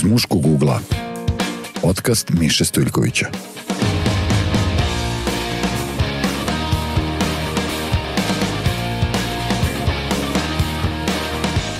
Iz 0.00 0.04
muškog 0.04 0.46
ugla. 0.46 0.80
Podcast 1.82 2.30
Miše 2.30 2.64
Stojljkovića. 2.64 3.26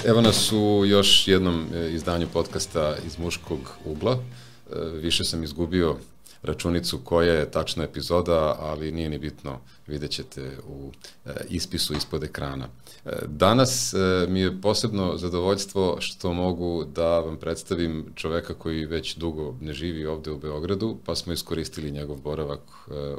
Evo 0.07 0.21
nas 0.21 0.53
u 0.53 0.85
još 0.87 1.29
jednom 1.29 1.67
e, 1.75 1.91
izdanju 1.93 2.27
podcasta 2.33 2.97
iz 3.07 3.19
muškog 3.19 3.59
ugla. 3.85 4.13
E, 4.13 4.77
više 5.03 5.25
sam 5.25 5.43
izgubio 5.43 5.97
računicu 6.43 6.99
koja 7.05 7.33
je 7.33 7.51
tačna 7.51 7.85
epizoda, 7.85 8.57
ali 8.61 8.93
nije 8.93 9.09
ni 9.09 9.19
bitno, 9.19 9.59
vidjet 9.87 10.11
ćete 10.11 10.51
u 10.69 10.93
e, 11.27 11.31
ispisu 11.49 11.95
ispod 11.95 12.25
ekrana. 12.25 12.69
E, 13.05 13.11
danas 13.27 13.95
e, 13.95 14.27
mi 14.29 14.41
je 14.41 14.61
posebno 14.61 15.17
zadovoljstvo 15.17 15.97
što 16.01 16.33
mogu 16.33 16.85
da 16.85 17.21
vam 17.21 17.37
predstavim 17.37 18.13
čoveka 18.15 18.55
koji 18.55 18.85
već 18.85 19.17
dugo 19.17 19.55
ne 19.61 19.73
živi 19.73 20.07
ovde 20.07 20.31
u 20.31 20.39
Beogradu, 20.39 20.99
pa 21.05 21.15
smo 21.15 21.33
iskoristili 21.33 21.91
njegov 21.91 22.17
boravak 22.17 22.61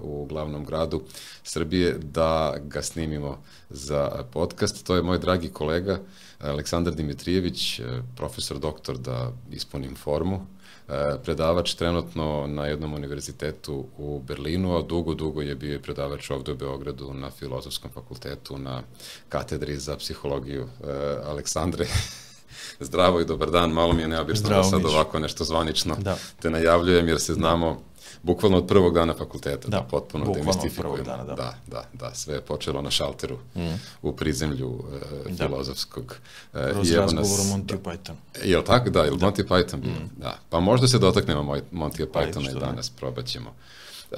u 0.01 0.25
glavnom 0.25 0.65
gradu 0.65 1.01
Srbije 1.43 1.97
da 1.97 2.55
ga 2.63 2.81
snimimo 2.81 3.43
za 3.69 4.25
podcast. 4.31 4.85
To 4.85 4.95
je 4.95 5.01
moj 5.01 5.19
dragi 5.19 5.49
kolega 5.49 5.99
Aleksandar 6.39 6.95
Dimitrijević, 6.95 7.81
profesor 8.15 8.59
doktor 8.59 8.97
da 8.97 9.31
ispunim 9.51 9.95
formu, 9.95 10.47
predavač 11.23 11.73
trenutno 11.73 12.47
na 12.47 12.65
jednom 12.65 12.93
univerzitetu 12.93 13.85
u 13.97 14.19
Berlinu, 14.27 14.77
a 14.77 14.81
dugo, 14.81 15.13
dugo 15.13 15.41
je 15.41 15.55
bio 15.55 15.75
i 15.75 15.81
predavač 15.81 16.29
ovde 16.31 16.51
u 16.51 16.55
Beogradu 16.55 17.13
na 17.13 17.31
Filozofskom 17.31 17.91
fakultetu, 17.91 18.57
na 18.57 18.81
katedri 19.29 19.77
za 19.77 19.97
psihologiju 19.97 20.61
e, 20.63 20.67
Aleksandre. 21.25 21.85
Zdravo 22.79 23.21
i 23.21 23.25
dobar 23.25 23.51
dan, 23.51 23.71
malo 23.71 23.93
mi 23.93 24.01
je 24.01 24.07
neobično 24.07 24.49
da 24.49 24.63
sad 24.63 24.85
ovako 24.85 25.19
nešto 25.19 25.43
zvanično 25.43 25.95
da. 25.99 26.17
te 26.41 26.49
najavljujem 26.49 27.07
jer 27.07 27.19
se 27.19 27.33
znamo 27.33 27.81
bukvalno 28.23 28.57
od 28.57 28.67
prvog 28.67 28.93
dana 28.93 29.13
fakulteta, 29.13 29.67
da, 29.67 29.77
da 29.77 29.83
potpuno 29.83 30.33
demistifikujemo. 30.33 31.03
Dana, 31.03 31.23
da. 31.23 31.35
da, 31.35 31.53
da, 31.67 31.85
da, 31.93 32.13
sve 32.13 32.35
je 32.35 32.41
počelo 32.41 32.81
na 32.81 32.91
šalteru 32.91 33.37
mm. 33.55 33.73
u 34.01 34.15
prizemlju 34.15 34.83
e, 35.27 35.31
da. 35.31 35.47
filozofskog. 35.47 36.15
E, 36.53 36.71
Kroz 36.71 36.91
razgovor 36.91 37.39
o 37.39 37.43
Monty 37.43 37.81
da, 37.83 37.91
Python. 37.91 38.15
Je 38.43 38.57
li 38.57 38.65
tako? 38.65 38.89
Da, 38.89 39.03
je 39.03 39.11
li 39.11 39.17
da. 39.17 39.25
Monty 39.25 39.47
Python 39.47 39.81
Mm. 39.81 40.09
Da, 40.17 40.37
pa 40.49 40.59
možda 40.59 40.87
se 40.87 40.99
dotaknemo 40.99 41.41
Monty 41.71 42.05
Pythona 42.05 42.57
i 42.57 42.59
danas, 42.59 42.89
probat 42.89 43.25
ćemo. 43.25 43.53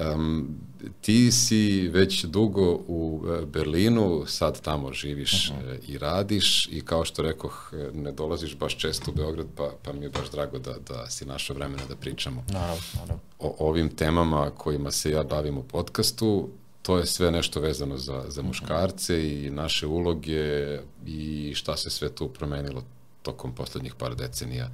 Um, 0.00 0.58
ti 1.00 1.32
si 1.32 1.88
već 1.88 2.24
dugo 2.24 2.80
u 2.88 3.24
e, 3.28 3.46
Berlinu, 3.46 4.24
sad 4.26 4.60
tamo 4.60 4.92
živiš 4.92 5.50
uh 5.50 5.56
mhm. 5.56 5.68
-huh. 5.68 5.78
i 5.88 5.98
radiš 5.98 6.68
i 6.70 6.80
kao 6.80 7.04
što 7.04 7.22
rekoh, 7.22 7.72
e, 7.72 7.90
ne 7.92 8.12
dolaziš 8.12 8.56
baš 8.56 8.76
često 8.78 9.10
u 9.10 9.14
Beograd, 9.14 9.46
pa, 9.56 9.70
pa 9.82 9.92
mi 9.92 10.04
je 10.04 10.10
baš 10.10 10.30
drago 10.30 10.58
da, 10.58 10.74
da 10.88 11.10
si 11.10 11.24
našao 11.24 11.56
vremena 11.56 11.82
da 11.88 11.96
pričamo 11.96 12.44
naravno, 12.48 12.82
naravno. 12.94 13.20
o 13.38 13.56
ovim 13.58 13.88
temama 13.96 14.50
kojima 14.50 14.90
se 14.90 15.10
ja 15.10 15.22
bavim 15.22 15.58
u 15.58 15.62
podcastu. 15.62 16.48
To 16.82 16.98
je 16.98 17.06
sve 17.06 17.30
nešto 17.30 17.60
vezano 17.60 17.98
za, 17.98 18.24
za 18.28 18.40
mhm. 18.40 18.48
muškarce 18.48 19.14
uh 19.14 19.20
-huh. 19.20 19.46
i 19.46 19.50
naše 19.50 19.86
uloge 19.86 20.78
i 21.06 21.52
šta 21.54 21.76
se 21.76 21.90
sve 21.90 22.08
tu 22.08 22.28
promenilo 22.28 22.84
tokom 23.22 23.54
poslednjih 23.54 23.94
par 23.94 24.14
decenija 24.16 24.70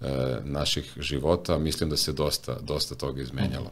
e, 0.00 0.06
naših 0.44 0.92
života. 0.96 1.58
Mislim 1.58 1.90
da 1.90 1.96
se 1.96 2.12
dosta, 2.12 2.58
dosta 2.60 2.94
toga 2.94 3.22
izmenjalo. 3.22 3.70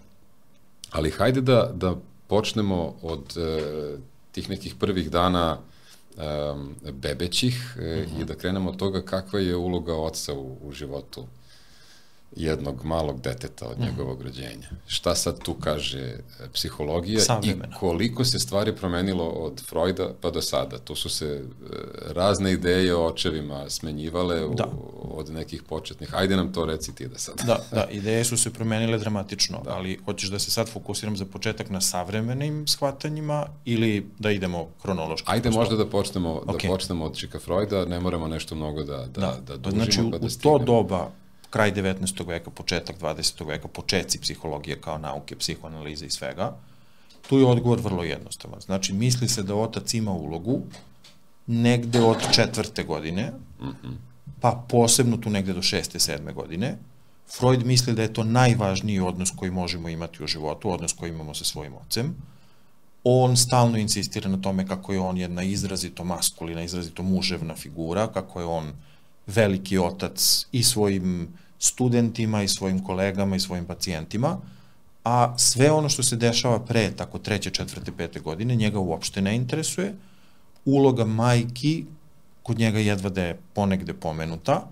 Ali 0.90 1.10
hajde 1.10 1.40
da, 1.40 1.70
da 1.74 1.96
počnemo 2.26 2.94
od 3.02 3.36
e, 3.36 3.96
tih 4.32 4.50
nekih 4.50 4.74
prvih 4.74 5.10
dana 5.10 5.58
e, 5.58 6.92
bebećih 6.92 7.76
e, 7.78 7.80
uh 7.80 8.12
-huh. 8.12 8.22
i 8.22 8.24
da 8.24 8.34
krenemo 8.34 8.70
od 8.70 8.76
toga 8.76 9.02
kakva 9.02 9.40
je 9.40 9.56
uloga 9.56 9.94
oca 9.94 10.34
u, 10.34 10.56
u 10.62 10.72
životu 10.72 11.26
jednog 12.36 12.84
malog 12.84 13.20
deteta 13.20 13.66
od 13.66 13.78
mm. 13.78 13.82
njegovog 13.82 14.22
rođenja. 14.22 14.68
Šta 14.86 15.14
sad 15.14 15.42
tu 15.42 15.54
kaže 15.54 16.00
e, 16.00 16.22
psihologija 16.52 17.20
Savremena. 17.20 17.68
i 17.76 17.78
koliko 17.78 18.24
se 18.24 18.38
stvari 18.38 18.76
promenilo 18.76 19.24
od 19.24 19.62
Freuda 19.68 20.12
pa 20.20 20.30
do 20.30 20.42
sada? 20.42 20.78
Tu 20.78 20.94
su 20.94 21.08
se 21.08 21.26
e, 21.26 21.42
razne 22.12 22.52
ideje 22.52 22.94
o 22.96 23.06
očevima 23.06 23.70
smenjivale 23.70 24.40
da. 24.54 24.64
u, 24.64 25.18
od 25.18 25.30
nekih 25.30 25.62
početnih. 25.62 26.14
Ajde 26.14 26.36
nam 26.36 26.52
to 26.52 26.64
reci 26.64 26.94
ti 26.94 27.08
da 27.08 27.18
sad. 27.18 27.34
Da, 27.46 27.64
da, 27.72 27.86
ideje 27.90 28.24
su 28.24 28.36
se 28.36 28.52
promenile 28.52 28.98
dramatično, 28.98 29.60
da. 29.64 29.70
ali 29.70 29.98
hoćeš 30.04 30.30
da 30.30 30.38
se 30.38 30.50
sad 30.50 30.68
fokusiram 30.68 31.16
za 31.16 31.24
početak 31.24 31.70
na 31.70 31.80
savremenim 31.80 32.66
shvatanjima 32.66 33.46
ili 33.64 34.06
da 34.18 34.30
idemo 34.30 34.68
hronološki? 34.82 35.26
Ajde 35.30 35.50
možda 35.50 35.76
da 35.76 35.86
počnemo, 35.86 36.42
okay. 36.46 36.62
da 36.62 36.68
počnemo 36.68 37.04
od 37.04 37.16
Čika 37.16 37.38
Freuda, 37.38 37.84
ne 37.84 38.00
moramo 38.00 38.28
nešto 38.28 38.54
mnogo 38.54 38.82
da, 38.82 39.06
da, 39.06 39.38
da, 39.46 39.56
da 39.56 39.70
dužimo. 39.70 39.84
Znači, 39.84 40.10
pa 40.10 40.18
da 40.18 40.26
u 40.26 40.58
to 40.58 40.64
doba 40.64 41.10
kraj 41.50 41.72
19. 41.72 42.26
veka, 42.26 42.50
početak 42.50 43.00
20. 43.00 43.46
veka, 43.46 43.68
početci 43.68 44.20
psihologije 44.20 44.80
kao 44.80 44.98
nauke, 44.98 45.36
psihoanalize 45.36 46.06
i 46.06 46.10
svega, 46.10 46.56
tu 47.28 47.38
je 47.38 47.46
odgovor 47.46 47.80
vrlo 47.80 48.04
jednostavan. 48.04 48.60
Znači, 48.60 48.92
misli 48.92 49.28
se 49.28 49.42
da 49.42 49.54
otac 49.54 49.94
ima 49.94 50.12
ulogu 50.12 50.62
negde 51.46 52.00
od 52.00 52.32
četvrte 52.32 52.82
godine, 52.82 53.32
pa 54.40 54.64
posebno 54.68 55.16
tu 55.16 55.30
negde 55.30 55.52
do 55.52 55.62
šeste, 55.62 55.98
sedme 55.98 56.32
godine. 56.32 56.78
Freud 57.38 57.66
misli 57.66 57.94
da 57.94 58.02
je 58.02 58.12
to 58.12 58.24
najvažniji 58.24 59.00
odnos 59.00 59.30
koji 59.36 59.50
možemo 59.50 59.88
imati 59.88 60.24
u 60.24 60.26
životu, 60.26 60.70
odnos 60.70 60.92
koji 60.92 61.10
imamo 61.10 61.34
sa 61.34 61.44
svojim 61.44 61.74
ocem. 61.86 62.14
On 63.04 63.36
stalno 63.36 63.78
insistira 63.78 64.30
na 64.30 64.40
tome 64.40 64.66
kako 64.66 64.92
je 64.92 65.00
on 65.00 65.18
jedna 65.18 65.42
izrazito 65.42 66.04
maskulina, 66.04 66.62
izrazito 66.62 67.02
muževna 67.02 67.54
figura, 67.56 68.06
kako 68.06 68.40
je 68.40 68.46
on 68.46 68.68
uh, 68.68 68.74
veliki 69.26 69.78
otac 69.78 70.46
i 70.52 70.62
svojim 70.62 71.28
studentima 71.58 72.42
i 72.42 72.48
svojim 72.48 72.84
kolegama 72.84 73.36
i 73.36 73.40
svojim 73.40 73.64
pacijentima, 73.64 74.38
a 75.04 75.38
sve 75.38 75.70
ono 75.70 75.88
što 75.88 76.02
se 76.02 76.16
dešava 76.16 76.60
pre 76.60 76.90
tako 76.96 77.18
treće, 77.18 77.50
četvrte, 77.50 77.92
pete 77.92 78.20
godine 78.20 78.56
njega 78.56 78.78
uopšte 78.78 79.22
ne 79.22 79.36
interesuje. 79.36 79.94
Uloga 80.64 81.04
majki 81.04 81.84
kod 82.42 82.58
njega 82.58 82.78
jedva 82.78 83.10
da 83.10 83.22
je 83.22 83.38
ponegde 83.54 83.94
pomenuta 83.94 84.68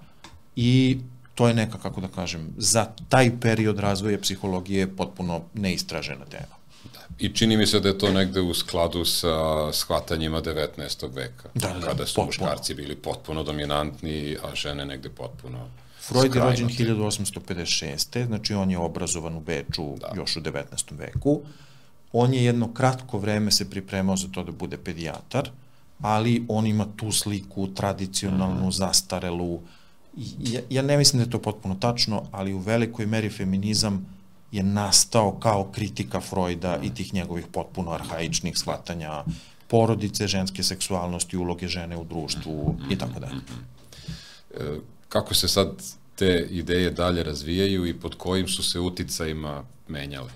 i 0.56 0.98
to 1.34 1.48
je 1.48 1.54
neka, 1.54 1.78
kako 1.78 2.00
da 2.00 2.08
kažem, 2.08 2.48
za 2.56 2.86
taj 3.08 3.30
period 3.40 3.78
razvoja 3.78 4.18
psihologije 4.18 4.96
potpuno 4.96 5.42
neistražena 5.54 6.24
tema. 6.24 6.57
I 7.18 7.34
čini 7.34 7.56
mi 7.56 7.66
se 7.66 7.80
da 7.80 7.88
je 7.88 7.98
to 7.98 8.12
negde 8.12 8.40
u 8.40 8.54
skladu 8.54 9.04
sa 9.04 9.72
shvatanjima 9.72 10.42
19. 10.42 11.14
veka, 11.14 11.48
da, 11.54 11.68
da, 11.68 11.86
kada 11.86 12.06
su 12.06 12.14
potpuno. 12.14 12.26
muškarci 12.26 12.74
bili 12.74 12.96
potpuno 12.96 13.42
dominantni, 13.42 14.36
a 14.42 14.54
žene 14.54 14.86
negde 14.86 15.08
potpuno 15.08 15.68
Freud 16.08 16.34
je 16.34 16.40
rođen 16.40 16.68
1856. 16.68 18.26
Znači 18.26 18.54
on 18.54 18.70
je 18.70 18.78
obrazovan 18.78 19.36
u 19.36 19.40
Beču 19.40 19.96
da. 20.00 20.12
još 20.16 20.36
u 20.36 20.40
19. 20.40 20.98
veku. 20.98 21.40
On 22.12 22.34
je 22.34 22.44
jedno 22.44 22.74
kratko 22.74 23.18
vreme 23.18 23.50
se 23.50 23.70
pripremao 23.70 24.16
za 24.16 24.28
to 24.32 24.44
da 24.44 24.52
bude 24.52 24.76
pedijatar, 24.76 25.50
ali 26.00 26.44
on 26.48 26.66
ima 26.66 26.86
tu 26.96 27.12
sliku 27.12 27.68
tradicionalnu, 27.74 28.68
mm 28.68 28.72
zastarelu. 28.72 29.60
Ja, 30.38 30.60
ja 30.70 30.82
ne 30.82 30.96
mislim 30.96 31.18
da 31.18 31.26
je 31.26 31.30
to 31.30 31.42
potpuno 31.42 31.74
tačno, 31.74 32.22
ali 32.32 32.52
u 32.52 32.58
velikoj 32.58 33.06
meri 33.06 33.30
feminizam 33.30 34.17
je 34.52 34.62
nastao 34.62 35.32
kao 35.32 35.70
kritika 35.72 36.20
Freuda 36.20 36.78
i 36.82 36.94
tih 36.94 37.14
njegovih 37.14 37.46
potpuno 37.52 37.90
arhaičnih 37.90 38.58
shvatanja 38.58 39.24
porodice, 39.68 40.26
ženske 40.26 40.62
seksualnosti, 40.62 41.36
uloge 41.36 41.68
žene 41.68 41.96
u 41.96 42.04
društvu 42.04 42.76
i 42.90 42.98
tako 42.98 43.20
dalje. 43.20 43.40
E, 44.54 44.78
kako 45.08 45.34
se 45.34 45.48
sad 45.48 45.68
te 46.16 46.46
ideje 46.50 46.90
dalje 46.90 47.22
razvijaju 47.22 47.86
i 47.86 47.94
pod 48.00 48.14
kojim 48.14 48.48
su 48.48 48.62
se 48.62 48.80
uticajima 48.80 49.64
menjale? 49.88 50.30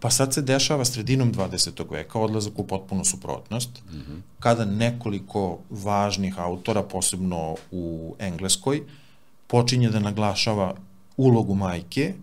Pa 0.00 0.10
sad 0.10 0.34
se 0.34 0.42
dešava 0.42 0.84
sredinom 0.84 1.34
20. 1.34 1.90
veka 1.90 2.18
odlazak 2.18 2.58
u 2.58 2.66
potpunu 2.66 3.04
suprotnost, 3.04 3.70
mm 3.90 3.96
-hmm. 3.96 4.20
kada 4.40 4.64
nekoliko 4.64 5.58
važnih 5.70 6.38
autora, 6.38 6.82
posebno 6.82 7.56
u 7.70 8.14
Engleskoj, 8.18 8.82
počinje 9.46 9.90
da 9.90 10.00
naglašava 10.00 10.74
ulogu 11.16 11.54
majke 11.54 12.14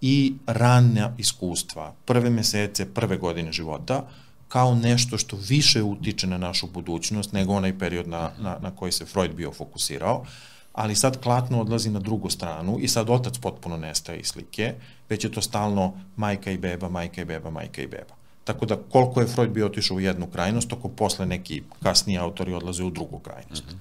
i 0.00 0.34
rana 0.46 1.14
iskustva, 1.18 1.94
prve 2.04 2.30
mesece, 2.30 2.94
prve 2.94 3.16
godine 3.16 3.52
života, 3.52 4.02
kao 4.48 4.74
nešto 4.74 5.18
što 5.18 5.36
više 5.36 5.82
utiče 5.82 6.26
na 6.26 6.38
našu 6.38 6.66
budućnost 6.66 7.32
nego 7.32 7.52
onaj 7.52 7.78
period 7.78 8.08
na, 8.08 8.30
na, 8.38 8.58
na 8.62 8.70
koji 8.70 8.92
se 8.92 9.04
Freud 9.04 9.34
bio 9.34 9.52
fokusirao, 9.52 10.24
ali 10.72 10.96
sad 10.96 11.20
klatno 11.20 11.60
odlazi 11.60 11.90
na 11.90 11.98
drugu 11.98 12.30
stranu 12.30 12.78
i 12.80 12.88
sad 12.88 13.10
otac 13.10 13.38
potpuno 13.38 13.76
nestaje 13.76 14.18
iz 14.18 14.26
slike, 14.26 14.74
već 15.08 15.24
je 15.24 15.32
to 15.32 15.42
stalno 15.42 15.92
majka 16.16 16.50
i 16.50 16.58
beba, 16.58 16.88
majka 16.88 17.22
i 17.22 17.24
beba, 17.24 17.50
majka 17.50 17.82
i 17.82 17.86
beba. 17.86 18.14
Tako 18.44 18.66
da 18.66 18.76
koliko 18.76 19.20
je 19.20 19.26
Freud 19.26 19.50
bio 19.50 19.66
otišao 19.66 19.96
u 19.96 20.00
jednu 20.00 20.26
krajnost, 20.26 20.68
toko 20.68 20.88
posle 20.88 21.26
neki 21.26 21.62
kasniji 21.82 22.18
autori 22.18 22.52
odlaze 22.52 22.84
u 22.84 22.90
drugu 22.90 23.18
krajnost. 23.18 23.64
Mm 23.66 23.80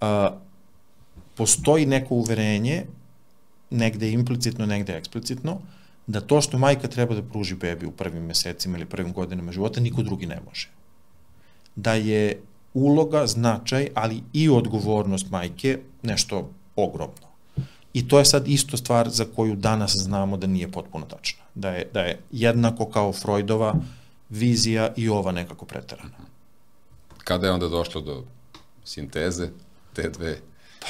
-hmm. 0.00 0.26
uh, 0.28 0.38
postoji 1.34 1.86
neko 1.86 2.14
uverenje 2.14 2.84
negde 3.70 4.10
implicitno, 4.12 4.66
negde 4.66 4.96
eksplicitno, 4.96 5.58
da 6.06 6.20
to 6.20 6.40
što 6.40 6.58
majka 6.58 6.88
treba 6.88 7.14
da 7.14 7.22
pruži 7.22 7.54
bebi 7.54 7.86
u 7.86 7.90
prvim 7.90 8.22
mesecima 8.24 8.78
ili 8.78 8.86
prvim 8.86 9.12
godinama 9.12 9.52
života, 9.52 9.80
niko 9.80 10.02
drugi 10.02 10.26
ne 10.26 10.40
može. 10.46 10.68
Da 11.76 11.94
je 11.94 12.40
uloga, 12.74 13.26
značaj, 13.26 13.88
ali 13.94 14.22
i 14.32 14.48
odgovornost 14.48 15.30
majke 15.30 15.78
nešto 16.02 16.50
ogromno. 16.76 17.28
I 17.92 18.08
to 18.08 18.18
je 18.18 18.24
sad 18.24 18.48
isto 18.48 18.76
stvar 18.76 19.08
za 19.08 19.24
koju 19.36 19.56
danas 19.56 19.92
znamo 19.96 20.36
da 20.36 20.46
nije 20.46 20.70
potpuno 20.70 21.06
tačna. 21.06 21.44
Da 21.54 21.70
je, 21.70 21.88
da 21.92 22.00
je 22.00 22.18
jednako 22.32 22.86
kao 22.86 23.12
Freudova 23.12 23.74
vizija 24.28 24.92
i 24.96 25.08
ova 25.08 25.32
nekako 25.32 25.66
preterana. 25.66 26.18
Kada 27.24 27.46
je 27.46 27.52
onda 27.52 27.68
došlo 27.68 28.00
do 28.00 28.24
sinteze 28.84 29.48
te 29.92 30.08
dve 30.08 30.38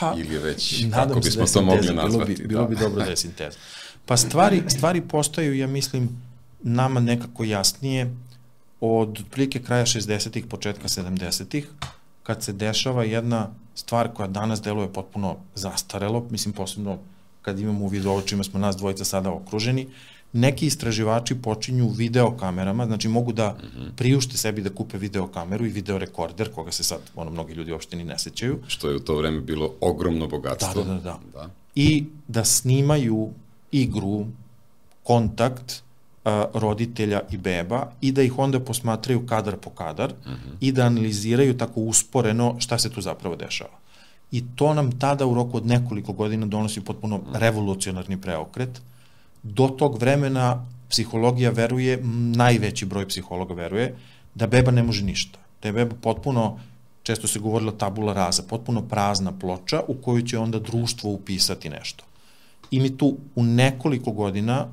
Pa, 0.01 0.15
ili 0.17 0.39
već, 0.39 0.85
kako 0.93 1.23
se 1.23 1.29
bismo 1.29 1.45
da 1.45 1.53
to 1.53 1.63
mogli 1.63 1.95
nazvati? 1.95 2.35
Bilo 2.35 2.39
bi, 2.39 2.49
bilo 2.49 2.67
bi 2.67 2.77
dobro 2.77 3.05
da 3.05 3.11
je 3.11 3.17
sinteza. 3.27 3.59
Pa 4.07 4.17
stvari, 4.17 4.63
stvari 4.69 5.01
postaju, 5.01 5.57
ja 5.57 5.67
mislim, 5.67 6.09
nama 6.63 7.01
nekako 7.01 7.45
jasnije 7.45 8.15
od 8.81 9.19
otprilike 9.21 9.63
kraja 9.63 9.87
60-ih, 9.87 10.47
početka 10.47 10.89
70-ih, 10.89 11.69
kad 12.23 12.43
se 12.43 12.53
dešava 12.53 13.05
jedna 13.05 13.51
stvar 13.75 14.13
koja 14.15 14.29
danas 14.29 14.63
deluje 14.63 14.93
potpuno 14.93 15.37
zastarelo, 15.55 16.27
mislim 16.31 16.55
posebno 16.55 16.99
kad 17.43 17.59
imamo 17.59 17.85
u 17.85 17.89
vidu 17.89 18.11
ovo 18.11 18.23
čime 18.23 18.45
smo 18.45 18.61
nas 18.61 18.77
dvojica 18.77 19.05
sada 19.05 19.31
okruženi, 19.31 19.89
neki 20.33 20.67
istraživači 20.67 21.35
počinju 21.35 21.89
video 21.89 22.31
kamerama, 22.37 22.87
znači 22.87 23.09
mogu 23.09 23.33
da 23.33 23.57
priušte 23.97 24.37
sebi 24.37 24.63
da 24.63 24.71
kupe 24.71 24.99
video 24.99 25.27
kameru 25.27 25.67
i 25.67 25.69
video 25.69 25.99
rekorder, 25.99 26.53
koga 26.55 26.73
se 26.73 26.85
sad 26.85 27.01
ono, 27.17 27.31
mnogi 27.31 27.53
ljudi 27.53 27.73
uopšte 27.73 27.97
ni 27.97 28.05
ne 28.05 28.19
sećaju, 28.19 28.59
Što 28.67 28.91
je 28.91 28.97
u 28.97 29.01
to 29.01 29.17
vreme 29.17 29.41
bilo 29.41 29.73
ogromno 29.81 30.27
bogatstvo. 30.27 30.83
Da, 30.83 30.95
da, 30.95 30.95
da, 30.95 31.01
da. 31.01 31.19
da. 31.33 31.51
i 31.75 32.05
da 32.29 32.45
snimaju 32.45 33.31
igru, 33.73 34.27
kontakt 35.03 35.83
a, 36.25 36.45
roditelja 36.55 37.21
i 37.31 37.37
beba 37.37 37.91
i 38.01 38.13
da 38.13 38.23
ih 38.23 38.39
onda 38.39 38.61
posmatraju 38.61 39.27
kadar 39.27 39.57
po 39.57 39.71
kadar 39.71 40.13
uh 40.13 40.33
-huh. 40.33 40.57
i 40.61 40.73
da 40.73 40.83
analiziraju 40.83 41.57
tako 41.57 41.81
usporeno 41.81 42.57
šta 42.59 42.79
se 42.79 42.91
tu 42.91 43.01
zapravo 43.01 43.37
dešava. 43.37 43.79
I 44.33 44.45
to 44.57 44.75
nam 44.75 44.99
tada 44.99 45.27
u 45.27 45.35
roku 45.35 45.57
od 45.57 45.67
nekoliko 45.67 46.13
godina 46.13 46.47
donosi 46.47 46.81
potpuno 46.81 47.21
revolucionarni 47.35 48.21
preokret. 48.21 48.81
Do 49.43 49.69
tog 49.69 49.99
vremena 49.99 50.67
psihologija 50.89 51.51
veruje, 51.51 51.99
najveći 52.37 52.87
broj 52.87 53.09
psihologa 53.09 53.55
veruje, 53.55 53.95
da 54.35 54.47
beba 54.47 54.71
ne 54.71 54.83
može 54.83 55.05
ništa. 55.05 55.39
Da 55.63 55.69
je 55.69 55.73
beba 55.73 55.97
potpuno, 56.03 56.59
često 57.03 57.29
se 57.29 57.39
govorilo 57.39 57.73
tabula 57.73 58.13
raza, 58.13 58.43
potpuno 58.43 58.83
prazna 58.83 59.33
ploča 59.39 59.83
u 59.89 59.95
koju 59.95 60.23
će 60.23 60.39
onda 60.39 60.59
društvo 60.59 61.11
upisati 61.11 61.71
nešto. 61.71 62.05
I 62.71 62.81
mi 62.81 62.97
tu 62.97 63.17
u 63.35 63.43
nekoliko 63.43 64.13
godina 64.13 64.67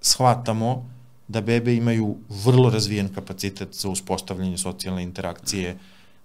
shvatamo 0.00 0.90
da 1.28 1.40
bebe 1.40 1.74
imaju 1.74 2.16
vrlo 2.44 2.70
razvijen 2.70 3.08
kapacitet 3.14 3.74
za 3.74 3.88
uspostavljanje 3.88 4.58
socijalne 4.58 5.02
interakcije, 5.02 5.76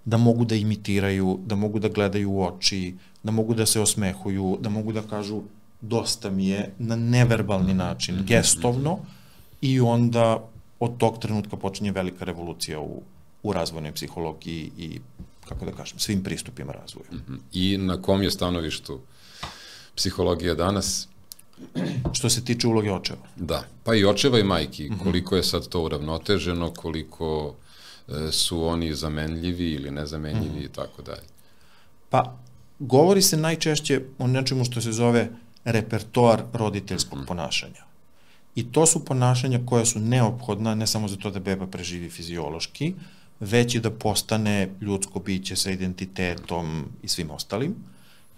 da 0.06 0.18
mogu 0.18 0.46
da 0.46 0.56
imitiraju, 0.56 1.40
da 1.46 1.56
mogu 1.56 1.80
da 1.80 1.90
gledaju 1.90 2.32
u 2.32 2.44
oči, 2.44 2.96
da 3.24 3.32
mogu 3.32 3.54
da 3.54 3.66
se 3.66 3.82
osmehuju, 3.82 4.58
da 4.62 4.70
mogu 4.70 4.94
da 4.94 5.02
kažu 5.02 5.42
dosta 5.82 6.30
mi 6.30 6.48
je 6.48 6.74
na 6.80 6.96
neverbalni 6.96 7.74
način, 7.74 8.24
gestovno 8.26 9.00
i 9.62 9.80
onda 9.80 10.50
od 10.80 10.98
tog 10.98 11.20
trenutka 11.20 11.58
počinje 11.58 11.92
velika 11.92 12.26
revolucija 12.26 12.80
u, 12.80 13.02
u 13.44 13.54
razvojnoj 13.54 13.92
psihologiji 13.92 14.72
i, 14.78 15.00
kako 15.50 15.66
da 15.66 15.72
kažem, 15.72 16.00
svim 16.00 16.24
pristupima 16.24 16.72
razvoja. 16.72 17.10
I 17.54 17.78
na 17.78 18.02
kom 18.02 18.24
je 18.24 18.32
stanovištu 18.32 19.00
psihologija 19.96 20.56
danas? 20.56 21.08
Što 22.14 22.30
se 22.30 22.46
tiče 22.46 22.68
uloge 22.68 22.92
očeva. 22.92 23.28
Da, 23.36 23.64
pa 23.84 23.96
i 23.96 24.06
očeva 24.06 24.40
i 24.40 24.44
majki, 24.44 24.92
koliko 25.04 25.36
je 25.36 25.44
sad 25.44 25.68
to 25.68 25.84
uravnoteženo, 25.84 26.72
koliko 26.74 27.56
e, 28.08 28.32
su 28.32 28.64
oni 28.64 28.94
zamenljivi 28.94 29.72
ili 29.72 29.92
nezamenljivi 29.92 30.64
i 30.64 30.70
tako 30.70 31.02
dalje. 31.02 31.28
Pa, 32.10 32.38
govori 32.80 33.22
se 33.22 33.38
najčešće 33.38 34.02
o 34.20 34.28
nečemu 34.28 34.66
što 34.66 34.82
se 34.82 34.92
zove 34.92 35.30
repertoar 35.68 36.44
roditeljskog 36.54 37.20
ponašanja. 37.28 37.84
I 38.56 38.64
to 38.72 38.86
su 38.86 39.06
ponašanja 39.06 39.60
koja 39.66 39.86
su 39.86 40.00
neophodna 40.00 40.76
ne 40.76 40.88
samo 40.88 41.08
za 41.08 41.18
to 41.18 41.32
da 41.32 41.40
beba 41.40 41.68
preživi 41.68 42.10
fiziološki, 42.10 42.94
već 43.40 43.76
i 43.76 43.80
da 43.80 43.92
postane 43.92 44.70
ljudsko 44.82 45.20
biće 45.20 45.56
sa 45.56 45.72
identitetom 45.72 46.86
i 47.04 47.08
svim 47.08 47.32
ostalim. 47.32 47.76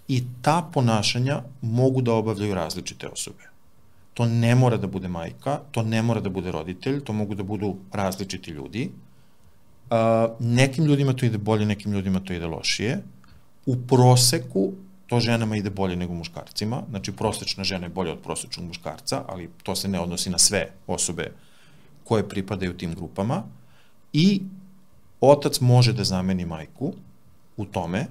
I 0.08 0.24
ta 0.42 0.70
ponašanja 0.74 1.42
mogu 1.62 2.02
da 2.02 2.14
obavljaju 2.14 2.56
različite 2.56 3.08
osobe. 3.08 3.50
To 4.14 4.26
ne 4.26 4.56
mora 4.56 4.78
da 4.78 4.88
bude 4.88 5.08
majka, 5.08 5.60
to 5.72 5.84
ne 5.84 6.02
mora 6.02 6.22
da 6.22 6.30
bude 6.30 6.52
roditelj, 6.52 7.00
to 7.04 7.14
mogu 7.14 7.36
da 7.36 7.44
budu 7.44 7.76
različiti 7.94 8.52
ljudi. 8.52 8.90
Uh, 9.90 9.98
nekim 10.40 10.86
ljudima 10.86 11.14
to 11.14 11.26
ide 11.26 11.38
bolje, 11.38 11.66
nekim 11.66 11.92
ljudima 11.92 12.20
to 12.20 12.34
ide 12.34 12.48
lošije. 12.48 13.02
U 13.66 13.76
proseku 13.88 14.74
to 15.10 15.20
ženama 15.20 15.58
ide 15.58 15.70
bolje 15.70 15.96
nego 15.96 16.14
muškarcima, 16.14 16.84
znači 16.90 17.12
prosečna 17.12 17.64
žena 17.64 17.86
je 17.86 17.90
bolja 17.90 18.14
od 18.14 18.20
prosečnog 18.20 18.68
muškarca, 18.68 19.24
ali 19.28 19.50
to 19.64 19.76
se 19.76 19.88
ne 19.88 20.00
odnosi 20.00 20.30
na 20.30 20.38
sve 20.38 20.70
osobe 20.88 21.32
koje 22.04 22.30
pripadaju 22.30 22.78
tim 22.78 22.94
grupama. 22.96 23.44
I 24.14 24.42
otac 25.22 25.60
može 25.60 25.94
da 25.94 26.04
zameni 26.04 26.46
majku 26.46 26.94
u 27.58 27.66
tome, 27.66 28.06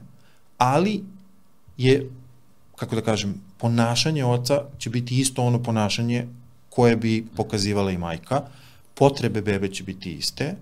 ali 0.58 1.04
je, 1.76 2.10
kako 2.76 2.94
da 2.94 3.02
kažem, 3.02 3.34
ponašanje 3.58 4.24
oca 4.24 4.64
će 4.78 4.90
biti 4.90 5.20
isto 5.20 5.42
ono 5.42 5.62
ponašanje 5.62 6.26
koje 6.70 6.96
bi 6.96 7.26
pokazivala 7.36 7.90
i 7.90 7.98
majka, 7.98 8.42
potrebe 8.94 9.42
bebe 9.42 9.68
će 9.68 9.84
biti 9.84 10.12
iste, 10.12 10.56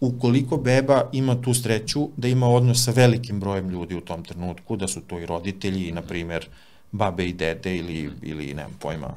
ukoliko 0.00 0.56
beba 0.56 1.08
ima 1.12 1.42
tu 1.42 1.54
sreću 1.54 2.08
da 2.16 2.28
ima 2.28 2.48
odnos 2.48 2.84
sa 2.84 2.90
velikim 2.90 3.40
brojem 3.40 3.70
ljudi 3.70 3.94
u 3.94 4.00
tom 4.00 4.24
trenutku, 4.24 4.76
da 4.76 4.88
su 4.88 5.00
to 5.00 5.18
i 5.20 5.26
roditelji 5.26 5.88
i, 5.88 5.92
na 5.92 6.02
primer, 6.02 6.48
babe 6.92 7.28
i 7.28 7.32
dede 7.32 7.76
ili, 7.76 8.10
ili 8.22 8.54
nemam 8.54 8.76
pojma, 8.80 9.14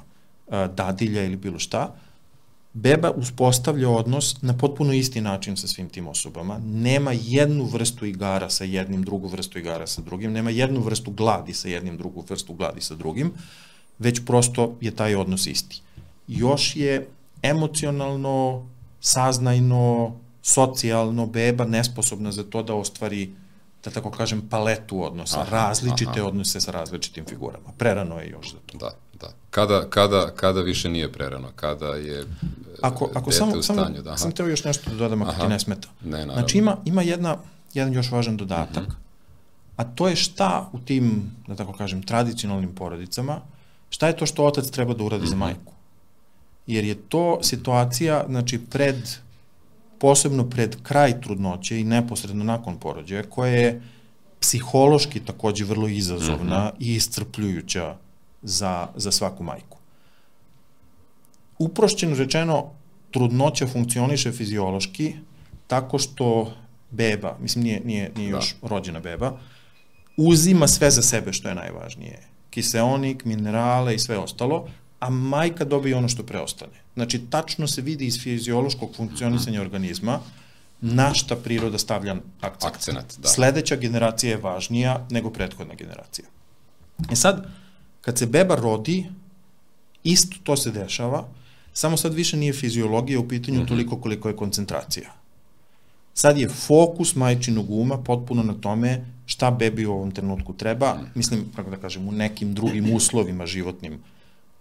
dadilja 0.75 1.23
ili 1.23 1.35
bilo 1.35 1.59
šta, 1.59 1.95
beba 2.73 3.11
uspostavlja 3.11 3.89
odnos 3.89 4.41
na 4.41 4.57
potpuno 4.57 4.93
isti 4.93 5.21
način 5.21 5.57
sa 5.57 5.67
svim 5.67 5.89
tim 5.89 6.07
osobama. 6.07 6.59
Nema 6.65 7.11
jednu 7.13 7.65
vrstu 7.65 8.05
igara 8.05 8.49
sa 8.49 8.63
jednim, 8.63 9.03
drugu 9.03 9.27
vrstu 9.27 9.59
igara 9.59 9.87
sa 9.87 10.01
drugim, 10.01 10.31
nema 10.31 10.49
jednu 10.49 10.81
vrstu 10.81 11.11
gladi 11.11 11.53
sa 11.53 11.67
jednim, 11.67 11.97
drugu 11.97 12.25
vrstu 12.29 12.53
gladi 12.53 12.81
sa 12.81 12.95
drugim, 12.95 13.31
već 13.99 14.25
prosto 14.25 14.75
je 14.81 14.91
taj 14.91 15.15
odnos 15.15 15.47
isti. 15.47 15.81
Još 16.27 16.75
je 16.75 17.07
emocionalno, 17.41 18.67
saznajno, 19.01 20.15
socijalno 20.43 21.25
beba 21.25 21.65
nesposobna 21.65 22.31
za 22.31 22.43
to 22.43 22.63
da 22.63 22.73
ostvari 22.73 23.33
da 23.83 23.91
tako 23.91 24.11
kažem, 24.11 24.49
paletu 24.49 25.03
odnosa, 25.03 25.41
aha, 25.41 25.51
različite 25.51 26.19
aha. 26.19 26.27
odnose 26.27 26.61
sa 26.61 26.71
različitim 26.71 27.25
figurama. 27.25 27.69
Prerano 27.77 28.19
je 28.19 28.29
još 28.29 28.51
za 28.51 28.57
to. 28.65 28.77
Da, 28.77 28.91
da. 29.19 29.33
Kada, 29.49 29.89
kada, 29.89 30.31
kada 30.35 30.61
više 30.61 30.89
nije 30.89 31.11
prerano? 31.11 31.47
Kada 31.55 31.87
je 31.87 32.25
ako, 32.81 33.09
ako 33.13 33.29
dete 33.29 33.37
samo, 33.37 33.57
u 33.57 33.63
stanju? 33.63 33.77
Samo, 33.77 34.01
da, 34.01 34.09
aha. 34.09 34.17
sam 34.17 34.31
teo 34.31 34.47
još 34.47 34.63
nešto 34.63 34.89
da 34.89 34.95
dodam 34.95 35.21
ako 35.21 35.31
aha. 35.31 35.41
ti 35.41 35.47
ne 35.47 35.59
smeta. 35.59 35.87
Ne, 36.01 36.11
naravno. 36.11 36.33
Znači 36.33 36.57
ima, 36.57 36.77
ima 36.85 37.01
jedna, 37.01 37.37
jedan 37.73 37.93
još 37.93 38.11
važan 38.11 38.37
dodatak, 38.37 38.87
uh 38.87 38.93
-huh. 38.93 38.95
a 39.75 39.83
to 39.83 40.07
je 40.07 40.15
šta 40.15 40.69
u 40.73 40.79
tim, 40.79 41.31
da 41.47 41.55
tako 41.55 41.73
kažem, 41.73 42.03
tradicionalnim 42.03 42.75
porodicama, 42.75 43.41
šta 43.89 44.07
je 44.07 44.17
to 44.17 44.25
što 44.25 44.45
otac 44.45 44.69
treba 44.69 44.93
da 44.93 45.03
uradi 45.03 45.23
uh 45.23 45.27
-huh. 45.27 45.31
za 45.31 45.35
majku? 45.35 45.73
Jer 46.67 46.85
je 46.85 46.95
to 46.95 47.39
situacija, 47.43 48.25
znači, 48.29 48.59
pred 48.59 48.95
posebno 50.03 50.43
pred 50.49 50.75
kraj 50.83 51.21
trudnoće 51.21 51.79
i 51.79 51.83
neposredno 51.83 52.43
nakon 52.43 52.75
porođaja, 52.79 53.23
koja 53.23 53.51
je 53.51 53.81
psihološki 54.39 55.19
takođe 55.19 55.65
vrlo 55.65 55.87
izazovna 55.87 56.59
mm 56.59 56.67
-hmm. 56.67 56.75
i 56.79 56.95
iscrpljujuća 56.95 57.95
za, 58.41 58.87
za 58.95 59.11
svaku 59.11 59.43
majku. 59.43 59.77
Uprošćeno 61.59 62.15
rečeno, 62.15 62.65
trudnoća 63.11 63.67
funkcioniše 63.67 64.31
fiziološki 64.31 65.13
tako 65.67 65.99
što 65.99 66.53
beba, 66.91 67.37
mislim 67.39 67.63
nije, 67.63 67.81
nije, 67.85 68.11
nije 68.15 68.31
da. 68.31 68.37
još 68.37 68.55
rođena 68.61 68.99
beba, 68.99 69.37
uzima 70.17 70.67
sve 70.67 70.91
za 70.91 71.01
sebe 71.01 71.33
što 71.33 71.49
je 71.49 71.55
najvažnije. 71.55 72.19
Kiseonik, 72.49 73.25
minerale 73.25 73.95
i 73.95 73.99
sve 73.99 74.17
ostalo, 74.17 74.67
a 75.03 75.09
majka 75.09 75.65
dobije 75.65 75.95
ono 75.95 76.09
što 76.09 76.23
preostane. 76.23 76.79
Znači, 76.93 77.19
tačno 77.29 77.67
se 77.67 77.81
vidi 77.81 78.05
iz 78.05 78.19
fiziološkog 78.19 78.95
funkcionisanja 78.95 79.61
organizma 79.61 80.19
na 80.81 81.13
šta 81.13 81.35
priroda 81.35 81.77
stavlja 81.77 82.15
akcent. 82.41 82.75
Akcenat, 82.75 83.17
da. 83.17 83.27
Sledeća 83.27 83.75
generacija 83.75 84.31
je 84.31 84.37
važnija 84.37 85.07
nego 85.09 85.29
prethodna 85.29 85.75
generacija. 85.75 86.27
E 87.11 87.15
sad, 87.15 87.47
kad 88.01 88.17
se 88.17 88.25
beba 88.25 88.55
rodi, 88.55 89.05
isto 90.03 90.37
to 90.43 90.57
se 90.57 90.71
dešava, 90.71 91.27
samo 91.73 91.97
sad 91.97 92.13
više 92.13 92.37
nije 92.37 92.53
fiziologija 92.53 93.19
u 93.19 93.27
pitanju 93.27 93.59
mm 93.59 93.63
-hmm. 93.63 93.67
toliko 93.67 93.97
koliko 93.97 94.29
je 94.29 94.35
koncentracija. 94.35 95.11
Sad 96.13 96.37
je 96.37 96.49
fokus 96.49 97.15
majčinog 97.15 97.71
uma 97.71 97.97
potpuno 97.97 98.43
na 98.43 98.53
tome 98.53 99.05
šta 99.25 99.51
bebi 99.51 99.85
u 99.85 99.93
ovom 99.93 100.11
trenutku 100.11 100.53
treba, 100.53 100.93
mm. 100.93 101.11
mislim, 101.15 101.45
kako 101.55 101.69
da 101.69 101.77
kažem, 101.77 102.07
u 102.07 102.11
nekim 102.11 102.53
drugim 102.53 102.93
uslovima 102.93 103.45
životnim 103.45 103.99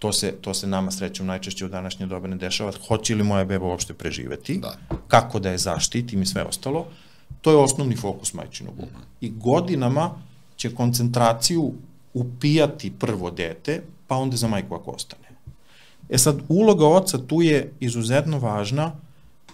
to 0.02 0.12
se, 0.12 0.32
to 0.40 0.54
se 0.54 0.66
nama 0.66 0.90
srećom 0.90 1.26
najčešće 1.26 1.64
u 1.64 1.68
današnje 1.68 2.06
dobe 2.06 2.28
ne 2.28 2.36
dešava, 2.36 2.72
hoće 2.88 3.14
li 3.14 3.22
moja 3.22 3.44
beba 3.44 3.66
uopšte 3.66 3.94
preživeti, 3.94 4.58
da. 4.58 4.74
kako 5.08 5.40
da 5.40 5.50
je 5.50 5.58
zaštitim 5.58 6.22
i 6.22 6.26
sve 6.26 6.42
ostalo, 6.42 6.86
to 7.40 7.50
je 7.50 7.56
osnovni 7.56 7.96
fokus 7.96 8.34
majčinog 8.34 8.74
uma. 8.78 9.04
I 9.20 9.30
godinama 9.30 10.10
će 10.56 10.74
koncentraciju 10.74 11.72
upijati 12.14 12.90
prvo 12.98 13.30
dete, 13.30 13.82
pa 14.06 14.16
onda 14.16 14.36
za 14.36 14.48
majku 14.48 14.74
ako 14.74 14.90
ostane. 14.90 15.28
E 16.08 16.18
sad, 16.18 16.42
uloga 16.48 16.86
oca 16.86 17.18
tu 17.26 17.42
je 17.42 17.72
izuzetno 17.80 18.38
važna, 18.38 18.92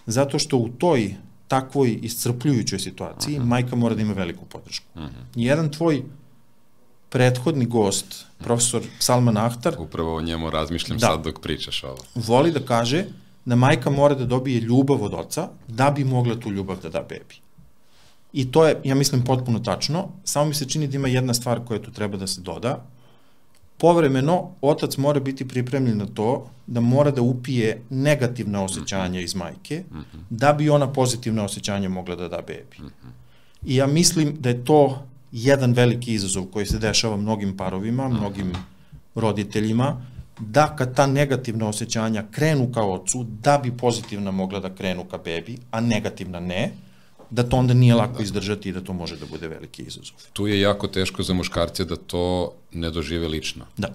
zato 0.05 0.39
što 0.39 0.57
u 0.57 0.69
toj 0.69 1.15
takvoj 1.47 1.99
iscrpljujućoj 2.01 2.79
situaciji 2.79 3.39
-huh. 3.39 3.45
majka 3.45 3.75
mora 3.75 3.95
da 3.95 4.01
ima 4.01 4.13
veliku 4.13 4.45
podršku. 4.45 4.85
Uh 4.95 5.01
-huh. 5.01 5.09
Jedan 5.35 5.71
tvoj 5.71 6.03
prethodni 7.09 7.65
gost, 7.65 8.25
profesor 8.37 8.83
Salman 8.99 9.37
Ahtar, 9.37 9.75
Upravo 9.79 10.15
o 10.15 10.21
njemu 10.21 10.49
razmišljam 10.49 10.97
da, 10.97 11.07
sad 11.07 11.23
dok 11.23 11.39
pričaš 11.41 11.83
ovo. 11.83 11.97
Voli 12.15 12.51
da 12.51 12.59
kaže 12.59 13.05
da 13.45 13.55
majka 13.55 13.89
mora 13.89 14.15
da 14.15 14.25
dobije 14.25 14.61
ljubav 14.61 15.03
od 15.03 15.13
oca 15.13 15.49
da 15.67 15.91
bi 15.91 16.03
mogla 16.03 16.39
tu 16.39 16.51
ljubav 16.51 16.81
da 16.81 16.89
da 16.89 17.01
bebi. 17.09 17.35
I 18.33 18.51
to 18.51 18.67
je, 18.67 18.81
ja 18.83 18.95
mislim, 18.95 19.23
potpuno 19.23 19.59
tačno. 19.59 20.07
Samo 20.23 20.45
mi 20.45 20.53
se 20.53 20.69
čini 20.69 20.87
da 20.87 20.95
ima 20.95 21.07
jedna 21.07 21.33
stvar 21.33 21.65
koja 21.65 21.81
tu 21.81 21.91
treba 21.91 22.17
da 22.17 22.27
se 22.27 22.41
doda. 22.41 22.85
Povremeno, 23.77 24.51
otac 24.61 24.97
mora 24.97 25.19
biti 25.19 25.47
pripremljen 25.47 25.97
na 25.97 26.05
to 26.05 26.49
da 26.67 26.79
mora 26.79 27.11
da 27.11 27.21
upije 27.21 27.81
negativna 27.89 28.63
osjećanja 28.63 29.21
iz 29.21 29.35
majke, 29.35 29.83
da 30.29 30.53
bi 30.53 30.69
ona 30.69 30.93
pozitivna 30.93 31.43
osjećanja 31.43 31.89
mogla 31.89 32.15
da 32.15 32.27
da 32.27 32.41
bebi. 32.47 32.77
I 33.65 33.75
ja 33.75 33.87
mislim 33.87 34.35
da 34.39 34.49
je 34.49 34.65
to 34.65 35.03
jedan 35.31 35.73
veliki 35.73 36.13
izazov 36.13 36.45
koji 36.45 36.65
se 36.65 36.79
dešava 36.79 37.17
mnogim 37.17 37.57
parovima, 37.57 38.07
mnogim 38.09 38.53
roditeljima, 39.15 40.01
da 40.39 40.75
kad 40.75 40.95
ta 40.95 41.07
negativna 41.07 41.67
osjećanja 41.67 42.25
krenu 42.31 42.71
ka 42.73 42.83
ocu, 42.83 43.23
da 43.23 43.57
bi 43.57 43.77
pozitivna 43.77 44.31
mogla 44.31 44.59
da 44.59 44.75
krenu 44.75 45.05
ka 45.05 45.17
bebi, 45.17 45.57
a 45.71 45.81
negativna 45.81 46.39
ne, 46.39 46.71
da 47.29 47.43
to 47.43 47.57
onda 47.57 47.73
nije 47.73 47.95
lako 47.95 48.17
da. 48.17 48.23
izdržati 48.23 48.69
i 48.69 48.71
da 48.71 48.81
to 48.81 48.93
može 48.93 49.17
da 49.17 49.25
bude 49.25 49.47
veliki 49.47 49.81
izazov. 49.81 50.17
Tu 50.33 50.47
je 50.47 50.61
jako 50.61 50.87
teško 50.87 51.23
za 51.23 51.33
muškarce 51.33 51.85
da 51.85 51.95
to 51.95 52.53
ne 52.71 52.91
dožive 52.91 53.27
lično. 53.27 53.65
Da. 53.77 53.89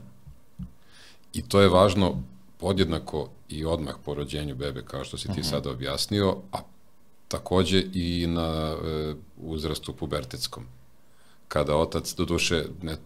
I 1.32 1.42
to 1.42 1.60
je 1.60 1.68
važno 1.68 2.22
podjednako 2.58 3.28
i 3.48 3.64
odmah 3.64 3.94
po 4.04 4.14
rođenju 4.14 4.54
bebe, 4.54 4.82
kao 4.82 5.04
što 5.04 5.18
si 5.18 5.24
ti 5.24 5.30
uh. 5.30 5.36
-huh. 5.36 5.50
sada 5.50 5.70
objasnio, 5.70 6.36
a 6.52 6.58
takođe 7.28 7.84
i 7.92 8.26
na 8.26 8.76
e, 8.84 9.14
uzrastu 9.36 9.92
pubertetskom 9.92 10.66
kada 11.48 11.76
otac 11.76 12.14
do 12.14 12.24
duše 12.24 12.64
ne, 12.82 12.96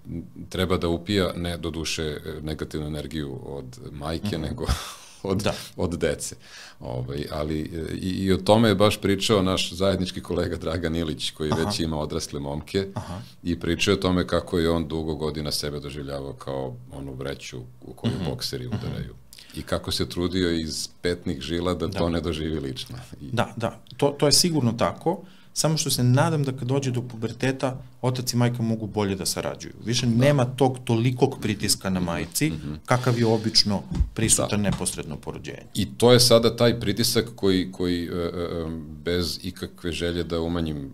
treba 0.49 0.77
da 0.77 0.89
upija 0.89 1.33
ne 1.37 1.57
do 1.57 1.71
duše 1.71 2.21
negativnu 2.43 2.87
energiju 2.87 3.41
od 3.45 3.79
majke, 3.93 4.39
mm 4.39 4.41
-hmm. 4.41 4.49
nego 4.49 4.67
od, 5.23 5.43
da. 5.43 5.55
od 5.77 5.99
dece. 5.99 6.37
Ovaj, 6.81 7.27
ali 7.31 7.59
i, 8.01 8.09
i 8.09 8.33
o 8.33 8.37
tome 8.37 8.69
je 8.69 8.75
baš 8.75 9.01
pričao 9.01 9.43
naš 9.43 9.73
zajednički 9.73 10.21
kolega 10.21 10.57
Dragan 10.57 10.97
Ilić, 10.97 11.31
koji 11.31 11.53
Aha. 11.53 11.63
već 11.63 11.81
ima 11.81 11.99
odrasle 11.99 12.41
momke 12.41 12.87
Aha. 12.95 13.21
i 13.43 13.61
pričao 13.61 13.95
o 13.95 13.97
tome 13.97 14.27
kako 14.27 14.59
je 14.59 14.71
on 14.71 14.89
dugo 14.89 15.15
godina 15.15 15.53
sebe 15.53 15.81
doživljavao 15.81 16.33
kao 16.33 16.77
onu 16.93 17.15
vreću 17.15 17.59
u 17.83 17.93
koju 17.93 18.13
mm 18.13 18.17
-hmm. 18.21 18.31
bokseri 18.31 18.67
mhm. 18.67 18.77
udaraju. 18.77 19.13
Mm 19.13 19.17
-hmm. 19.17 19.59
I 19.59 19.63
kako 19.63 19.93
se 19.93 20.09
trudio 20.09 20.51
iz 20.51 20.89
petnih 21.03 21.41
žila 21.41 21.75
da, 21.75 21.87
da. 21.87 21.99
to 21.99 22.09
ne 22.09 22.21
doživi 22.21 22.61
lično. 22.61 22.97
I... 23.21 23.31
Da, 23.33 23.55
da, 23.57 23.81
to, 23.97 24.09
to 24.19 24.27
je 24.27 24.33
sigurno 24.33 24.73
tako 24.73 25.23
samo 25.59 25.77
što 25.77 25.91
se 25.91 26.05
nadam 26.05 26.45
da 26.45 26.53
kad 26.53 26.69
dođe 26.69 26.91
do 26.91 27.03
puberteta, 27.03 27.83
otac 28.03 28.33
i 28.33 28.37
majka 28.37 28.63
mogu 28.63 28.87
bolje 28.87 29.17
da 29.17 29.27
sarađuju. 29.27 29.73
Više 29.85 30.07
da. 30.07 30.25
nema 30.25 30.45
tog 30.45 30.79
tolikog 30.85 31.39
pritiska 31.43 31.91
na 31.91 32.01
majici, 32.01 32.51
mm 32.51 32.55
-hmm. 32.55 32.77
kakav 32.87 33.19
je 33.19 33.27
obično 33.27 33.83
prisutan 34.15 34.63
da. 34.63 34.71
neposredno 34.71 35.17
po 35.17 35.33
rođenju. 35.33 35.67
I 35.75 35.89
to 35.99 36.13
je 36.13 36.21
sada 36.21 36.57
taj 36.57 36.81
pritisak 36.81 37.25
koji, 37.37 37.73
koji 37.73 38.11
uh, 38.11 38.17
uh, 38.17 38.73
bez 39.05 39.39
ikakve 39.43 39.93
želje 39.93 40.25
da 40.25 40.41
umanjim 40.41 40.93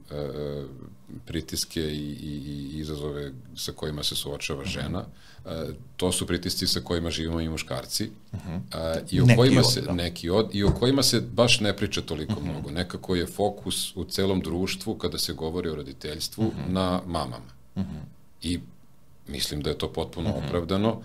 pritiske 1.26 1.80
i, 1.80 2.16
i, 2.23 2.33
i 2.47 2.78
izazove 2.78 3.33
sa 3.56 3.73
kojima 3.73 4.02
se 4.02 4.16
suočava 4.16 4.64
žena, 4.64 5.00
mm 5.00 5.02
-hmm 5.02 5.34
to 5.96 6.12
su 6.12 6.26
pritisci 6.26 6.66
sa 6.66 6.80
kojima 6.80 7.10
živimo 7.10 7.40
i 7.40 7.48
muškarci 7.48 8.10
uh 8.32 8.38
-huh. 8.38 8.56
uh, 8.56 9.12
i 9.12 9.20
o 9.20 9.24
neki 9.24 9.36
kojima 9.36 9.60
od, 9.60 9.72
se 9.72 9.80
da. 9.80 9.92
neki 9.92 10.30
od 10.30 10.50
i 10.52 10.64
o 10.64 10.70
kojima 10.70 11.02
se 11.02 11.20
baš 11.20 11.60
ne 11.60 11.76
priča 11.76 12.00
toliko 12.00 12.32
uh 12.32 12.38
mhm. 12.38 12.48
-huh. 12.48 12.52
mnogo 12.52 12.70
nekako 12.70 13.14
je 13.14 13.26
fokus 13.26 13.96
u 13.96 14.04
celom 14.04 14.40
društvu 14.40 14.94
kada 14.94 15.18
se 15.18 15.32
govori 15.32 15.68
o 15.68 15.74
roditeljstvu 15.74 16.46
uh 16.46 16.54
mhm. 16.54 16.62
-huh. 16.62 16.72
na 16.72 17.00
mamama 17.06 17.52
uh 17.74 17.82
-huh. 17.82 18.00
i 18.42 18.60
mislim 19.28 19.62
da 19.62 19.70
je 19.70 19.78
to 19.78 19.92
potpuno 19.92 20.30
uh 20.30 20.36
-huh. 20.36 20.46
opravdano 20.46 21.02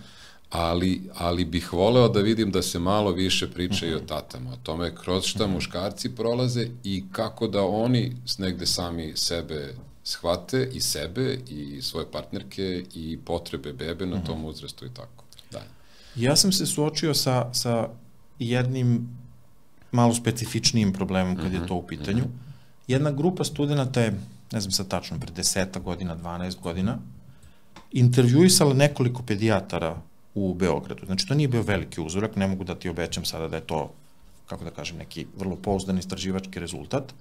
ali, 0.50 1.02
ali 1.16 1.46
bih 1.46 1.74
voleo 1.74 2.10
da 2.10 2.20
vidim 2.20 2.52
da 2.52 2.62
se 2.62 2.80
malo 2.80 3.12
više 3.12 3.52
priča 3.52 3.86
uh 3.86 3.92
-huh. 3.92 3.92
i 3.92 3.96
o 3.96 4.00
tatama, 4.00 4.54
o 4.54 4.58
tome 4.64 4.96
kroz 4.96 5.24
šta 5.24 5.44
uh 5.44 5.50
-huh. 5.50 5.54
muškarci 5.54 6.16
prolaze 6.16 6.68
i 6.84 7.04
kako 7.12 7.48
da 7.48 7.64
oni 7.64 8.16
negde 8.38 8.66
sami 8.66 9.14
sebe 9.16 9.76
shvate 10.04 10.70
i 10.74 10.82
sebe 10.82 11.40
i 11.48 11.82
svoje 11.82 12.12
partnerke 12.12 12.84
i 12.94 13.20
potrebe 13.26 13.74
bebe 13.74 14.06
na 14.06 14.24
tom 14.24 14.38
mhm. 14.38 14.48
uzrastu 14.48 14.86
i 14.86 14.90
tako. 14.90 15.24
Da. 15.52 15.62
Ja 16.16 16.36
sam 16.36 16.52
se 16.52 16.66
suočio 16.66 17.14
sa, 17.14 17.54
sa 17.54 17.90
jednim 18.40 19.10
malo 19.92 20.14
specifičnijim 20.14 20.94
problemom 20.94 21.36
kad 21.36 21.54
je 21.54 21.60
mhm, 21.60 21.68
to 21.68 21.76
u 21.76 21.88
pitanju. 21.88 22.24
Mhm. 22.24 22.34
Jedna 22.88 23.12
grupa 23.12 23.44
studenta 23.44 24.02
je, 24.02 24.20
ne 24.52 24.62
znam 24.62 24.72
sad 24.72 24.88
tačno, 24.88 25.20
pre 25.20 25.34
10 25.34 25.82
godina, 25.82 26.18
12 26.18 26.60
godina, 26.60 26.98
intervjuisala 27.92 28.74
nekoliko 28.74 29.24
pedijatara 29.24 30.02
u 30.36 30.54
Beogradu. 30.54 31.06
Znači, 31.06 31.28
to 31.28 31.34
nije 31.34 31.48
bio 31.48 31.62
veliki 31.62 32.02
uzorak, 32.02 32.36
ne 32.36 32.48
mogu 32.48 32.64
da 32.64 32.76
ti 32.76 32.90
obećam 32.90 33.26
sada 33.26 33.48
da 33.48 33.56
je 33.56 33.68
to, 33.68 33.94
kako 34.46 34.64
da 34.64 34.72
kažem, 34.72 34.98
neki 34.98 35.26
vrlo 35.38 35.56
pouzdan 35.56 35.98
istraživački 35.98 36.60
rezultat, 36.60 37.14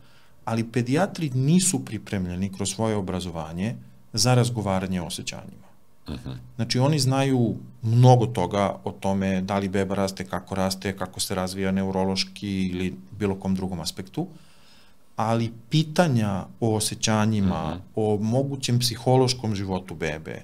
ali 0.49 0.64
pedijatri 0.64 1.31
nisu 1.35 1.85
pripremljeni 1.85 2.52
kroz 2.52 2.71
svoje 2.71 2.97
obrazovanje 2.97 3.75
za 4.12 4.35
razgovaranje 4.35 5.02
o 5.02 5.07
osjećanjima. 5.07 5.69
Uh 6.07 6.14
mhm. 6.14 6.28
-huh. 6.28 6.37
Znači, 6.57 6.78
oni 6.78 6.99
znaju 6.99 7.55
mnogo 7.83 8.26
toga 8.26 8.81
o 8.85 8.93
tome 8.93 9.40
da 9.40 9.59
li 9.59 9.69
beba 9.69 9.95
raste, 9.95 10.25
kako 10.25 10.55
raste, 10.55 10.97
kako 10.97 11.21
se 11.21 11.35
razvija 11.35 11.73
neurološki 11.73 12.67
ili 12.67 12.95
bilo 13.19 13.35
kom 13.35 13.55
drugom 13.55 13.81
aspektu, 13.81 14.26
ali 15.17 15.52
pitanja 15.71 16.45
o 16.61 16.76
osjećanjima, 16.76 17.64
uh 17.64 17.71
mhm. 17.71 17.78
-huh. 17.78 18.17
o 18.17 18.19
mogućem 18.23 18.78
psihološkom 18.78 19.55
životu 19.55 19.95
bebe, 19.95 20.43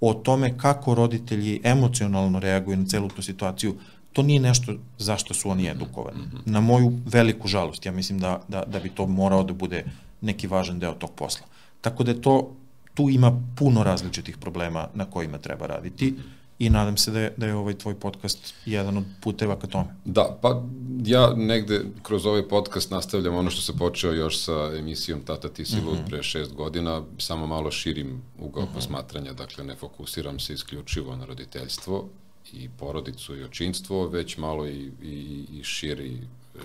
o 0.00 0.14
tome 0.14 0.58
kako 0.58 0.94
roditelji 0.94 1.60
emocionalno 1.64 2.40
reaguju 2.40 2.76
na 2.76 2.86
celu 2.86 3.08
tu 3.08 3.22
situaciju, 3.22 3.76
to 4.14 4.22
nije 4.22 4.40
nešto 4.40 4.74
zašto 4.98 5.34
su 5.34 5.50
oni 5.50 5.68
edukovani. 5.68 6.18
Mm 6.18 6.30
-hmm. 6.32 6.40
Na 6.44 6.60
moju 6.60 6.98
veliku 7.06 7.48
žalost, 7.48 7.86
ja 7.86 7.92
mislim 7.92 8.18
da, 8.18 8.42
da, 8.48 8.62
da 8.66 8.78
bi 8.80 8.88
to 8.88 9.06
morao 9.06 9.42
da 9.42 9.52
bude 9.52 9.84
neki 10.20 10.46
važan 10.46 10.78
deo 10.78 10.94
tog 10.94 11.10
posla. 11.16 11.46
Tako 11.80 12.04
da 12.04 12.10
je 12.10 12.22
to, 12.22 12.54
tu 12.94 13.10
ima 13.10 13.42
puno 13.58 13.82
različitih 13.82 14.38
problema 14.38 14.88
na 14.94 15.04
kojima 15.04 15.38
treba 15.38 15.66
raditi 15.66 16.14
i 16.58 16.70
nadam 16.70 16.96
se 16.96 17.10
da 17.10 17.20
je, 17.20 17.32
da 17.36 17.46
je 17.46 17.54
ovaj 17.54 17.74
tvoj 17.74 17.94
podcast 17.94 18.54
jedan 18.66 18.96
od 18.96 19.04
puteva 19.20 19.58
ka 19.58 19.66
tome. 19.66 19.94
Da, 20.04 20.38
pa 20.42 20.62
ja 21.04 21.34
negde 21.36 21.84
kroz 22.02 22.26
ovaj 22.26 22.48
podcast 22.48 22.90
nastavljam 22.90 23.34
ono 23.34 23.50
što 23.50 23.62
se 23.62 23.78
počeo 23.78 24.12
još 24.12 24.38
sa 24.38 24.70
emisijom 24.78 25.20
Tata 25.20 25.48
ti 25.48 25.64
si 25.64 25.76
mm 25.76 25.80
-hmm. 25.80 26.06
pre 26.06 26.22
šest 26.22 26.54
godina, 26.54 27.02
samo 27.18 27.46
malo 27.46 27.70
širim 27.70 28.22
ugao 28.38 28.64
mm 28.64 28.68
-hmm. 28.68 28.74
posmatranja, 28.74 29.32
dakle 29.32 29.64
ne 29.64 29.74
fokusiram 29.74 30.38
se 30.38 30.54
isključivo 30.54 31.16
na 31.16 31.24
roditeljstvo, 31.24 32.08
i 32.52 32.68
porodicu 32.78 33.36
i 33.36 33.44
očinstvo, 33.44 34.08
već 34.08 34.36
malo 34.36 34.66
i, 34.66 34.90
i, 35.02 35.46
i 35.52 35.64
širi 35.64 36.14
e, 36.14 36.58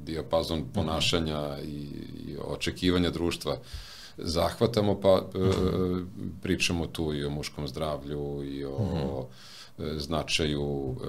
dijapazon 0.00 0.58
mhm. 0.58 0.68
ponašanja 0.74 1.58
i, 1.64 1.88
i 2.28 2.36
očekivanja 2.44 3.10
društva 3.10 3.58
zahvatamo, 4.18 5.00
pa 5.00 5.22
e, 5.34 5.38
pričamo 6.42 6.86
tu 6.86 7.14
i 7.14 7.24
o 7.24 7.30
muškom 7.30 7.68
zdravlju 7.68 8.44
i 8.44 8.64
o, 8.64 8.78
mm 8.78 9.78
-hmm. 9.78 9.98
značaju 9.98 10.96
e, 11.02 11.06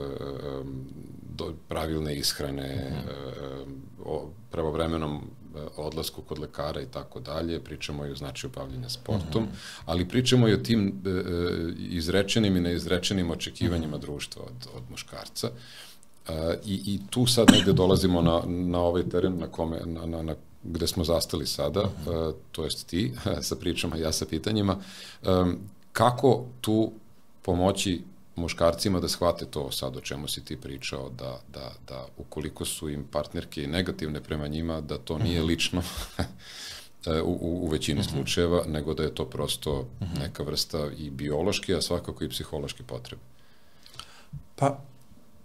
do, 1.35 1.53
pravilne 1.67 2.17
ishrane, 2.17 2.91
mm 2.91 3.09
-hmm. 3.09 3.75
o 4.05 4.29
pravovremenom 4.51 5.21
E, 5.21 5.36
odlasku 5.77 6.21
kod 6.21 6.39
lekara 6.39 6.81
i 6.81 6.85
tako 6.85 7.19
dalje, 7.19 7.59
pričamo 7.59 8.05
i 8.05 8.11
o 8.11 8.15
značaju 8.15 8.51
bavljenja 8.55 8.89
sportom, 8.89 9.43
mm 9.43 9.45
-hmm. 9.45 9.81
ali 9.85 10.07
pričamo 10.09 10.47
i 10.47 10.53
o 10.53 10.57
tim 10.57 11.01
e, 11.05 11.09
e, 11.09 11.23
izrečenim 11.77 12.57
i 12.57 12.61
neizrečenim 12.61 13.31
očekivanjima 13.31 13.97
mm 13.97 13.99
-hmm. 13.99 14.01
društva 14.01 14.43
od, 14.43 14.67
od 14.75 14.83
muškarca. 14.89 15.49
E, 16.29 16.57
i, 16.65 16.81
I 16.85 16.99
tu 17.09 17.25
sad 17.25 17.51
negde 17.51 17.73
dolazimo 17.73 18.21
na, 18.21 18.41
na 18.47 18.79
ovaj 18.79 19.09
teren 19.09 19.39
na 19.39 19.47
kome, 19.47 19.79
na, 19.85 20.05
na, 20.05 20.21
na 20.21 20.35
gde 20.63 20.87
smo 20.87 21.03
zastali 21.03 21.45
sada, 21.45 21.83
mm 21.83 21.89
-hmm. 22.05 22.29
e, 22.29 22.33
to 22.51 22.63
jest 22.63 22.87
ti 22.87 23.13
sa 23.47 23.55
pričama, 23.55 23.97
ja 23.97 24.11
sa 24.11 24.25
pitanjima, 24.25 24.77
e, 25.23 25.27
kako 25.91 26.45
tu 26.61 26.91
pomoći 27.41 28.01
muškarcima 28.37 28.99
da 28.99 29.07
shvate 29.07 29.45
to 29.45 29.71
sad 29.71 29.97
o 29.97 30.01
čemu 30.01 30.27
si 30.27 30.45
ti 30.45 30.57
pričao, 30.57 31.09
da, 31.09 31.39
da, 31.53 31.71
da 31.87 32.05
ukoliko 32.17 32.65
su 32.65 32.89
im 32.89 33.03
partnerke 33.11 33.67
negativne 33.67 34.21
prema 34.21 34.47
njima, 34.47 34.81
da 34.81 34.97
to 34.97 35.17
nije 35.17 35.39
mhm. 35.39 35.47
lično 35.47 35.83
u, 37.23 37.37
u, 37.41 37.65
u 37.65 37.69
većini 37.69 37.99
uh 37.99 38.05
mhm. 38.05 38.15
-huh. 38.15 38.17
slučajeva, 38.17 38.63
nego 38.67 38.93
da 38.93 39.03
je 39.03 39.15
to 39.15 39.25
prosto 39.25 39.79
uh 39.79 40.07
mhm. 40.07 40.15
-huh. 40.15 40.19
neka 40.19 40.43
vrsta 40.43 40.87
i 40.97 41.09
biološki, 41.09 41.75
a 41.75 41.81
svakako 41.81 42.23
i 42.23 42.29
psihološki 42.29 42.83
potrebe. 42.83 43.21
Pa, 44.55 44.79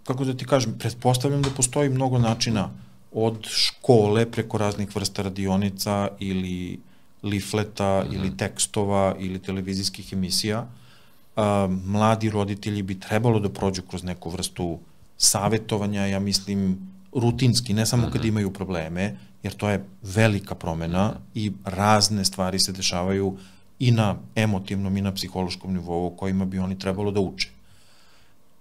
kako 0.03 0.25
da 0.25 0.33
ti 0.33 0.45
kažem, 0.45 0.77
pretpostavljam 0.79 1.41
da 1.41 1.49
postoji 1.49 1.89
mnogo 1.89 2.19
načina 2.19 2.69
od 3.11 3.47
škole 3.47 4.31
preko 4.31 4.57
raznih 4.57 4.95
vrsta 4.95 5.21
radionica 5.21 6.09
ili 6.19 6.79
lifleta 7.23 8.03
uh 8.05 8.11
-huh. 8.11 8.15
ili 8.15 8.37
tekstova 8.37 9.15
ili 9.19 9.39
televizijskih 9.39 10.13
emisija 10.13 10.67
a, 11.35 11.67
mladi 11.85 12.29
roditelji 12.29 12.81
bi 12.81 12.99
trebalo 12.99 13.39
da 13.39 13.49
prođu 13.49 13.81
kroz 13.81 14.03
neku 14.03 14.29
vrstu 14.29 14.79
savetovanja, 15.17 16.05
ja 16.05 16.19
mislim, 16.19 16.77
rutinski, 17.13 17.73
ne 17.73 17.85
samo 17.85 18.09
kad 18.13 18.25
imaju 18.25 18.53
probleme, 18.53 19.17
jer 19.43 19.53
to 19.53 19.69
je 19.69 19.85
velika 20.01 20.55
promena 20.55 21.13
i 21.35 21.51
razne 21.65 22.25
stvari 22.25 22.59
se 22.59 22.71
dešavaju 22.71 23.37
i 23.79 23.91
na 23.91 24.15
emotivnom 24.35 24.97
i 24.97 25.01
na 25.01 25.11
psihološkom 25.13 25.73
nivou 25.73 26.15
kojima 26.15 26.45
bi 26.45 26.59
oni 26.59 26.79
trebalo 26.79 27.11
da 27.11 27.19
uče. 27.19 27.49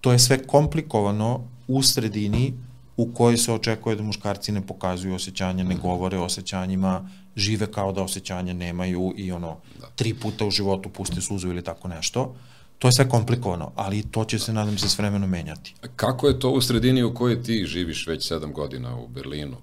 To 0.00 0.12
je 0.12 0.18
sve 0.18 0.46
komplikovano 0.46 1.40
u 1.68 1.82
sredini 1.82 2.52
u 2.96 3.12
kojoj 3.14 3.38
se 3.38 3.52
očekuje 3.52 3.96
da 3.96 4.02
muškarci 4.02 4.52
ne 4.52 4.60
pokazuju 4.66 5.14
osjećanja, 5.14 5.64
ne 5.64 5.74
govore 5.74 6.18
o 6.18 6.24
osjećanjima, 6.24 7.08
žive 7.36 7.66
kao 7.72 7.92
da 7.92 8.02
osjećanja 8.02 8.52
nemaju 8.52 9.12
i 9.16 9.32
ono, 9.32 9.56
da. 9.80 9.86
tri 9.96 10.14
puta 10.14 10.46
u 10.46 10.50
životu 10.50 10.88
puste 10.88 11.20
suzu 11.20 11.48
ili 11.48 11.64
tako 11.64 11.88
nešto. 11.88 12.34
To 12.82 12.88
je 12.88 12.92
sve 12.92 13.08
komplikovano, 13.08 13.72
ali 13.76 14.02
to 14.02 14.24
će 14.24 14.38
se, 14.38 14.52
nadam 14.52 14.78
se, 14.78 14.88
s 14.88 14.98
vremenom 14.98 15.30
menjati. 15.30 15.74
Kako 15.96 16.28
je 16.28 16.38
to 16.38 16.50
u 16.50 16.60
sredini 16.60 17.02
u 17.02 17.14
kojoj 17.14 17.42
ti 17.42 17.64
živiš 17.66 18.06
već 18.06 18.28
sedam 18.28 18.52
godina 18.52 18.96
u 18.96 19.08
Berlinu? 19.08 19.56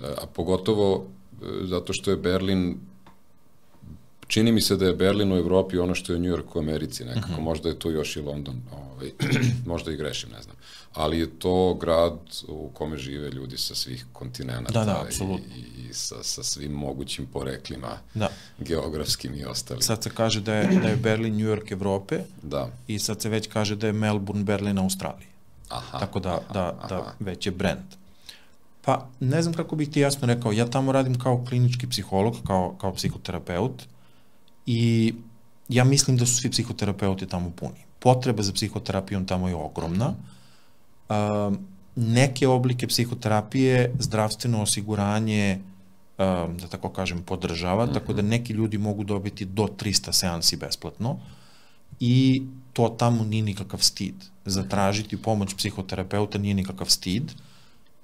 E, 0.00 0.04
a 0.22 0.26
pogotovo 0.26 1.06
e, 1.42 1.46
zato 1.62 1.92
što 1.92 2.10
je 2.10 2.16
Berlin 2.16 2.76
čini 4.26 4.52
mi 4.52 4.60
se 4.60 4.76
da 4.76 4.86
je 4.86 4.94
Berlin 4.94 5.32
u 5.32 5.36
Evropi 5.36 5.78
ono 5.78 5.94
što 5.94 6.12
je 6.12 6.18
New 6.18 6.32
York 6.36 6.56
u 6.56 6.58
Americi 6.58 7.04
nekako, 7.04 7.26
uh 7.26 7.30
mhm. 7.30 7.40
-huh. 7.40 7.44
možda 7.44 7.68
je 7.68 7.78
to 7.78 7.90
još 7.90 8.16
i 8.16 8.20
London, 8.20 8.60
ovaj, 8.72 9.10
možda 9.72 9.92
i 9.92 9.96
grešim, 9.96 10.30
ne 10.30 10.42
znam. 10.42 10.56
Ali 10.92 11.18
je 11.18 11.30
to 11.38 11.74
grad 11.74 12.18
u 12.48 12.70
kome 12.74 12.96
žive 12.96 13.30
ljudi 13.30 13.58
sa 13.58 13.74
svih 13.74 14.06
kontinenta 14.12 14.72
da, 14.72 14.84
da, 14.84 15.06
i, 15.10 15.40
i 15.88 15.94
sa, 15.94 16.22
sa 16.22 16.42
svim 16.42 16.72
mogućim 16.72 17.26
poreklima, 17.26 17.98
da. 18.14 18.28
geografskim 18.58 19.34
i 19.34 19.44
ostalim. 19.44 19.82
Sad 19.82 20.02
se 20.02 20.10
kaže 20.10 20.40
da 20.40 20.54
je, 20.54 20.80
da 20.82 20.88
je 20.88 20.96
Berlin 20.96 21.36
New 21.36 21.46
York 21.46 21.72
Evrope 21.72 22.20
da. 22.42 22.70
i 22.86 22.98
sad 22.98 23.22
se 23.22 23.28
već 23.28 23.48
kaže 23.48 23.76
da 23.76 23.86
je 23.86 23.92
Melbourne 23.92 24.44
Berlin 24.44 24.78
Australije. 24.78 25.28
Aha, 25.68 25.98
Tako 25.98 26.20
da, 26.20 26.28
aha, 26.30 26.40
da, 26.52 26.60
da 26.62 26.76
aha. 26.78 26.88
da 26.88 27.14
već 27.20 27.46
je 27.46 27.52
brand. 27.52 27.94
Pa, 28.82 29.08
ne 29.20 29.42
znam 29.42 29.54
kako 29.54 29.76
bih 29.76 29.90
ti 29.90 30.00
jasno 30.00 30.26
rekao, 30.26 30.52
ja 30.52 30.66
tamo 30.66 30.92
radim 30.92 31.18
kao 31.18 31.44
klinički 31.48 31.88
psiholog, 31.88 32.36
kao, 32.46 32.76
kao 32.80 32.94
psihoterapeut, 32.94 33.82
i 34.66 35.14
ja 35.68 35.84
mislim 35.84 36.16
da 36.16 36.26
su 36.26 36.34
svi 36.34 36.50
psihoterapeuti 36.50 37.26
tamo 37.26 37.50
puni. 37.50 37.84
Potreba 37.98 38.42
za 38.42 38.52
psihoterapijom 38.52 39.26
tamo 39.26 39.48
je 39.48 39.54
ogromna. 39.54 40.14
Uh, 41.08 41.56
neke 41.96 42.48
oblike 42.48 42.86
psihoterapije 42.86 43.94
zdravstveno 43.98 44.62
osiguranje 44.62 45.60
uh, 46.18 46.24
da 46.60 46.68
tako 46.70 46.88
kažem 46.88 47.22
podržava, 47.22 47.84
mm 47.84 47.88
-hmm. 47.88 47.94
tako 47.94 48.12
da 48.12 48.22
neki 48.22 48.52
ljudi 48.52 48.78
mogu 48.78 49.04
dobiti 49.04 49.44
do 49.44 49.62
300 49.62 50.12
seansi 50.12 50.56
besplatno 50.56 51.18
i 52.00 52.42
to 52.72 52.88
tamo 52.88 53.24
nije 53.24 53.42
nikakav 53.42 53.80
stid. 53.80 54.14
Zatražiti 54.44 55.22
pomoć 55.22 55.54
psihoterapeuta 55.54 56.38
nije 56.38 56.54
nikakav 56.54 56.86
stid 56.86 57.32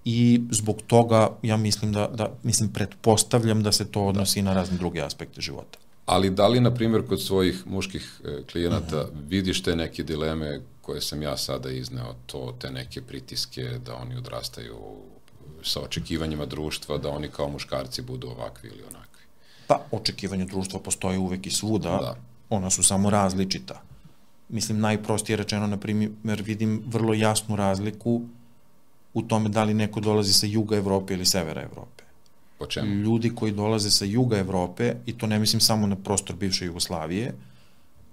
i 0.04 0.40
zbog 0.50 0.82
toga 0.86 1.28
ja 1.42 1.56
mislim 1.56 1.92
da, 1.92 2.06
da 2.06 2.30
mislim 2.42 2.72
pretpostavljam 2.72 3.62
da 3.62 3.72
se 3.72 3.84
to 3.84 4.06
odnosi 4.06 4.42
da. 4.42 4.50
na 4.50 4.54
razne 4.54 4.76
druge 4.78 5.00
aspekte 5.00 5.40
života. 5.40 5.78
Ali 6.06 6.30
da 6.30 6.48
li, 6.48 6.60
na 6.60 6.74
primjer, 6.74 7.06
kod 7.08 7.22
svojih 7.22 7.66
muških 7.66 8.20
e, 8.24 8.42
klijenata 8.52 9.02
uh. 9.02 9.08
-huh. 9.08 9.28
vidiš 9.28 9.62
te 9.62 9.76
neke 9.76 10.02
dileme 10.02 10.60
koje 10.80 11.00
sam 11.00 11.22
ja 11.22 11.36
sada 11.36 11.70
izneo, 11.70 12.14
to, 12.26 12.56
te 12.58 12.70
neke 12.70 13.02
pritiske 13.02 13.62
da 13.62 13.96
oni 13.96 14.16
odrastaju 14.16 14.76
sa 15.62 15.80
očekivanjima 15.80 16.46
društva, 16.46 16.98
da 16.98 17.08
oni 17.08 17.28
kao 17.28 17.48
muškarci 17.48 18.02
budu 18.02 18.28
ovakvi 18.28 18.68
ili 18.68 18.82
onakvi? 18.82 19.22
Pa, 19.66 19.80
očekivanje 19.90 20.44
društva 20.44 20.80
postoje 20.80 21.18
uvek 21.18 21.46
i 21.46 21.50
svuda, 21.50 21.88
da. 21.88 22.16
ona 22.50 22.70
su 22.70 22.82
samo 22.82 23.10
različita. 23.10 23.82
Mislim, 24.48 24.80
najprostije 24.80 25.36
rečeno, 25.36 25.66
na 25.66 25.76
primjer, 25.76 26.42
vidim 26.42 26.82
vrlo 26.86 27.14
jasnu 27.14 27.56
razliku 27.56 28.22
u 29.14 29.22
tome 29.22 29.48
da 29.48 29.64
li 29.64 29.74
neko 29.74 30.00
dolazi 30.00 30.32
sa 30.32 30.46
juga 30.46 30.76
Evrope 30.76 31.14
ili 31.14 31.26
severa 31.26 31.62
Evrope. 31.62 32.04
Po 32.62 32.66
čemu? 32.66 32.94
Ljudi 32.94 33.32
koji 33.34 33.52
dolaze 33.52 33.90
sa 33.90 34.04
juga 34.04 34.38
Evrope, 34.38 34.94
i 35.06 35.12
to 35.18 35.26
ne 35.26 35.38
mislim 35.38 35.60
samo 35.60 35.86
na 35.86 35.96
prostor 35.96 36.36
bivše 36.36 36.64
Jugoslavije, 36.64 37.32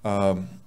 uh, 0.04 0.10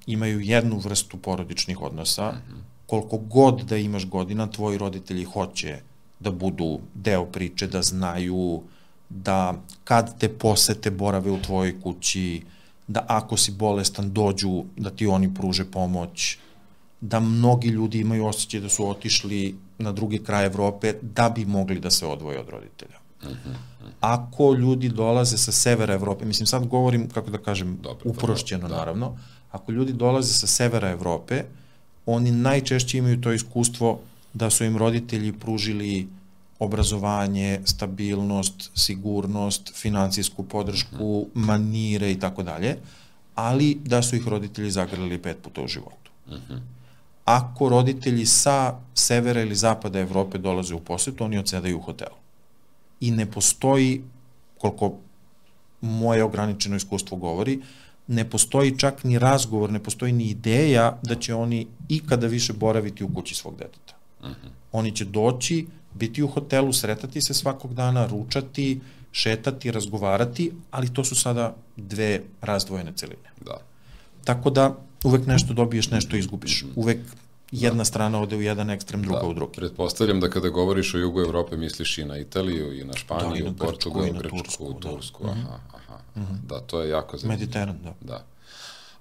imaju 0.07 0.41
jednu 0.41 0.79
vrstu 0.79 1.17
porodičnih 1.17 1.83
odnosa, 1.83 2.31
mm 2.31 2.35
-hmm. 2.35 2.61
koliko 2.87 3.19
god 3.19 3.63
da 3.63 3.77
imaš 3.77 4.07
godina, 4.07 4.47
tvoji 4.47 4.79
roditelji 4.79 5.25
hoće 5.25 5.81
da 6.21 6.31
budu 6.31 6.79
deo 6.95 7.25
priče, 7.25 7.67
da 7.67 7.83
znaju 7.83 8.63
da 9.09 9.55
kad 9.85 10.19
te 10.19 10.29
posete 10.29 10.91
borave 10.91 11.31
u 11.31 11.43
tvojoj 11.43 11.81
kući, 11.81 12.43
da 12.87 13.05
ako 13.09 13.37
si 13.37 13.51
bolestan 13.51 14.13
dođu 14.13 14.65
da 14.77 14.91
ti 14.91 15.07
oni 15.07 15.35
pruže 15.35 15.65
pomoć, 15.65 16.39
da 17.01 17.21
mnogi 17.21 17.69
ljudi 17.69 18.01
imaju 18.01 18.27
osjećaj 18.27 18.61
da 18.61 18.69
su 18.69 18.89
otišli 18.89 19.55
na 19.79 19.93
drugi 19.93 20.19
kraj 20.19 20.47
Evrope 20.47 20.95
da 21.03 21.31
bi 21.31 21.45
mogli 21.45 21.81
da 21.81 21.91
se 21.91 22.07
odvoje 22.07 22.41
od 22.41 22.49
roditelja. 22.49 23.02
Ako 24.01 24.55
ljudi 24.55 24.89
dolaze 24.89 25.39
sa 25.39 25.53
severa 25.53 25.95
Evrope, 25.95 26.25
mislim 26.25 26.47
sad 26.47 26.67
govorim, 26.67 27.09
kako 27.09 27.31
da 27.31 27.39
kažem, 27.39 27.79
dobro, 27.83 28.11
uprošćeno 28.11 28.69
da. 28.69 28.77
naravno, 28.77 29.17
ako 29.51 29.73
ljudi 29.73 29.93
dolaze 29.93 30.33
sa 30.33 30.47
severa 30.47 30.91
Evrope, 30.91 31.43
oni 32.07 32.31
najčešće 32.31 32.99
imaju 32.99 33.21
to 33.21 33.33
iskustvo 33.33 34.01
da 34.35 34.51
su 34.51 34.65
im 34.65 34.77
roditelji 34.77 35.33
pružili 35.33 36.09
obrazovanje, 36.59 37.61
stabilnost, 37.65 38.71
sigurnost, 38.75 39.73
financijsku 39.75 40.43
podršku, 40.43 40.97
-hmm. 40.97 41.27
manire 41.35 42.13
i 42.13 42.19
tako 42.19 42.43
dalje, 42.43 42.77
ali 43.35 43.79
da 43.85 44.03
su 44.03 44.17
ih 44.17 44.29
roditelji 44.29 44.71
zagrali 44.71 45.23
pet 45.23 45.37
puta 45.43 45.63
u 45.63 45.69
životu. 45.69 46.11
-hmm. 46.29 46.61
Ako 47.25 47.69
roditelji 47.69 48.27
sa 48.27 48.75
severa 48.95 49.43
ili 49.43 49.55
zapada 49.55 50.01
Evrope 50.01 50.39
dolaze 50.39 50.75
u 50.75 50.81
posetu, 50.81 51.25
oni 51.25 51.39
odsedaju 51.39 51.79
u 51.79 51.81
hotelu 51.81 52.22
i 53.03 53.11
ne 53.11 53.27
postoji, 53.27 54.03
koliko 54.59 54.93
moje 55.81 56.25
ograničeno 56.25 56.77
iskustvo 56.77 57.17
govori, 57.17 57.59
ne 58.07 58.25
postoji 58.31 58.79
čak 58.79 59.05
ni 59.05 59.19
razgovor, 59.19 59.71
ne 59.71 59.83
postoji 59.83 60.13
ni 60.13 60.25
ideja 60.25 60.99
da 61.03 61.15
će 61.15 61.35
oni 61.35 61.67
ikada 61.89 62.27
više 62.27 62.53
boraviti 62.53 63.05
u 63.05 63.09
kući 63.15 63.35
svog 63.35 63.57
deteta. 63.59 63.95
Uh 64.21 64.29
mhm. 64.29 64.35
-huh. 64.47 64.51
Oni 64.73 64.97
će 64.97 65.05
doći, 65.05 65.67
biti 65.95 66.23
u 66.23 66.29
hotelu, 66.29 66.73
sretati 66.73 67.23
se 67.23 67.35
svakog 67.35 67.75
dana, 67.75 68.07
ručati, 68.07 68.81
šetati, 69.13 69.71
razgovarati, 69.71 70.53
ali 70.71 70.95
to 70.95 71.05
su 71.05 71.17
sada 71.17 71.55
dve 71.77 72.21
razdvojene 72.41 72.93
celine. 72.97 73.31
Da. 73.45 73.59
Tako 74.25 74.51
da 74.51 74.77
uvek 75.05 75.27
nešto 75.27 75.55
dobiješ, 75.55 75.91
nešto 75.91 76.17
izgubiš. 76.17 76.63
Mhm. 76.63 76.73
Uvek 76.77 76.99
jedna 77.53 77.85
strana 77.85 78.21
ode 78.21 78.37
u 78.37 78.43
jedan 78.43 78.71
ekstrem, 78.71 79.03
druga 79.03 79.21
da. 79.21 79.27
u 79.27 79.35
drugi. 79.35 79.53
Pretpostavljam 79.57 80.21
da 80.21 80.31
kada 80.31 80.49
govoriš 80.49 80.95
o 80.95 80.99
jugu 80.99 81.21
Evrope 81.21 81.57
misliš 81.57 81.99
i 81.99 82.05
na 82.05 82.19
Italiju, 82.19 82.81
i 82.81 82.85
na 82.85 82.93
Španiju, 82.93 83.31
da, 83.31 83.39
i 83.39 83.43
na 83.43 83.53
Portugal, 83.59 84.03
Grčku, 84.03 84.19
Grčku, 84.19 84.39
Tursku, 84.39 84.73
da. 84.73 84.91
Tursku 84.91 85.25
da. 85.25 85.31
aha, 85.31 85.59
aha. 85.75 85.99
Mm 86.17 86.21
-hmm. 86.21 86.47
Da, 86.47 86.61
to 86.61 86.81
je 86.81 86.89
jako 86.89 87.17
zanimljivo. 87.17 87.41
Mediteran, 87.41 87.79
da. 87.85 87.95
Da. 88.01 88.25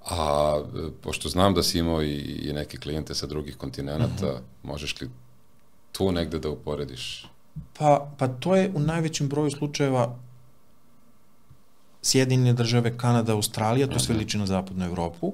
A 0.05 0.61
pošto 1.01 1.29
znam 1.29 1.53
da 1.53 1.63
si 1.63 1.79
imao 1.79 2.03
i, 2.03 2.15
i 2.15 2.53
neke 2.53 2.77
klijente 2.77 3.15
sa 3.15 3.27
drugih 3.27 3.57
kontinenta, 3.57 4.25
mm 4.25 4.29
-hmm. 4.29 4.39
možeš 4.63 5.01
li 5.01 5.09
tu 5.91 6.11
negde 6.11 6.39
da 6.39 6.49
uporediš? 6.49 7.27
Pa, 7.77 8.11
pa 8.17 8.27
to 8.27 8.55
je 8.55 8.71
u 8.75 8.79
najvećem 8.79 9.29
broju 9.29 9.51
slučajeva 9.51 10.15
Sjedinjene 12.01 12.53
države, 12.53 12.97
Kanada, 12.97 13.33
Australija, 13.33 13.87
to 13.87 13.99
sve 13.99 14.15
mhm. 14.15 14.19
liči 14.19 14.37
na 14.37 14.45
zapadnu 14.45 14.85
Evropu. 14.85 15.33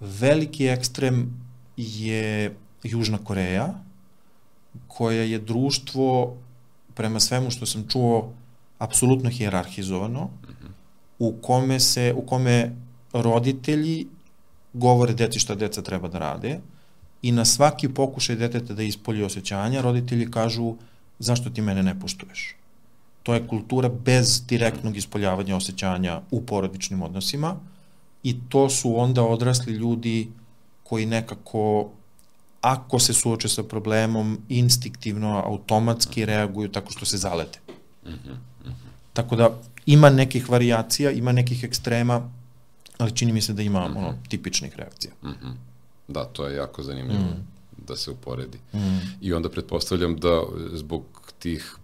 Veliki 0.00 0.66
ekstrem 0.66 1.49
je 1.76 2.56
Južna 2.82 3.18
Koreja, 3.18 3.74
koja 4.88 5.22
je 5.22 5.38
društvo, 5.38 6.36
prema 6.94 7.20
svemu 7.20 7.50
što 7.50 7.66
sam 7.66 7.88
čuo, 7.88 8.32
apsolutno 8.78 9.30
hijerarhizovano, 9.30 10.30
u 11.18 11.32
kome 11.42 11.80
se, 11.80 12.14
u 12.16 12.22
kome 12.26 12.76
roditelji 13.12 14.06
govore 14.72 15.14
deci 15.14 15.38
šta 15.38 15.54
deca 15.54 15.82
treba 15.82 16.08
da 16.08 16.18
rade 16.18 16.60
i 17.22 17.32
na 17.32 17.44
svaki 17.44 17.88
pokušaj 17.88 18.36
deteta 18.36 18.74
da 18.74 18.82
ispolji 18.82 19.22
osjećanja, 19.22 19.80
roditelji 19.80 20.30
kažu 20.30 20.74
zašto 21.18 21.50
ti 21.50 21.62
mene 21.62 21.82
ne 21.82 22.00
poštuješ. 22.00 22.56
To 23.22 23.34
je 23.34 23.46
kultura 23.46 23.88
bez 23.88 24.42
direktnog 24.46 24.96
ispoljavanja 24.96 25.56
osjećanja 25.56 26.20
u 26.30 26.46
porodičnim 26.46 27.02
odnosima 27.02 27.56
i 28.22 28.36
to 28.48 28.70
su 28.70 29.00
onda 29.00 29.22
odrasli 29.22 29.72
ljudi 29.72 30.30
koji 30.90 31.06
nekako 31.06 31.90
ako 32.60 32.98
se 32.98 33.14
suoče 33.14 33.48
sa 33.48 33.62
problemom, 33.62 34.38
instinktivno, 34.48 35.42
automatski 35.46 36.24
reaguju 36.24 36.68
tako 36.68 36.90
što 36.92 37.06
se 37.06 37.18
zalete. 37.18 37.58
Mm 38.06 38.08
-hmm, 38.08 38.34
mm 38.64 38.68
-hmm. 38.68 38.90
Tako 39.12 39.36
da 39.36 39.50
ima 39.86 40.10
nekih 40.10 40.50
variacija, 40.50 41.10
ima 41.10 41.32
nekih 41.32 41.64
ekstrema, 41.64 42.30
ali 42.98 43.16
čini 43.16 43.32
mi 43.32 43.40
se 43.40 43.52
da 43.52 43.62
ima 43.62 43.88
mm 43.88 43.92
-hmm. 43.92 43.98
ono, 43.98 44.14
tipičnih 44.28 44.76
reakcija. 44.76 45.12
Mm 45.22 45.28
-hmm. 45.28 45.54
Da, 46.08 46.24
to 46.24 46.46
je 46.46 46.56
jako 46.56 46.82
zanimljivo 46.82 47.22
mm. 47.22 47.46
da 47.86 47.96
se 47.96 48.10
uporedi. 48.10 48.58
Mm. 48.74 48.98
I 49.20 49.32
onda 49.32 49.50
pretpostavljam 49.50 50.16
da 50.16 50.42
zbog 50.72 51.04
tih 51.38 51.76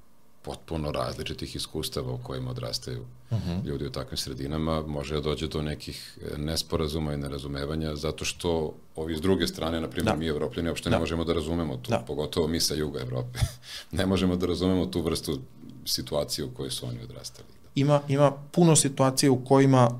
potpuno 0.46 0.92
različitih 0.92 1.56
iskustava 1.56 2.12
u 2.12 2.18
kojima 2.18 2.50
odrastaju 2.50 3.00
uh 3.30 3.38
Mhm. 3.38 3.50
-huh. 3.50 3.64
ljudi 3.66 3.86
u 3.86 3.90
takvim 3.90 4.16
sredinama, 4.16 4.82
može 4.86 5.14
da 5.14 5.20
dođe 5.20 5.48
do 5.48 5.62
nekih 5.62 6.18
e, 6.22 6.38
nesporazuma 6.38 7.14
i 7.14 7.16
nerazumevanja, 7.16 7.96
zato 7.96 8.24
što 8.24 8.50
ovi 8.96 9.16
s 9.16 9.20
druge 9.20 9.46
strane, 9.46 9.80
na 9.80 9.88
primjer, 9.88 10.14
Da. 10.14 10.18
mi 10.18 10.26
evropljani, 10.26 10.68
uopšte 10.68 10.90
Da. 10.90 10.96
ne 10.96 11.00
možemo 11.00 11.24
da 11.24 11.32
razumemo 11.32 11.76
tu, 11.76 11.90
Da. 11.90 11.98
pogotovo 11.98 12.48
mi 12.48 12.60
sa 12.60 12.74
juga 12.74 13.00
Evrope. 13.00 13.38
ne 13.92 14.06
možemo 14.06 14.36
da 14.36 14.46
razumemo 14.46 14.86
tu 14.86 15.02
vrstu 15.02 15.40
situacije 15.84 16.44
u 16.44 16.50
kojoj 16.50 16.70
su 16.70 16.86
oni 16.86 17.02
odrastali. 17.02 17.48
ima, 17.74 18.00
ima 18.08 18.30
puno 18.52 18.76
situacija 18.76 19.32
u 19.32 19.44
kojima 19.44 19.90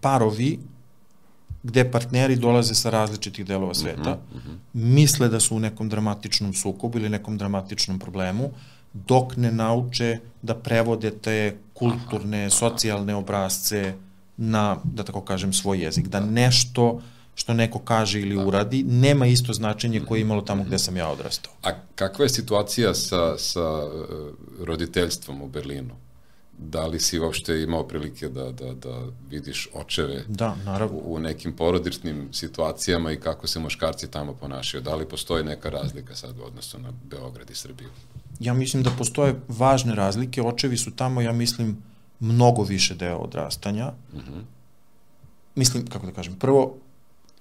parovi 0.00 0.58
gde 1.62 1.90
partneri 1.90 2.36
dolaze 2.36 2.74
sa 2.74 2.90
različitih 2.90 3.46
delova 3.46 3.74
sveta, 3.74 4.14
mm 4.14 4.36
-hmm. 4.36 4.56
misle 4.74 5.28
da 5.28 5.40
su 5.40 5.56
u 5.56 5.60
nekom 5.60 5.88
dramatičnom 5.88 6.54
sukobu 6.54 6.98
ili 6.98 7.08
nekom 7.08 7.38
dramatičnom 7.38 7.98
problemu, 7.98 8.50
dok 8.92 9.36
ne 9.36 9.52
nauče 9.52 10.18
da 10.42 10.54
prevode 10.54 11.10
te 11.10 11.56
kulturne, 11.74 12.50
socijalne 12.50 13.14
obrazce 13.14 13.94
na, 14.36 14.76
da 14.84 15.04
tako 15.04 15.20
kažem, 15.20 15.52
svoj 15.52 15.82
jezik. 15.84 16.08
Da 16.08 16.20
nešto 16.20 17.00
što 17.34 17.54
neko 17.54 17.78
kaže 17.78 18.20
ili 18.20 18.36
uradi, 18.36 18.82
nema 18.82 19.26
isto 19.26 19.52
značenje 19.52 20.00
koje 20.00 20.18
je 20.18 20.22
imalo 20.22 20.40
tamo 20.40 20.64
gde 20.64 20.78
sam 20.78 20.96
ja 20.96 21.08
odrastao. 21.08 21.52
A 21.62 21.70
kakva 21.94 22.24
je 22.24 22.28
situacija 22.28 22.94
sa, 22.94 23.38
sa 23.38 23.86
uh, 23.86 23.92
roditeljstvom 24.60 25.42
u 25.42 25.48
Berlinu? 25.48 25.94
Da 26.58 26.86
li 26.86 27.00
si 27.00 27.18
uopšte 27.18 27.62
imao 27.62 27.88
prilike 27.88 28.28
da, 28.28 28.52
da, 28.52 28.74
da 28.74 29.02
vidiš 29.30 29.68
očeve 29.74 30.24
da, 30.28 30.56
naravno. 30.64 30.98
U, 30.98 31.14
u 31.14 31.18
nekim 31.18 31.52
porodičnim 31.52 32.28
situacijama 32.32 33.12
i 33.12 33.20
kako 33.20 33.46
se 33.46 33.60
muškarci 33.60 34.10
tamo 34.10 34.32
ponašaju? 34.32 34.82
Da 34.82 34.94
li 34.94 35.08
postoji 35.08 35.44
neka 35.44 35.70
razlika 35.70 36.14
sad 36.14 36.38
u 36.38 36.42
odnosu 36.42 36.78
na 36.78 36.92
Beograd 37.10 37.50
i 37.50 37.54
Srbiju? 37.54 37.88
Ja 38.40 38.54
mislim 38.54 38.82
da 38.82 38.90
postoje 38.90 39.40
važne 39.48 39.94
razlike. 39.94 40.42
Očevi 40.42 40.76
su 40.76 40.90
tamo, 40.90 41.20
ja 41.20 41.32
mislim, 41.32 41.76
mnogo 42.20 42.62
više 42.62 42.94
deo 42.94 43.16
odrastanja. 43.16 43.92
Mm 44.12 44.18
-hmm. 44.18 44.42
Mislim, 45.54 45.86
kako 45.86 46.06
da 46.06 46.12
kažem, 46.12 46.34
prvo, 46.34 46.74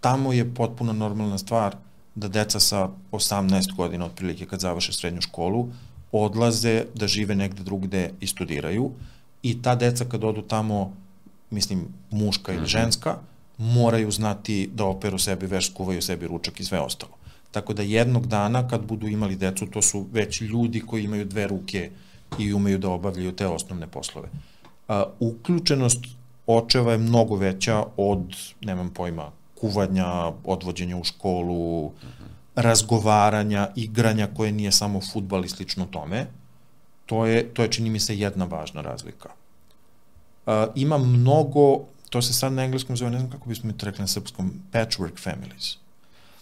tamo 0.02 0.34
je 0.34 0.54
potpuno 0.54 0.94
normalna 0.94 1.38
stvar 1.38 1.76
da 2.16 2.28
deca 2.28 2.60
sa 2.60 2.90
18 3.12 3.76
godina, 3.76 4.06
otprilike 4.06 4.46
kad 4.46 4.60
završe 4.60 4.94
srednju 4.94 5.22
školu, 5.22 5.68
odlaze 6.12 6.86
da 6.96 7.08
žive 7.08 7.36
negde 7.36 7.63
drugde 7.63 8.12
i 8.20 8.28
studiraju 8.28 8.91
i 9.43 9.62
ta 9.62 9.76
deca 9.76 10.06
kad 10.06 10.24
odu 10.24 10.41
tamo, 10.41 10.93
mislim 11.50 11.86
muška 12.12 12.54
ili 12.54 12.65
ženska, 12.65 13.17
moraju 13.58 14.12
znati 14.12 14.70
da 14.74 14.86
operu 14.86 15.17
sebi 15.20 15.46
veš, 15.46 15.72
skuvaju 15.72 16.02
sebi 16.02 16.28
ručak 16.28 16.60
i 16.60 16.63
sve 16.63 16.80
ostalo. 16.80 17.12
Tako 17.52 17.74
da 17.74 17.82
jednog 17.82 18.28
dana 18.28 18.67
kad 18.67 18.86
budu 18.86 19.08
imali 19.08 19.36
decu, 19.36 19.65
to 19.65 19.82
su 19.82 20.06
već 20.12 20.41
ljudi 20.41 20.82
koji 20.82 21.04
imaju 21.04 21.26
dve 21.26 21.48
ruke 21.48 21.89
i 22.39 22.54
umeju 22.54 22.78
da 22.78 22.89
obavljaju 22.89 23.32
te 23.32 23.48
osnovne 23.48 23.88
poslove. 23.88 24.30
A, 24.88 25.04
uključenost 25.20 26.06
očeva 26.48 26.91
je 26.91 26.98
mnogo 26.98 27.36
veća 27.36 27.84
od, 27.98 28.36
nemam 28.62 28.89
pojma, 28.89 29.32
kuvanja, 29.56 30.32
odvođenja 30.43 30.98
u 30.98 31.04
školu, 31.04 31.89
-huh 31.89 32.17
razgovaranja, 32.58 33.70
igranja 33.76 34.28
koje 34.38 34.52
nije 34.52 34.72
samo 34.72 35.02
futbal 35.13 35.46
i 35.46 35.50
slično 35.50 35.86
tome, 35.86 36.28
to 37.06 37.26
je, 37.26 37.54
to 37.54 37.63
je 37.63 37.72
čini 37.72 37.89
mi 37.89 38.00
se 38.00 38.17
jedna 38.17 38.46
važna 38.46 38.82
razlika. 38.82 39.30
Uh, 40.46 40.54
ima 40.76 40.98
mnogo, 40.98 41.80
to 42.10 42.22
se 42.22 42.34
sad 42.34 42.54
na 42.54 42.63
engleskom 42.63 42.98
zove, 42.98 43.12
ne 43.12 43.20
znam 43.20 43.32
kako 43.32 43.50
bismo 43.50 43.67
mi 43.67 43.78
to 43.78 43.86
rekli 43.86 44.02
na 44.02 44.08
srpskom, 44.08 44.54
patchwork 44.74 45.24
families. 45.24 45.78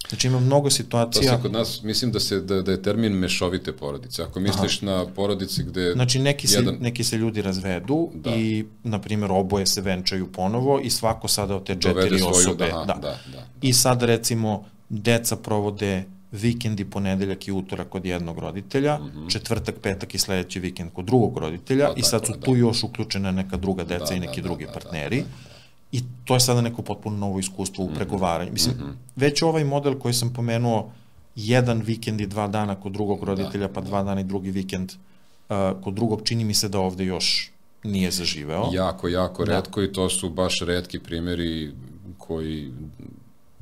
Znači 0.10 0.28
ima 0.28 0.40
mnogo 0.40 0.70
situacija... 0.70 1.32
To 1.32 1.38
se 1.38 1.42
kod 1.42 1.52
nas, 1.52 1.84
mislim 1.84 2.12
da, 2.12 2.20
se, 2.20 2.40
da, 2.40 2.62
da 2.62 2.72
je 2.72 2.82
termin 2.82 3.14
mešovite 3.14 3.74
porodice. 3.74 4.24
Ako 4.24 4.40
misliš 4.40 4.84
Aha. 4.84 4.92
na 4.92 5.06
porodici 5.14 5.64
gde... 5.64 5.92
Znači 5.94 6.20
neki 6.20 6.48
se, 6.48 6.58
jedan... 6.58 6.78
neki 6.80 7.04
se 7.04 7.18
ljudi 7.18 7.42
razvedu 7.42 8.10
da. 8.14 8.36
i, 8.36 8.66
na 8.84 9.02
primjer, 9.02 9.32
oboje 9.32 9.66
se 9.66 9.82
venčaju 9.82 10.32
ponovo 10.32 10.80
i 10.80 10.90
svako 10.90 11.28
sada 11.28 11.56
od 11.56 11.64
te 11.64 11.76
četiri 11.80 12.20
svoju, 12.20 12.32
osobe... 12.32 12.66
Da, 12.66 12.72
da, 12.72 12.86
da, 12.86 12.94
da, 12.94 13.18
da. 13.32 13.48
I 13.62 13.74
sad, 13.74 14.04
recimo, 14.04 14.66
deca 14.90 15.36
provode 15.36 16.04
vikendi, 16.32 16.86
ponedeljak 16.86 17.48
i 17.48 17.52
utorak 17.52 17.90
kod 17.90 18.06
jednog 18.06 18.40
roditelja, 18.40 18.98
mm 18.98 19.12
-hmm. 19.16 19.32
četvrtak, 19.32 19.76
petak 19.82 20.16
i 20.16 20.18
sledeći 20.18 20.60
vikend 20.60 20.92
kod 20.94 21.06
drugog 21.06 21.38
roditelja 21.38 21.88
da, 21.88 21.94
i 21.98 22.02
sad 22.02 22.26
su 22.26 22.32
da, 22.32 22.40
tu 22.40 22.52
da. 22.52 22.58
još 22.58 22.84
uključene 22.84 23.32
neka 23.32 23.58
druga 23.58 23.84
deca 23.84 24.06
da, 24.06 24.16
i 24.16 24.20
neki 24.20 24.42
da, 24.42 24.48
drugi 24.48 24.66
da, 24.66 24.72
partneri. 24.72 25.18
Da, 25.18 25.24
da, 25.24 25.30
da. 25.30 25.56
I 25.92 26.02
to 26.26 26.34
je 26.34 26.40
sada 26.40 26.62
neko 26.62 26.82
potpuno 26.82 27.18
novo 27.18 27.40
iskustvo 27.40 27.86
u 27.86 27.90
pregovaranju. 27.96 28.52
Mislim, 28.52 28.76
mm 28.76 28.82
-hmm. 28.82 28.94
već 29.16 29.42
ovaj 29.42 29.64
model 29.64 30.00
koji 30.00 30.14
sam 30.14 30.34
pomenuo, 30.34 30.92
jedan 31.36 31.82
vikend 31.82 32.22
i 32.22 32.28
dva 32.28 32.48
dana 32.48 32.76
kod 32.76 32.92
drugog 32.92 33.24
roditelja, 33.24 33.68
da, 33.68 33.74
pa 33.74 33.82
dva 33.82 34.04
dana 34.04 34.22
i 34.22 34.24
drugi 34.24 34.52
vikend 34.52 34.92
uh, 34.92 35.56
kod 35.84 35.94
drugog, 35.94 36.22
čini 36.24 36.44
mi 36.44 36.54
se 36.54 36.70
da 36.70 36.80
ovde 36.80 37.06
još 37.06 37.52
nije 37.84 38.12
zaživeo. 38.12 38.70
Jako, 38.74 39.08
jako 39.08 39.46
da. 39.46 39.52
redko 39.52 39.84
i 39.84 39.94
to 39.94 40.10
su 40.10 40.30
baš 40.30 40.62
redki 40.62 41.00
primjeri 41.00 41.72
koji 42.18 42.72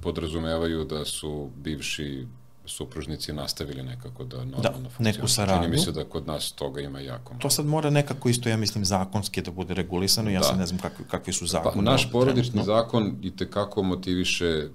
podrazumevaju 0.03 0.83
da 0.85 1.05
su 1.05 1.31
bivši 1.57 2.27
supružnici 2.67 3.33
nastavili 3.33 3.83
nekako 3.83 4.23
da 4.25 4.37
normalno 4.37 4.61
da, 4.61 4.69
funkcionišu. 4.71 5.03
neku 5.11 5.27
saradnju. 5.29 5.63
Čini 5.63 5.71
mi 5.71 5.77
se 5.77 5.91
da 5.91 6.03
kod 6.05 6.27
nas 6.27 6.51
toga 6.51 6.81
ima 6.81 6.99
jako. 7.01 7.35
To 7.35 7.49
sad 7.49 7.65
mora 7.65 7.89
nekako 7.89 8.29
isto, 8.29 8.49
ja 8.49 8.57
mislim, 8.57 8.85
zakonski 8.85 9.41
da 9.41 9.51
bude 9.51 9.73
regulisano, 9.73 10.29
ja 10.29 10.39
da. 10.39 10.45
sad 10.45 10.57
ne 10.57 10.65
znam 10.65 10.79
kakvi, 10.79 11.05
kakvi 11.07 11.33
su 11.33 11.47
zakoni. 11.47 11.75
Pa, 11.75 11.91
naš 11.91 12.11
porodični 12.11 12.51
trenutno. 12.51 12.73
zakon 12.75 13.17
i 13.21 13.31
tekako 13.31 13.83
motiviše 13.83 14.67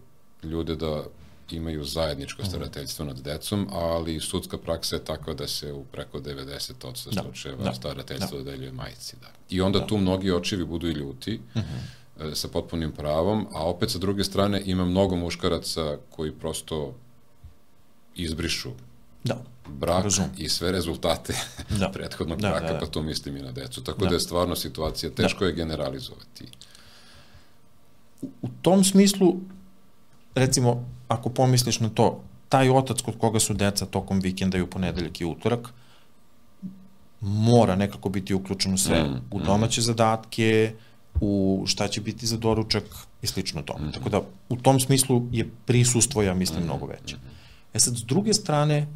ljude 0.43 0.77
da 0.77 1.03
imaju 1.51 1.85
zajedničko 1.85 2.43
Mhm. 2.43 2.49
starateljstvo 2.49 3.05
nad 3.05 3.21
decom, 3.21 3.69
ali 3.73 4.21
sudska 4.21 4.59
praksa 4.59 4.97
je 4.97 5.05
takva 5.05 5.35
da 5.35 5.49
se 5.49 5.73
u 5.73 5.85
preko 5.85 6.21
90% 6.21 6.81
Da, 7.11 7.23
slučajeva 7.23 7.65
da, 7.65 7.75
starateljstvo 7.75 8.39
dodeljuje 8.39 8.73
majici. 8.73 9.17
Da. 9.17 9.29
I 9.51 9.61
onda 9.61 9.87
tu 9.87 9.97
mnogi 9.99 10.31
očevi 10.33 10.65
budu 10.65 10.89
i 10.89 10.93
ljuti, 10.93 11.41
Mhm. 11.51 11.59
e, 11.59 12.08
sa 12.35 12.49
potpunim 12.49 12.93
pravom, 12.93 13.47
a 13.53 13.65
opet 13.65 13.91
sa 13.91 13.99
druge 13.99 14.25
strane 14.25 14.63
ima 14.65 14.85
mnogo 14.85 15.17
muškaraca 15.17 15.97
koji 16.11 16.33
prosto 16.33 16.95
izbrišu 18.15 18.71
Da. 19.25 19.37
brak 19.69 20.05
Razum. 20.05 20.25
i 20.37 20.49
sve 20.49 20.73
rezultate 20.73 21.35
Da. 21.79 21.89
prethodnog 21.95 22.41
Da, 22.41 22.49
braka, 22.49 22.67
da, 22.67 22.73
da. 22.73 22.79
pa 22.79 22.87
tu 22.87 23.03
mislim 23.03 23.37
i 23.37 23.43
na 23.43 23.53
decu. 23.53 23.85
Tako 23.85 24.01
Da. 24.01 24.09
da, 24.09 24.15
je 24.15 24.21
stvarno 24.21 24.57
situacija, 24.57 25.11
teško 25.11 25.45
je 25.45 25.53
generalizovati. 25.53 26.45
U 28.43 28.49
tom 28.63 28.85
smislu, 28.85 29.37
recimo, 30.35 30.89
ako 31.09 31.29
pomisliš 31.29 31.81
na 31.81 31.89
to, 31.89 32.21
taj 32.49 32.71
otac 32.71 33.01
kod 33.01 33.19
koga 33.19 33.41
su 33.41 33.55
deca 33.55 33.87
tokom 33.87 34.21
vikenda 34.21 34.59
i 34.59 34.63
u 34.63 34.67
ponedeljak 34.67 35.21
i 35.21 35.25
utorak, 35.25 35.69
mora 37.21 37.77
nekako 37.77 38.09
biti 38.09 38.35
uključen 38.35 38.75
u 38.75 38.79
sve, 38.79 39.03
Mm, 39.03 39.21
u 39.31 39.41
domaće 39.41 39.83
zadatke, 39.83 40.75
u 41.21 41.65
šta 41.67 41.89
će 41.89 42.01
biti 42.01 42.27
za 42.27 42.37
doručak 42.37 42.85
i 43.23 43.27
slično 43.27 43.63
tome. 43.63 43.81
Mm-hmm. 43.81 43.93
Tako 43.93 44.09
da, 44.09 44.23
u 44.49 44.57
tom 44.57 44.81
smislu 44.81 45.27
je 45.33 45.49
prisustvo, 45.67 46.23
ja 46.23 46.35
mislim, 46.35 46.65
mnogo 46.65 46.87
veće. 46.87 47.17
E 47.75 47.79
sad, 47.79 47.97
s 47.97 48.03
druge 48.05 48.35
strane, 48.35 48.87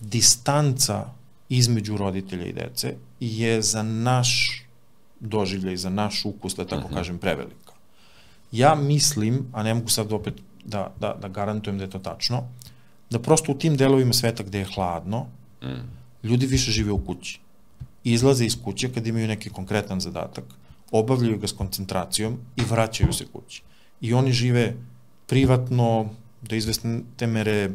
distanca 0.00 1.04
između 1.48 1.96
roditelja 1.96 2.46
i 2.46 2.52
dece 2.52 2.94
je 3.20 3.62
za 3.62 3.82
naš 3.82 4.62
doživljaj, 5.20 5.76
za 5.76 5.90
naš 5.90 6.24
ukus, 6.24 6.56
da 6.56 6.66
tako 6.66 6.88
kažem, 6.88 7.18
prevelika. 7.18 7.72
Ja 8.52 8.74
mislim, 8.74 9.46
a 9.52 9.62
ne 9.62 9.74
mogu 9.74 9.88
sad 9.88 10.12
opet 10.12 10.34
da, 10.64 10.92
da, 11.00 11.16
da 11.20 11.28
garantujem 11.28 11.78
da 11.78 11.84
je 11.84 11.90
to 11.90 11.98
tačno, 11.98 12.42
da 13.10 13.18
prosto 13.18 13.52
u 13.52 13.58
tim 13.58 13.76
delovima 13.76 14.12
sveta 14.12 14.42
gde 14.42 14.58
je 14.58 14.64
hladno, 14.74 15.26
ljudi 16.22 16.46
više 16.46 16.70
žive 16.70 16.92
u 16.92 17.04
kući. 17.06 17.40
Izlaze 18.04 18.46
iz 18.46 18.56
kuće 18.64 18.92
kad 18.92 19.06
imaju 19.06 19.28
neki 19.28 19.50
konkretan 19.50 20.00
zadatak, 20.00 20.44
obavljaju 20.92 21.38
ga 21.38 21.46
s 21.46 21.52
koncentracijom 21.52 22.38
i 22.56 22.62
vraćaju 22.70 23.12
se 23.12 23.26
kući. 23.32 23.62
I 24.00 24.14
oni 24.14 24.32
žive 24.32 24.74
privatno, 25.26 26.10
do 26.42 26.56
izvesne 26.56 27.00
te 27.16 27.26
mere 27.26 27.70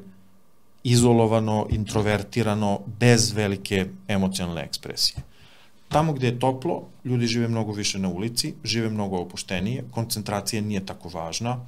izolovano, 0.83 1.67
introvertirano, 1.69 2.79
bez 2.99 3.31
velike 3.31 3.85
emocionalne 4.07 4.63
ekspresije. 4.63 5.17
Tamo 5.89 6.13
gde 6.13 6.27
je 6.27 6.39
toplo, 6.39 6.87
ljudi 7.05 7.27
žive 7.27 7.47
mnogo 7.47 7.71
više 7.71 7.99
na 7.99 8.09
ulici, 8.09 8.53
žive 8.63 8.89
mnogo 8.89 9.17
opuštenije, 9.17 9.83
koncentracija 9.91 10.61
nije 10.61 10.85
tako 10.85 11.09
važna, 11.09 11.65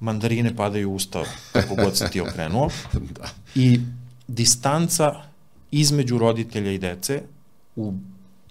mandarine 0.00 0.56
padaju 0.56 0.90
u 0.90 0.94
usta 0.94 1.24
kako 1.52 1.74
god 1.74 1.96
se 1.96 2.08
ti 2.10 2.20
okrenuo 2.20 2.68
da. 3.18 3.28
i 3.54 3.80
distanca 4.28 5.22
između 5.70 6.18
roditelja 6.18 6.72
i 6.72 6.78
dece 6.78 7.22
u, 7.76 7.92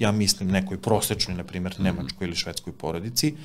ja 0.02 0.12
mislim, 0.12 0.50
nekoj 0.50 0.82
prosečnoj, 0.82 1.38
na 1.38 1.44
primjer, 1.44 1.76
nemačkoj 1.80 2.28
ili 2.28 2.36
švedskoj 2.36 2.74
porodici, 2.74 3.36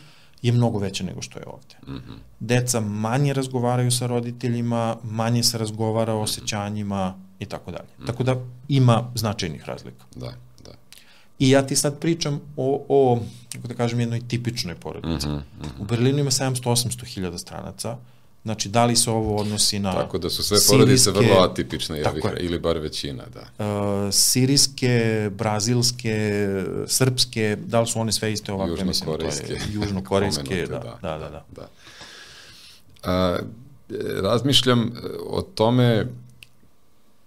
je 0.42 0.52
mnogo 0.52 0.78
veća 0.78 1.04
nego 1.04 1.22
što 1.22 1.38
je 1.38 1.46
ovde. 1.46 1.76
Mm 1.86 1.92
-hmm. 1.92 2.18
Deca 2.40 2.80
manje 2.80 3.32
razgovaraju 3.32 3.90
sa 3.90 4.06
roditeljima, 4.06 4.96
manje 5.02 5.42
se 5.42 5.58
razgovara 5.58 6.14
o 6.14 6.20
osjećanjima 6.20 7.14
i 7.38 7.46
tako 7.46 7.70
dalje. 7.70 7.88
Tako 8.06 8.22
da 8.24 8.36
ima 8.68 9.10
značajnih 9.14 9.64
razlika. 9.64 10.04
Da, 10.14 10.32
da. 10.64 10.72
I 11.38 11.50
ja 11.50 11.66
ti 11.66 11.76
sad 11.76 11.98
pričam 12.00 12.40
o, 12.56 12.84
o 12.88 13.20
kako 13.52 13.68
da 13.68 13.74
kažem, 13.74 14.00
jednoj 14.00 14.28
tipičnoj 14.28 14.74
porodici. 14.74 15.28
Mm 15.28 15.30
-hmm, 15.30 15.36
mm 15.36 15.62
-hmm. 15.62 15.80
U 15.80 15.84
Berlinu 15.84 16.18
ima 16.18 16.30
700-800 16.30 17.04
hiljada 17.04 17.38
stranaca, 17.38 17.96
Znači, 18.46 18.68
da 18.68 18.84
li 18.84 18.96
se 18.96 19.10
ovo 19.10 19.36
odnosi 19.36 19.78
na 19.78 19.92
Tako 19.92 20.18
da 20.18 20.30
su 20.30 20.42
sve 20.44 20.58
porodice 20.68 21.04
sirijske- 21.04 21.18
vrlo 21.20 21.42
atipične, 21.42 21.98
ja 21.98 22.12
bih, 22.12 22.24
ili 22.38 22.58
bar 22.58 22.78
većina, 22.78 23.24
da. 23.26 23.66
uh, 23.66 24.12
sirijske, 24.12 24.96
brazilske, 25.32 26.38
srpske, 26.86 27.56
da 27.60 27.80
li 27.80 27.86
su 27.86 28.00
one 28.00 28.12
sve 28.12 28.32
iste 28.32 28.52
ovakve? 28.52 28.84
Mislim, 28.84 29.06
to 29.08 29.12
je 29.14 29.26
Južnokorejske. 29.26 29.72
Južnokorejske, 29.74 30.42
Pomenute, 30.44 30.66
da, 30.68 30.98
da, 31.02 31.18
da, 31.18 31.28
da. 31.28 31.44
da. 31.50 31.68
A, 33.04 33.38
razmišljam 34.22 34.80
e, 34.82 34.90
o 35.20 35.42
tome 35.44 36.06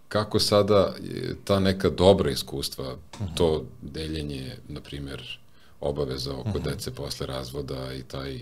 kako 0.08 0.40
sada 0.40 0.96
ta 1.44 1.60
neka 1.60 1.90
dobra 1.90 2.32
iskustva, 2.32 2.96
Mhm. 3.16 3.34
to 3.36 3.64
deljenje, 3.82 4.56
na 4.68 4.82
primjer, 4.82 5.40
obaveza 5.82 6.34
oko 6.34 6.50
Mhm. 6.50 6.64
dece 6.64 6.92
posle 6.92 7.26
razvoda 7.28 7.94
i 7.94 8.04
taj 8.04 8.40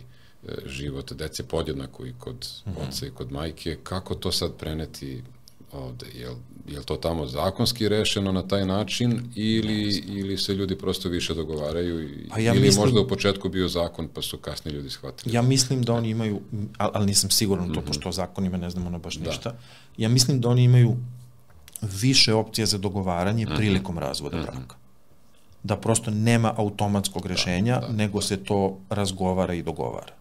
život 0.67 1.13
dece 1.13 1.43
podjednako 1.43 2.05
i 2.05 2.13
kod 2.13 2.47
Mhm. 2.65 2.77
oca 2.79 3.05
i 3.05 3.11
kod 3.11 3.31
majke, 3.31 3.77
kako 3.83 4.15
to 4.15 4.31
sad 4.31 4.53
preneti 4.53 5.23
ovde? 5.73 6.05
Jel, 6.15 6.33
jel 6.67 6.83
to 6.83 6.95
tamo 6.97 7.27
zakonski 7.27 7.89
rešeno 7.89 8.31
na 8.31 8.41
taj 8.43 8.65
način 8.65 9.31
ili, 9.35 9.81
ili 9.97 10.37
se 10.37 10.53
ljudi 10.53 10.77
prosto 10.77 11.09
više 11.09 11.33
dogovaraju 11.33 12.03
i, 12.05 12.29
Pa 12.29 12.39
ja 12.39 12.53
ili 12.53 12.61
mislim- 12.61 12.81
možda 12.81 13.01
u 13.01 13.07
početku 13.07 13.49
bio 13.49 13.67
zakon 13.67 14.07
pa 14.07 14.21
su 14.21 14.37
kasnije 14.37 14.75
ljudi 14.75 14.89
shvatili? 14.89 15.35
Ja 15.35 15.41
mislim 15.41 15.81
da 15.81 15.93
oni 15.93 16.09
imaju, 16.09 16.39
ali, 16.77 16.91
ali 16.93 17.05
nisam 17.05 17.29
siguran 17.29 17.71
u 17.71 17.75
to, 17.75 17.81
pošto 17.81 18.09
o 18.09 18.13
zakonima 18.13 18.57
ne 18.57 18.69
znamo 18.69 18.89
na 18.89 18.97
baš 18.97 19.15
Mhm. 19.15 19.23
Da. 19.23 19.29
ništa, 19.29 19.55
ja 19.97 20.09
mislim 20.09 20.41
da 20.41 20.49
oni 20.49 20.63
imaju 20.63 20.95
više 21.81 22.33
opcija 22.33 22.65
za 22.65 22.77
dogovaranje 22.77 23.47
prilikom 23.47 23.99
razvoda 23.99 24.37
braka. 24.37 24.75
Da 25.63 25.77
prosto 25.77 26.11
nema 26.11 26.53
automatskog 26.57 27.25
rešenja, 27.25 27.79
da, 27.79 27.87
nego 27.87 28.21
se 28.21 28.37
to 28.37 28.59
razgovara 28.89 29.53
i 29.53 29.63
dogovara. 29.63 30.13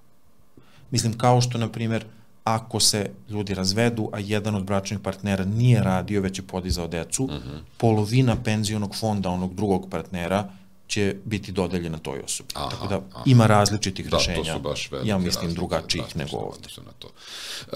Mislim, 0.90 1.18
kao 1.18 1.40
što, 1.40 1.58
na 1.58 1.68
primjer, 1.68 2.04
ako 2.44 2.80
se 2.80 3.10
ljudi 3.28 3.54
razvedu, 3.54 4.10
a 4.12 4.18
jedan 4.18 4.54
od 4.54 4.64
bračnih 4.64 5.00
partnera 5.00 5.44
nije 5.44 5.82
radio, 5.82 6.20
već 6.20 6.38
je 6.38 6.42
podizao 6.44 6.88
decu, 6.88 7.28
polovina 7.76 8.36
penzionog 8.36 8.96
fonda 8.96 9.30
onog 9.30 9.54
drugog 9.54 9.90
partnera 9.90 10.48
će 10.88 11.16
biti 11.24 11.52
dodeljena 11.52 11.98
toj 11.98 12.20
osobi. 12.20 12.48
Aha, 12.54 12.68
Tako 12.70 12.86
da 12.86 13.00
aha. 13.06 13.22
ima 13.26 13.46
različitih 13.46 14.10
Da, 14.10 14.16
rešenja. 14.16 14.36
to 14.36 14.52
su 14.52 14.60
baš 14.60 14.90
velike 14.90 15.08
ja 15.10 15.18
mislim 15.18 15.42
razlike, 15.42 15.54
drugačijih 15.56 16.16
nego 16.16 16.36
ovde. 16.36 16.68
Na 16.78 16.92
to. 16.92 17.08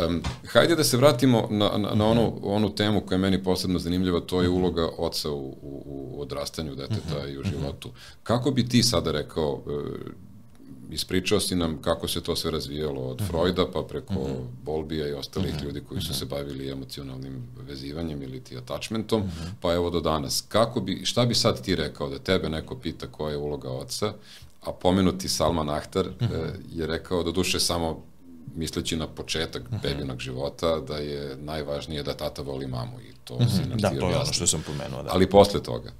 Um, 0.07 0.23
hajde 0.45 0.77
da 0.77 0.85
se 0.85 0.97
vratimo 0.97 1.49
na, 1.51 1.71
na, 1.71 1.95
na 1.95 2.07
onu, 2.07 2.41
onu 2.43 2.75
temu 2.75 3.01
koja 3.01 3.17
je 3.17 3.21
meni 3.21 3.45
posebno 3.45 3.79
zanimljiva, 3.79 4.21
to 4.21 4.43
je 4.43 4.49
Mhm. 4.49 4.57
uloga 4.57 4.89
oca 4.99 5.31
u, 5.31 5.49
u, 5.63 5.83
u 5.87 6.23
odrastanju 6.23 6.75
deteta 6.75 7.27
i 7.29 7.39
u 7.39 7.43
životu. 7.45 7.91
Kako 8.23 8.51
bi 8.51 8.69
ti 8.69 8.83
sada 8.83 9.13
rekao, 9.13 9.63
e, 9.67 10.11
ispričao 10.93 11.41
si 11.41 11.57
nam 11.57 11.83
kako 11.83 12.09
se 12.09 12.21
to 12.21 12.37
sve 12.37 12.51
razvijalo 12.51 13.01
od 13.01 13.23
Freuda 13.27 13.67
pa 13.73 13.83
preko 13.83 14.15
Bolbija 14.63 15.09
i 15.09 15.13
ostalih 15.13 15.55
ljudi 15.63 15.83
koji 15.89 16.01
su 16.01 16.15
se 16.15 16.25
bavili 16.25 16.71
emocionalnim 16.71 17.47
vezivanjem 17.69 18.23
ili 18.23 18.41
ti 18.41 18.57
attachmentom, 18.57 19.23
pa 19.61 19.73
evo 19.75 19.91
do 19.91 20.01
danas. 20.01 20.45
Kako 20.49 20.81
bi, 20.81 21.05
šta 21.05 21.27
bi 21.27 21.35
sad 21.35 21.63
ti 21.63 21.77
rekao 21.77 22.09
da 22.09 22.19
tebe 22.19 22.49
neko 22.49 22.75
pita 22.75 23.07
koja 23.07 23.31
je 23.31 23.37
uloga 23.37 23.71
oca, 23.71 24.13
a 24.63 24.73
pomenuti 24.73 25.29
Salman 25.29 25.71
Ahtar 25.71 26.07
e, 26.07 26.27
je 26.73 26.87
rekao 26.87 27.23
do 27.23 27.33
duše 27.33 27.61
samo 27.61 28.03
misleći 28.57 28.97
na 28.97 29.07
početak 29.07 29.63
bebinog 29.83 30.21
života, 30.21 30.81
da 30.81 30.97
je 30.97 31.37
najvažnije 31.37 32.03
da 32.03 32.15
tata 32.15 32.43
voli 32.43 32.67
mamu 32.67 33.01
i 33.01 33.13
to 33.25 33.39
si 33.39 33.69
nam 33.69 33.79
Da, 33.79 33.91
ti 33.91 33.99
to 33.99 34.09
je 34.09 34.17
ono 34.17 34.33
što 34.33 34.47
sam 34.47 34.63
pomenuo. 34.67 35.03
Da. 35.03 35.11
Ali 35.13 35.31
posle 35.31 35.63
toga, 35.63 35.93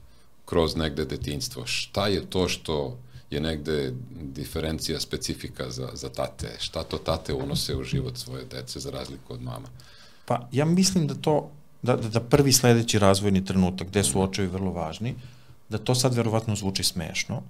kroz 0.45 0.77
negde 0.77 1.05
detinjstvo, 1.05 1.67
šta 1.67 2.07
je 2.09 2.31
to 2.31 2.49
što 2.49 2.99
je 3.31 3.41
negde 3.41 3.93
diferencija, 4.11 5.01
specifika 5.01 5.71
za, 5.71 5.89
za 5.95 6.09
tate? 6.09 6.57
Šta 6.59 6.83
to 6.83 6.99
tate 6.99 7.35
unose 7.35 7.77
u 7.77 7.85
život 7.85 8.17
svoje 8.17 8.45
dece 8.45 8.81
za 8.81 8.91
razliku 8.91 9.33
od 9.33 9.43
mama? 9.43 9.69
Pa 10.25 10.49
ja 10.53 10.65
mislim 10.65 11.07
da 11.07 11.15
to, 11.15 11.51
da, 11.83 11.97
da, 11.97 12.09
da 12.09 12.21
prvi 12.21 12.53
sledeći 12.53 12.99
razvojni 12.99 13.45
trenutak, 13.45 13.89
gde 13.89 14.05
su 14.05 14.23
očevi 14.23 14.49
vrlo 14.49 14.73
važni, 14.73 15.15
da 15.69 15.79
to 15.79 15.95
sad 15.95 16.15
verovatno 16.15 16.57
zvuči 16.57 16.85
smešno, 16.85 17.43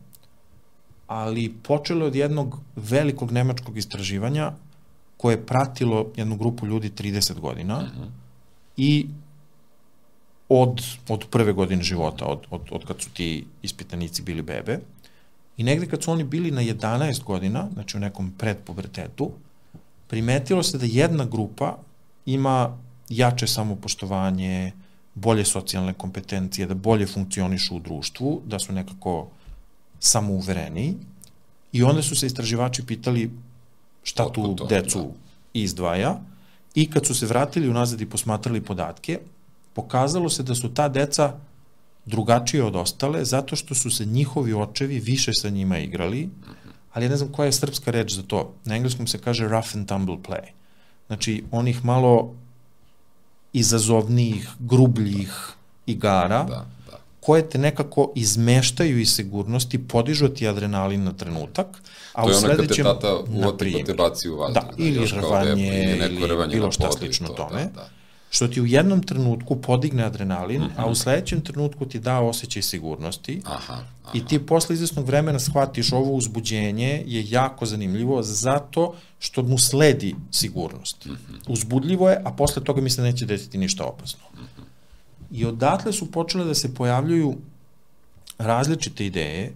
ali 1.07 1.55
počelo 1.63 2.05
je 2.05 2.07
od 2.07 2.15
jednog 2.15 2.59
velikog 2.77 3.33
nemačkog 3.33 3.79
istraživanja 3.79 4.53
koje 5.17 5.35
je 5.35 5.47
pratilo 5.47 6.07
jednu 6.17 6.37
grupu 6.37 6.67
ljudi 6.67 6.91
30 6.91 7.41
godina 7.41 7.89
i 8.77 9.07
od, 10.49 10.83
od 11.09 11.25
prve 11.31 11.53
godine 11.53 11.83
života, 11.83 12.27
od, 12.27 12.47
od, 12.51 12.61
od 12.71 12.87
kad 12.87 13.03
su 13.03 13.11
ti 13.11 13.45
ispitanici 13.63 14.23
bili 14.23 14.43
bebe, 14.43 14.79
i 15.61 15.63
negde 15.63 15.87
kad 15.87 16.03
su 16.03 16.11
oni 16.13 16.25
bili 16.25 16.51
na 16.51 16.63
11 16.63 17.25
godina, 17.25 17.69
znači 17.75 17.97
u 17.97 18.01
nekom 18.01 18.33
predpubertetu, 18.39 19.31
primetilo 20.09 20.63
se 20.63 20.79
da 20.79 20.87
jedna 20.89 21.25
grupa 21.25 21.77
ima 22.27 22.79
jače 23.09 23.47
samopoštovanje, 23.47 24.73
bolje 25.15 25.45
socijalne 25.45 25.93
kompetencije, 25.93 26.67
da 26.67 26.75
bolje 26.75 27.07
funkcionišu 27.07 27.77
u 27.77 27.81
društvu, 27.81 28.41
da 28.47 28.59
su 28.59 28.73
nekako 28.73 29.29
samouvereniji 29.99 30.95
i 31.73 31.83
onda 31.83 32.03
su 32.03 32.17
se 32.17 32.27
istraživači 32.27 32.87
pitali 32.87 33.31
šta 34.03 34.33
tu 34.33 34.57
to, 34.57 34.67
decu 34.67 34.99
da. 34.99 35.13
izdvaja. 35.53 36.21
I 36.75 36.91
kad 36.91 37.07
su 37.07 37.15
se 37.15 37.27
vratili 37.27 37.69
unazad 37.69 38.01
i 38.01 38.09
posmatrali 38.09 38.61
podatke, 38.61 39.19
pokazalo 39.75 40.31
se 40.31 40.43
da 40.43 40.55
su 40.55 40.75
ta 40.75 40.89
deca 40.89 41.35
drugačije 42.07 42.65
od 42.65 42.77
ostale 42.77 43.25
zato 43.25 43.57
što 43.57 43.75
su 43.75 43.91
se 43.91 44.05
njihovi 44.05 44.53
očevi 44.53 45.01
više 45.01 45.33
sa 45.35 45.49
njima 45.49 45.79
igrali, 45.79 46.29
ali 46.93 47.05
ja 47.05 47.11
ne 47.11 47.17
znam 47.17 47.33
koja 47.33 47.47
je 47.47 47.53
srpska 47.53 47.91
reč 47.91 48.13
za 48.13 48.23
to. 48.23 48.55
Na 48.65 48.77
engleskom 48.77 49.07
se 49.07 49.19
kaže 49.19 49.49
rough 49.49 49.77
and 49.77 49.89
tumble 49.89 50.17
play. 50.17 50.51
Znači, 51.07 51.45
onih 51.51 51.85
malo 51.85 52.35
izazovnijih, 53.53 54.49
grubljih 54.59 55.33
igara, 55.87 56.45
Da, 56.45 56.67
da. 56.91 56.99
koje 57.21 57.49
te 57.49 57.59
nekako 57.59 58.13
izmeštaju 58.15 59.01
iz 59.01 59.09
sigurnosti, 59.15 59.89
podižu 59.89 60.29
ti 60.29 60.49
adrenalin 60.49 61.05
na 61.05 61.13
trenutak, 61.13 61.67
a 62.13 62.23
To 62.23 62.29
u 62.29 62.31
je 62.31 62.37
ono 62.37 62.47
kad 62.47 62.57
te 62.57 62.57
sledećem, 62.57 62.85
tata 62.85 63.17
uvati 63.29 63.73
pa 63.79 63.87
te 63.87 63.95
baci 63.95 64.29
u 64.29 64.37
vazduh. 64.37 64.63
Da, 64.63 64.71
ili 64.77 64.97
još 64.97 65.13
kao 65.13 65.31
rvanje, 65.31 65.99
ili 66.11 66.49
bilo 66.51 66.73
šta 66.73 66.93
slično 66.93 67.29
to, 67.29 67.35
tome. 67.35 67.65
Da, 67.65 67.71
da. 67.75 67.89
Što 68.31 68.49
ti 68.49 68.61
u 68.61 68.67
jednom 68.67 69.03
trenutku 69.03 69.57
podigne 69.57 70.03
adrenalin, 70.03 70.63
a 70.63 70.83
Mhm. 70.83 70.91
u 70.91 70.95
sledećem 70.95 71.41
trenutku 71.41 71.87
ti 71.87 71.99
da 72.01 72.21
osjećaj 72.21 72.63
sigurnosti 72.63 73.43
Aha, 73.45 73.73
aha. 73.73 74.11
i 74.15 74.27
ti 74.27 74.39
posle 74.39 74.75
izvesnog 74.75 75.07
vremena 75.07 75.39
shvatiš 75.39 75.93
ovo 75.93 76.13
uzbuđenje 76.13 77.03
je 77.07 77.31
jako 77.31 77.67
zanimljivo 77.67 78.23
zato 78.23 78.95
što 79.19 79.43
mu 79.43 79.59
sledi 79.59 80.17
sigurnost. 80.31 81.05
Mhm. 81.05 81.35
Uzbudljivo 81.49 82.11
je, 82.11 82.23
a 82.25 82.31
posle 82.31 82.65
toga 82.65 82.81
mi 82.81 82.91
se 82.91 83.03
neće 83.03 83.27
desiti 83.27 83.59
ništa 83.59 83.85
opasno. 83.85 84.21
Mhm. 84.35 84.63
I 85.31 85.45
odatle 85.45 85.93
su 85.93 86.11
počele 86.11 86.45
da 86.45 86.55
se 86.55 86.75
pojavljuju 86.75 87.37
različite 88.39 89.07
ideje 89.07 89.53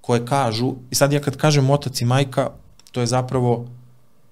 koje 0.00 0.26
kažu, 0.26 0.74
i 0.90 0.94
sad 0.94 1.12
ja 1.12 1.20
kad 1.20 1.36
kažem 1.36 1.70
otac 1.70 2.00
i 2.00 2.04
majka, 2.04 2.50
to 2.92 3.00
je 3.00 3.06
zapravo 3.06 3.66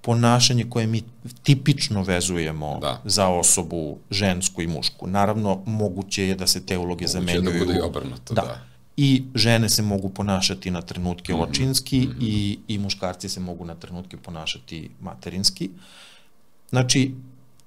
ponašanje 0.03 0.65
koje 0.65 0.87
mi 0.87 1.03
tipično 1.43 2.03
vezujemo 2.03 2.79
Da. 2.81 3.01
za 3.05 3.29
osobu 3.29 3.99
žensku 4.11 4.63
i 4.63 4.67
mušku. 4.67 5.07
Naravno, 5.07 5.63
moguće 5.67 6.29
je 6.29 6.35
da 6.35 6.47
se 6.47 6.67
te 6.67 6.79
uloge 6.79 6.91
Moguće 7.05 7.09
zamenjuju. 7.09 7.53
da 7.53 7.59
bude 7.59 7.75
i 7.75 7.81
obrnuto, 7.81 8.35
da. 8.35 8.61
I 8.97 9.25
žene 9.35 9.69
se 9.69 9.83
mogu 9.83 10.09
ponašati 10.09 10.71
na 10.71 10.83
trenutke 10.83 11.33
Mhm, 11.33 11.43
očinski 11.43 12.09
i, 12.21 12.59
i 12.69 12.79
muškarci 12.79 13.29
se 13.29 13.41
mogu 13.41 13.65
na 13.65 13.75
trenutke 13.75 14.17
ponašati 14.17 14.91
materinski. 15.01 15.71
Znači, 16.71 17.15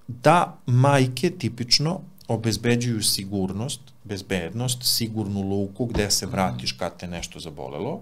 da 0.08 0.38
majke 0.66 1.30
tipično 1.30 2.00
obezbeđuju 2.28 3.04
sigurnost, 3.04 3.80
bezbednost, 4.04 4.84
sigurnu 4.84 5.42
luku 5.42 5.86
gde 5.86 6.12
se 6.12 6.26
vratiš 6.26 6.72
kad 6.72 6.98
te 6.98 7.08
nešto 7.08 7.40
zabolelo, 7.40 8.02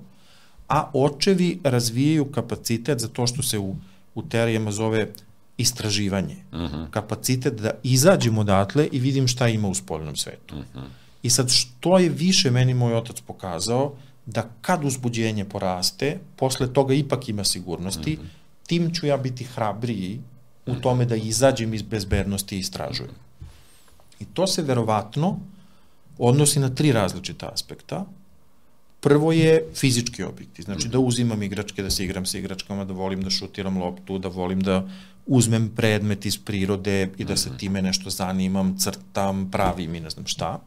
a 0.67 0.89
očevi 0.93 1.60
razvijaju 1.63 2.26
kapacitet 2.26 3.00
za 3.00 3.08
to 3.08 3.28
što 3.28 3.43
se 3.43 3.60
u, 3.60 3.76
u 4.15 4.23
teorijama 4.23 4.71
zove 4.71 5.08
istraživanje. 5.58 6.36
Uh 6.52 6.60
Mhm. 6.60 6.76
-huh. 6.76 6.89
Kapacitet 6.89 7.54
da 7.62 7.71
izađem 7.84 8.38
odatle 8.38 8.88
i 8.91 8.99
vidim 8.99 9.28
šta 9.28 9.47
ima 9.47 9.67
u 9.67 9.73
spoljnom 9.73 10.15
svetu. 10.15 10.56
Uh 10.56 10.62
-huh. 10.76 10.84
I 11.23 11.30
sad 11.30 11.49
što 11.52 11.99
je 11.99 12.10
više 12.10 12.52
meni 12.52 12.73
moj 12.73 12.95
otac 12.95 13.21
pokazao, 13.21 13.93
da 14.26 14.49
kad 14.62 14.86
uzbuđenje 14.86 15.45
poraste, 15.45 16.19
posle 16.36 16.73
toga 16.73 16.93
ipak 16.93 17.30
ima 17.30 17.43
sigurnosti, 17.43 18.13
uh 18.13 18.26
-huh. 18.26 18.28
tim 18.67 18.93
ću 18.93 19.06
ja 19.08 19.17
biti 19.17 19.43
hrabriji 19.43 20.21
u 20.65 20.76
tome 20.76 21.06
da 21.06 21.15
izađem 21.15 21.73
iz 21.73 21.82
bezbednosti 21.82 22.56
i 22.56 22.60
istražujem. 22.60 23.12
I 24.19 24.26
to 24.26 24.47
se 24.47 24.62
verovatno 24.62 25.39
odnosi 26.17 26.60
na 26.60 26.69
tri 26.69 26.91
različita 26.91 27.49
aspekta. 27.54 28.06
Prvo 29.04 29.32
je 29.32 29.66
fizički 29.76 30.24
objekti, 30.24 30.62
znači 30.62 30.88
da 30.88 31.00
uzimam 31.00 31.44
igračke, 31.44 31.84
da 31.84 31.89
se 31.89 32.06
igram 32.06 32.26
sa 32.26 32.38
igračkama, 32.38 32.86
da 32.86 32.94
volim 32.94 33.22
da 33.22 33.30
šutiram 33.30 33.78
loptu, 33.78 34.18
da 34.18 34.28
volim 34.28 34.62
da 34.62 34.88
uzmem 35.26 35.70
predmet 35.76 36.26
iz 36.26 36.38
prirode 36.38 37.10
i 37.18 37.26
da 37.26 37.36
se 37.38 37.50
time 37.58 37.82
nešto 37.82 38.10
zanimam, 38.10 38.78
crtam, 38.80 39.50
pravim 39.52 39.96
i 39.96 40.00
ne 40.00 40.10
znam 40.10 40.28
šta. 40.28 40.60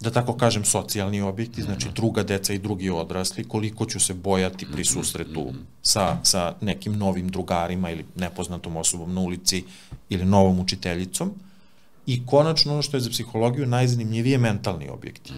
da 0.00 0.10
tako 0.10 0.36
kažem, 0.36 0.64
socijalni 0.64 1.20
objekti, 1.20 1.62
znači 1.62 1.88
druga 1.94 2.22
deca 2.22 2.52
i 2.52 2.58
drugi 2.58 2.90
odrasli, 2.90 3.44
koliko 3.44 3.86
ću 3.86 4.00
se 4.00 4.14
bojati 4.14 4.66
pri 4.72 4.84
susretu 4.84 5.52
sa, 5.82 6.18
sa 6.22 6.54
nekim 6.60 6.96
novim 6.98 7.28
drugarima 7.28 7.90
ili 7.90 8.04
nepoznatom 8.16 8.76
osobom 8.76 9.14
na 9.14 9.20
ulici 9.20 9.64
ili 10.08 10.24
novom 10.24 10.60
učiteljicom. 10.60 11.34
I 12.06 12.26
konačno 12.26 12.72
ono 12.72 12.82
što 12.82 12.96
je 12.96 13.00
za 13.00 13.10
psihologiju 13.10 13.66
najzanimljivije 13.66 14.38
mentalni 14.38 14.88
objekti. 14.88 15.32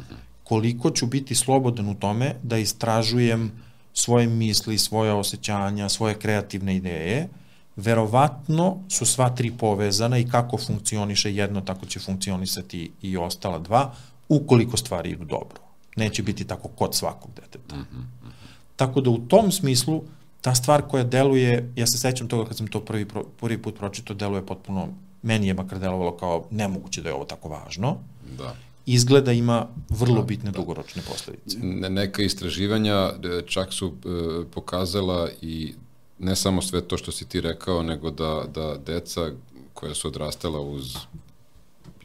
Koliko 0.44 0.90
ću 0.90 1.06
biti 1.06 1.34
slobodan 1.34 1.88
u 1.88 1.94
tome 1.94 2.34
da 2.42 2.58
istražujem 2.58 3.52
svoje 3.94 4.26
misli, 4.26 4.78
svoje 4.78 5.12
osjećanja, 5.12 5.88
svoje 5.88 6.18
kreativne 6.18 6.76
ideje, 6.76 7.28
verovatno 7.76 8.78
su 8.88 9.06
sva 9.06 9.30
tri 9.30 9.52
povezana 9.58 10.18
i 10.18 10.28
kako 10.28 10.58
funkcioniše 10.58 11.34
jedno, 11.34 11.60
tako 11.60 11.86
će 11.86 12.00
funkcionisati 12.00 12.90
i 13.02 13.16
ostala 13.16 13.58
dva, 13.58 13.92
ukoliko 14.28 14.76
stvari 14.76 15.10
idu 15.10 15.24
dobro. 15.24 15.60
Neće 15.96 16.22
biti 16.22 16.44
tako 16.44 16.68
kod 16.68 16.94
svakog 16.94 17.30
deteta. 17.34 17.76
Mm 17.76 17.80
-hmm. 17.80 18.30
Tako 18.76 19.00
da 19.00 19.10
u 19.10 19.18
tom 19.18 19.52
smislu 19.52 20.02
ta 20.40 20.54
stvar 20.54 20.82
koja 20.82 21.04
deluje, 21.04 21.72
ja 21.76 21.86
se 21.86 21.98
sećam 21.98 22.28
toga 22.28 22.48
kad 22.48 22.56
sam 22.56 22.66
to 22.66 22.80
prvi, 22.80 23.06
prvi 23.40 23.62
put 23.62 23.76
pročito, 23.78 24.14
deluje 24.14 24.46
potpuno, 24.46 24.88
meni 25.22 25.46
je 25.46 25.54
makar 25.54 25.78
delovalo 25.78 26.16
kao 26.16 26.44
nemoguće 26.50 27.02
da 27.02 27.08
je 27.08 27.14
ovo 27.14 27.24
tako 27.24 27.48
važno. 27.48 27.96
Da 28.38 28.56
izgleda 28.86 29.32
ima 29.32 29.68
vrlo 29.88 30.16
da, 30.16 30.22
bitne 30.22 30.50
da. 30.50 30.58
dugoročne 30.58 31.02
posledice. 31.02 31.58
Ne, 31.62 31.90
neka 31.90 32.22
istraživanja 32.22 32.94
e, 32.94 33.42
čak 33.46 33.72
su 33.72 33.86
e, 33.86 34.44
pokazala 34.50 35.28
i 35.42 35.74
ne 36.18 36.36
samo 36.36 36.62
sve 36.62 36.80
to 36.80 36.96
što 36.96 37.12
si 37.12 37.28
ti 37.28 37.40
rekao, 37.40 37.82
nego 37.82 38.10
da, 38.10 38.44
da 38.54 38.76
deca 38.86 39.30
koja 39.74 39.94
su 39.94 40.08
odrastala 40.08 40.60
uz, 40.60 40.96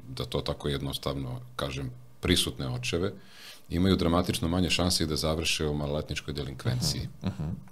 da 0.07 0.25
to 0.25 0.41
tako 0.41 0.69
jednostavno 0.69 1.41
kažem, 1.55 1.91
prisutne 2.19 2.69
očeve, 2.69 3.13
imaju 3.69 3.95
dramatično 3.95 4.47
manje 4.47 4.69
šanse 4.69 5.05
da 5.05 5.15
završe 5.15 5.67
u 5.67 5.73
maloletničkoj 5.73 6.33
delinkvenciji. 6.33 7.01
Uh 7.21 7.29
-huh, 7.29 7.33
uh 7.33 7.45
-huh. 7.45 7.69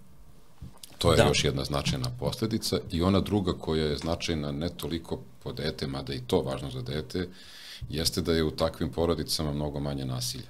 To 0.98 1.12
je 1.12 1.18
da. 1.18 1.24
još 1.24 1.44
jedna 1.44 1.64
značajna 1.64 2.10
posledica 2.20 2.80
i 2.92 3.02
ona 3.02 3.20
druga 3.20 3.54
koja 3.54 3.86
je 3.86 3.98
značajna 3.98 4.52
ne 4.52 4.70
toliko 4.70 5.20
po 5.44 5.54
dete, 5.54 5.88
mada 5.88 6.14
i 6.14 6.22
to 6.28 6.42
važno 6.42 6.72
za 6.72 6.82
dete, 6.82 7.28
jeste 7.90 8.22
da 8.22 8.34
je 8.34 8.44
u 8.44 8.52
takvim 8.52 8.92
porodicama 8.92 9.54
mnogo 9.54 9.80
manje 9.80 10.06
nasilja. 10.06 10.50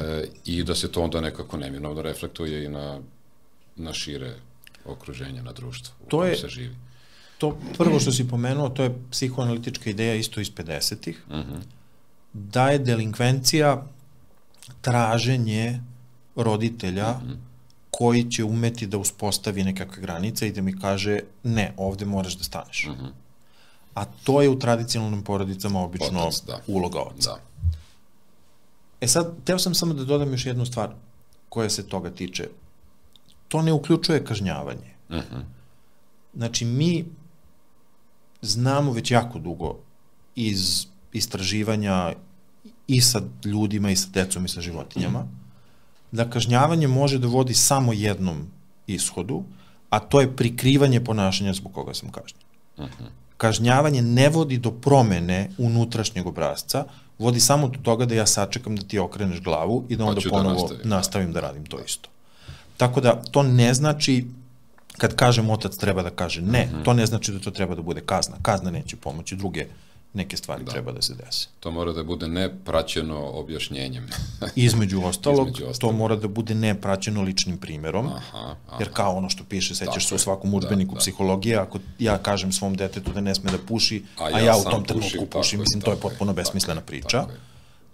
E, 0.00 0.24
I 0.44 0.64
da 0.64 0.74
se 0.74 0.92
to 0.92 1.02
onda 1.02 1.20
nekako 1.20 1.56
neminovno 1.56 2.02
reflektuje 2.02 2.64
i 2.64 2.68
na, 2.68 3.00
na 3.76 3.92
šire 3.92 4.34
okruženje, 4.84 5.42
na 5.42 5.52
društvo 5.52 5.94
u 6.06 6.10
to 6.10 6.24
je, 6.24 6.36
se 6.36 6.48
živi. 6.48 6.76
To 7.38 7.58
prvo 7.78 8.00
što 8.00 8.12
si 8.12 8.28
pomenuo, 8.28 8.68
to 8.68 8.82
je 8.82 8.94
psihoanalitička 9.10 9.90
ideja 9.90 10.14
isto 10.14 10.40
iz 10.40 10.50
50-ih. 10.50 11.22
Uh 11.28 11.34
-huh 11.34 11.62
da 12.32 12.68
je 12.68 12.78
delinkvencija 12.78 13.86
traženje 14.80 15.80
roditelja 16.36 17.10
mm 17.12 17.28
-hmm. 17.28 17.36
koji 17.90 18.30
će 18.30 18.44
umeti 18.44 18.86
da 18.86 18.98
uspostavi 18.98 19.64
nekakve 19.64 20.02
granice 20.02 20.48
i 20.48 20.52
da 20.52 20.62
mi 20.62 20.78
kaže 20.78 21.20
ne, 21.42 21.72
ovde 21.76 22.04
moraš 22.04 22.36
da 22.36 22.44
staneš. 22.44 22.86
Mm 22.86 22.90
-hmm. 22.90 23.10
A 23.94 24.04
to 24.04 24.42
je 24.42 24.48
u 24.48 24.58
tradicionalnim 24.58 25.22
porodicama 25.22 25.80
obično 25.80 26.20
Otac, 26.20 26.42
da. 26.46 26.60
uloga 26.66 27.00
oca. 27.00 27.30
Da. 27.30 27.40
E 29.00 29.08
sad, 29.08 29.34
teo 29.44 29.58
sam 29.58 29.74
samo 29.74 29.94
da 29.94 30.04
dodam 30.04 30.32
još 30.32 30.46
jednu 30.46 30.66
stvar 30.66 30.94
koja 31.48 31.70
se 31.70 31.88
toga 31.88 32.10
tiče. 32.10 32.48
To 33.48 33.62
ne 33.62 33.72
uključuje 33.72 34.24
kažnjavanje. 34.24 34.94
Mm 35.10 35.14
-hmm. 35.14 35.42
Znači, 36.34 36.64
mi 36.64 37.04
znamo 38.42 38.92
već 38.92 39.10
jako 39.10 39.38
dugo 39.38 39.76
iz 40.34 40.86
istraživanja 41.12 42.12
i 42.86 43.00
sa 43.00 43.20
ljudima 43.44 43.90
i 43.90 43.96
sa 43.96 44.08
decom 44.12 44.44
i 44.44 44.48
sa 44.48 44.60
životinjama, 44.60 45.26
da 46.12 46.30
kažnjavanje 46.30 46.88
može 46.88 47.18
da 47.18 47.26
vodi 47.26 47.54
samo 47.54 47.92
jednom 47.92 48.46
ishodu, 48.86 49.42
a 49.90 49.98
to 50.00 50.20
je 50.20 50.36
prikrivanje 50.36 51.04
ponašanja 51.04 51.52
zbog 51.52 51.72
koga 51.72 51.94
sam 51.94 52.10
kažnjen. 52.10 52.42
Kažnjavanje 53.42 54.02
ne 54.02 54.28
vodi 54.28 54.58
do 54.58 54.70
promene 54.70 55.50
unutrašnjeg 55.58 56.26
obrazca, 56.26 56.84
vodi 57.18 57.40
samo 57.40 57.68
do 57.68 57.78
toga 57.82 58.06
da 58.06 58.14
ja 58.14 58.26
sačekam 58.26 58.76
da 58.76 58.82
ti 58.82 58.98
okreneš 58.98 59.40
glavu 59.40 59.84
i 59.88 59.96
da 59.96 60.04
onda 60.04 60.14
Hoću 60.14 60.28
da 60.28 60.36
ponovo 60.36 60.54
da 60.54 60.60
nastavim, 60.60 60.90
nastavim 60.90 61.32
da 61.32 61.40
radim 61.40 61.64
to 61.66 61.80
isto. 61.86 62.08
Tako 62.76 63.00
da 63.00 63.16
to 63.30 63.42
ne 63.42 63.74
znači 63.74 64.26
kad 64.98 65.16
kažem 65.16 65.50
otac 65.50 65.76
treba 65.76 66.02
da 66.02 66.10
kaže 66.10 66.42
ne, 66.42 66.68
uh 66.72 66.78
-huh. 66.78 66.84
to 66.84 66.92
ne 66.92 67.06
znači 67.06 67.32
da 67.32 67.38
to 67.38 67.50
treba 67.50 67.74
da 67.74 67.82
bude 67.82 68.00
kazna. 68.00 68.36
Kazna 68.42 68.70
neće 68.70 68.96
pomoći, 68.96 69.36
druge 69.36 69.66
neke 70.14 70.36
stvari 70.36 70.64
da. 70.64 70.72
treba 70.72 70.92
da 70.92 71.02
se 71.02 71.14
dese. 71.14 71.48
To 71.60 71.70
mora 71.70 71.92
da 71.92 72.02
bude 72.04 72.28
nepraćeno 72.28 73.30
objašnjenjem. 73.30 74.06
Između 74.56 75.02
ostalog, 75.04 75.48
Između 75.48 75.70
ostalog, 75.70 75.94
to 75.94 75.98
mora 75.98 76.16
da 76.16 76.28
bude 76.28 76.54
nepraćeno 76.54 77.22
ličnim 77.22 77.58
primerom, 77.58 78.06
aha, 78.06 78.56
aha. 78.66 78.76
jer 78.78 78.88
kao 78.92 79.16
ono 79.16 79.30
što 79.30 79.44
piše, 79.44 79.74
sećaš 79.74 80.08
se 80.08 80.14
u 80.14 80.18
svakom 80.18 80.50
da, 80.50 80.56
udžbeniku 80.56 80.94
da, 80.94 80.98
psihologije, 80.98 81.56
ako 81.56 81.78
ja 81.98 82.18
kažem 82.18 82.52
svom 82.52 82.74
detetu 82.74 83.12
da 83.12 83.20
ne 83.20 83.34
sme 83.34 83.50
da 83.50 83.58
puši, 83.68 84.02
a, 84.18 84.28
ja, 84.28 84.36
a 84.36 84.40
ja 84.40 84.56
u 84.56 84.70
tom 84.70 84.84
trenutku 84.84 85.26
pušim, 85.26 85.60
mislim, 85.60 85.80
to 85.80 85.90
je 85.90 85.96
potpuno 85.96 86.32
besmislena 86.32 86.80
priča. 86.80 87.20
Tako, 87.20 87.32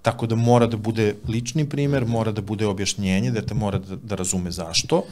tako 0.03 0.27
da 0.27 0.35
mora 0.35 0.67
da 0.67 0.77
bude 0.77 1.15
lični 1.29 1.69
primer, 1.69 2.05
mora 2.05 2.33
da 2.33 2.41
bude 2.43 2.67
objašnjenje, 2.67 3.31
dete 3.31 3.55
mora 3.55 3.79
da, 3.79 3.97
da 3.97 4.15
razume 4.15 4.51
zašto 4.51 5.03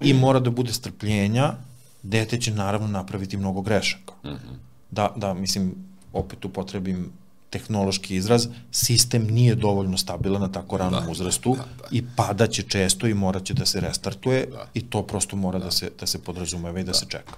i 0.00 0.14
mora 0.14 0.40
da 0.40 0.50
bude 0.50 0.72
strpljenja, 0.72 1.54
dete 2.02 2.40
će 2.40 2.50
naravno 2.50 2.88
napraviti 2.88 3.36
mnogo 3.36 3.60
grešaka. 3.60 4.14
Mhm. 4.24 4.34
-huh. 4.34 4.56
Da, 4.90 5.12
da, 5.16 5.34
mislim, 5.34 5.74
opet 6.12 6.44
upotrebim 6.44 7.12
tehnološki 7.52 8.16
izraz, 8.16 8.46
sistem 8.70 9.26
nije 9.26 9.54
dovoljno 9.54 9.98
stabilan 9.98 10.40
na 10.40 10.48
tako 10.52 10.76
ranom 10.76 11.04
da, 11.04 11.10
uzrastu 11.10 11.54
da, 11.56 11.64
da. 11.78 11.88
i 11.90 12.02
padaće 12.16 12.62
često 12.62 13.06
i 13.06 13.14
moraće 13.14 13.54
da 13.54 13.66
se 13.66 13.80
restartuje 13.80 14.46
da. 14.46 14.68
i 14.74 14.80
to 14.90 15.02
prosto 15.02 15.36
mora 15.36 15.58
da, 15.58 15.64
da 15.64 15.70
se, 15.70 15.90
da 16.00 16.06
se 16.06 16.22
podrazumeva 16.22 16.80
i 16.80 16.84
da, 16.84 16.92
da 16.92 16.94
se 16.94 17.06
čeka. 17.08 17.36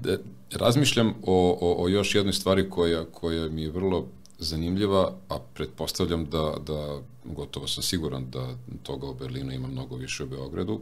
De, 0.00 0.18
razmišljam 0.52 1.14
o, 1.22 1.58
o, 1.60 1.84
o 1.84 1.88
još 1.88 2.14
jednoj 2.14 2.32
stvari 2.32 2.70
koja, 2.70 3.04
koja 3.04 3.48
mi 3.48 3.62
je 3.62 3.70
vrlo 3.70 4.06
zanimljiva, 4.38 5.12
a 5.28 5.38
pretpostavljam 5.54 6.26
da, 6.30 6.54
da 6.66 7.00
gotovo 7.24 7.68
sam 7.68 7.82
siguran 7.82 8.30
da 8.30 8.48
toga 8.82 9.06
u 9.06 9.14
Berlinu 9.14 9.52
ima 9.52 9.68
mnogo 9.68 9.96
više 9.96 10.24
u 10.24 10.26
Beogradu, 10.26 10.80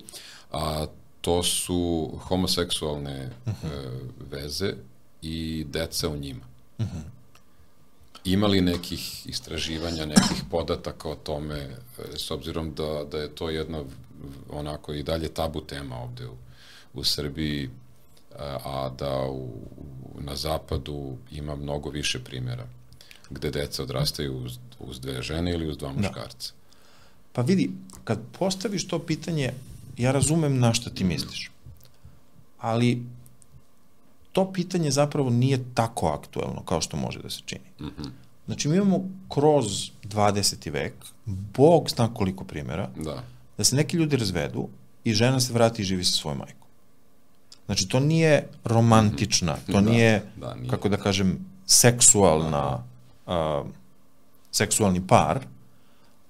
a 0.53 0.87
to 1.21 1.43
su 1.43 2.11
homoseksualne 2.23 3.31
uh 3.47 3.53
-huh. 3.53 3.69
e, 3.73 4.01
veze 4.31 4.75
i 5.23 5.67
deca 5.69 6.09
u 6.09 6.17
njima. 6.17 6.45
Uh 6.79 6.87
-huh 6.87 7.20
imali 8.25 8.61
nekih 8.61 9.27
istraživanja, 9.27 10.07
nekih 10.07 10.43
podataka 10.51 11.09
o 11.09 11.15
tome, 11.15 11.57
e, 11.59 11.77
s 12.17 12.31
obzirom 12.31 12.75
da, 12.75 13.05
da 13.11 13.19
je 13.19 13.35
to 13.35 13.51
jedna 13.51 13.85
onako 14.51 14.93
i 14.93 15.03
dalje 15.03 15.29
tabu 15.29 15.61
tema 15.61 15.97
ovde 15.97 16.27
u, 16.27 16.37
u 16.95 17.05
Srbiji, 17.05 17.65
e, 17.65 17.69
a 18.65 18.91
da 18.99 19.27
u, 19.31 19.49
na 20.19 20.37
zapadu 20.37 21.17
ima 21.31 21.57
mnogo 21.57 21.91
više 21.91 22.25
primjera 22.25 22.67
gde 23.31 23.51
deca 23.51 23.83
odrastaju 23.83 24.37
uz, 24.37 24.59
uz 24.79 25.01
dve 25.01 25.23
žene 25.23 25.53
ili 25.53 25.69
uz 25.69 25.79
dva 25.79 25.93
da. 25.93 25.95
muškarca. 25.95 26.53
Da. 26.53 26.61
Pa 27.33 27.43
vidi, 27.43 27.71
kad 28.05 28.19
postaviš 28.39 28.89
to 28.89 28.99
pitanje, 28.99 29.53
ja 29.99 30.13
razumem 30.13 30.59
na 30.59 30.75
šta 30.75 30.91
ti 30.91 31.05
misliš, 31.05 31.51
ali 32.59 33.03
to 34.33 34.53
pitanje 34.53 34.91
zapravo 34.91 35.31
nije 35.31 35.75
tako 35.75 36.07
aktuelno 36.07 36.63
kao 36.65 36.81
što 36.81 36.97
može 36.97 37.19
da 37.19 37.31
se 37.31 37.41
čini. 37.47 37.71
Mm 37.81 37.85
-hmm. 37.85 38.11
Znači, 38.47 38.69
mi 38.69 38.77
imamo 38.77 39.01
kroz 39.29 39.67
20. 40.05 40.73
vek, 40.73 40.95
Bog 41.27 41.91
zna 41.91 42.15
koliko 42.15 42.45
primjera, 42.45 42.89
da. 42.97 43.23
da 43.59 43.65
se 43.65 43.77
neki 43.77 43.97
ljudi 43.97 44.17
razvedu 44.17 44.69
i 45.05 45.15
žena 45.15 45.41
se 45.41 45.53
vrati 45.53 45.83
i 45.83 45.85
živi 45.85 46.05
sa 46.05 46.13
svojom 46.13 46.39
majkom. 46.39 46.69
Znači, 47.67 47.89
to 47.89 48.01
nije 48.01 48.49
romantična, 48.65 49.57
to 49.67 49.73
da, 49.73 49.81
nije, 49.81 50.23
da, 50.37 50.55
nije, 50.55 50.71
kako 50.71 50.89
da 50.89 50.97
kažem, 50.97 51.47
seksualna, 51.67 52.85
uh, 53.27 53.67
seksualni 54.53 55.07
par, 55.07 55.41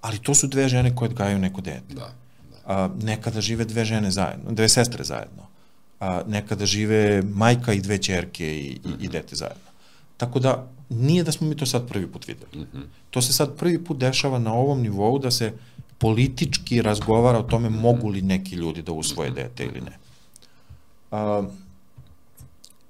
ali 0.00 0.18
to 0.18 0.34
su 0.34 0.46
dve 0.46 0.68
žene 0.68 0.96
koje 0.96 1.08
odgajaju 1.08 1.38
neko 1.38 1.60
dete. 1.60 1.94
Da, 1.94 2.12
da. 2.66 2.84
Uh, 2.84 3.02
nekada 3.02 3.40
žive 3.40 3.64
dve 3.64 3.84
žene 3.84 4.10
zajedno, 4.10 4.52
dve 4.52 4.68
sestre 4.68 5.04
zajedno 5.04 5.49
a, 6.00 6.22
nekada 6.26 6.66
žive 6.66 7.22
majka 7.22 7.72
i 7.72 7.80
dve 7.80 7.98
čerke 7.98 8.58
i, 8.58 8.80
mm 8.84 8.88
-hmm. 8.88 9.00
i, 9.00 9.04
i 9.04 9.06
mhm. 9.06 9.12
dete 9.12 9.36
zajedno. 9.36 9.70
Tako 10.16 10.38
da, 10.38 10.68
nije 10.88 11.24
da 11.24 11.32
smo 11.32 11.46
mi 11.46 11.56
to 11.56 11.66
sad 11.66 11.88
prvi 11.88 12.06
put 12.06 12.26
videli. 12.28 12.50
Mm 12.54 12.66
-hmm. 12.74 12.84
To 13.10 13.22
se 13.22 13.32
sad 13.32 13.56
prvi 13.56 13.84
put 13.84 13.98
dešava 13.98 14.38
na 14.38 14.52
ovom 14.52 14.80
nivou 14.80 15.18
da 15.18 15.30
se 15.30 15.52
politički 15.98 16.82
razgovara 16.82 17.38
o 17.38 17.42
tome 17.42 17.68
mogu 17.68 18.08
li 18.08 18.22
neki 18.22 18.54
ljudi 18.54 18.82
da 18.82 18.92
usvoje 18.92 19.30
mhm. 19.30 19.36
dete 19.36 19.64
ili 19.64 19.80
ne. 19.80 19.98
A, 21.10 21.42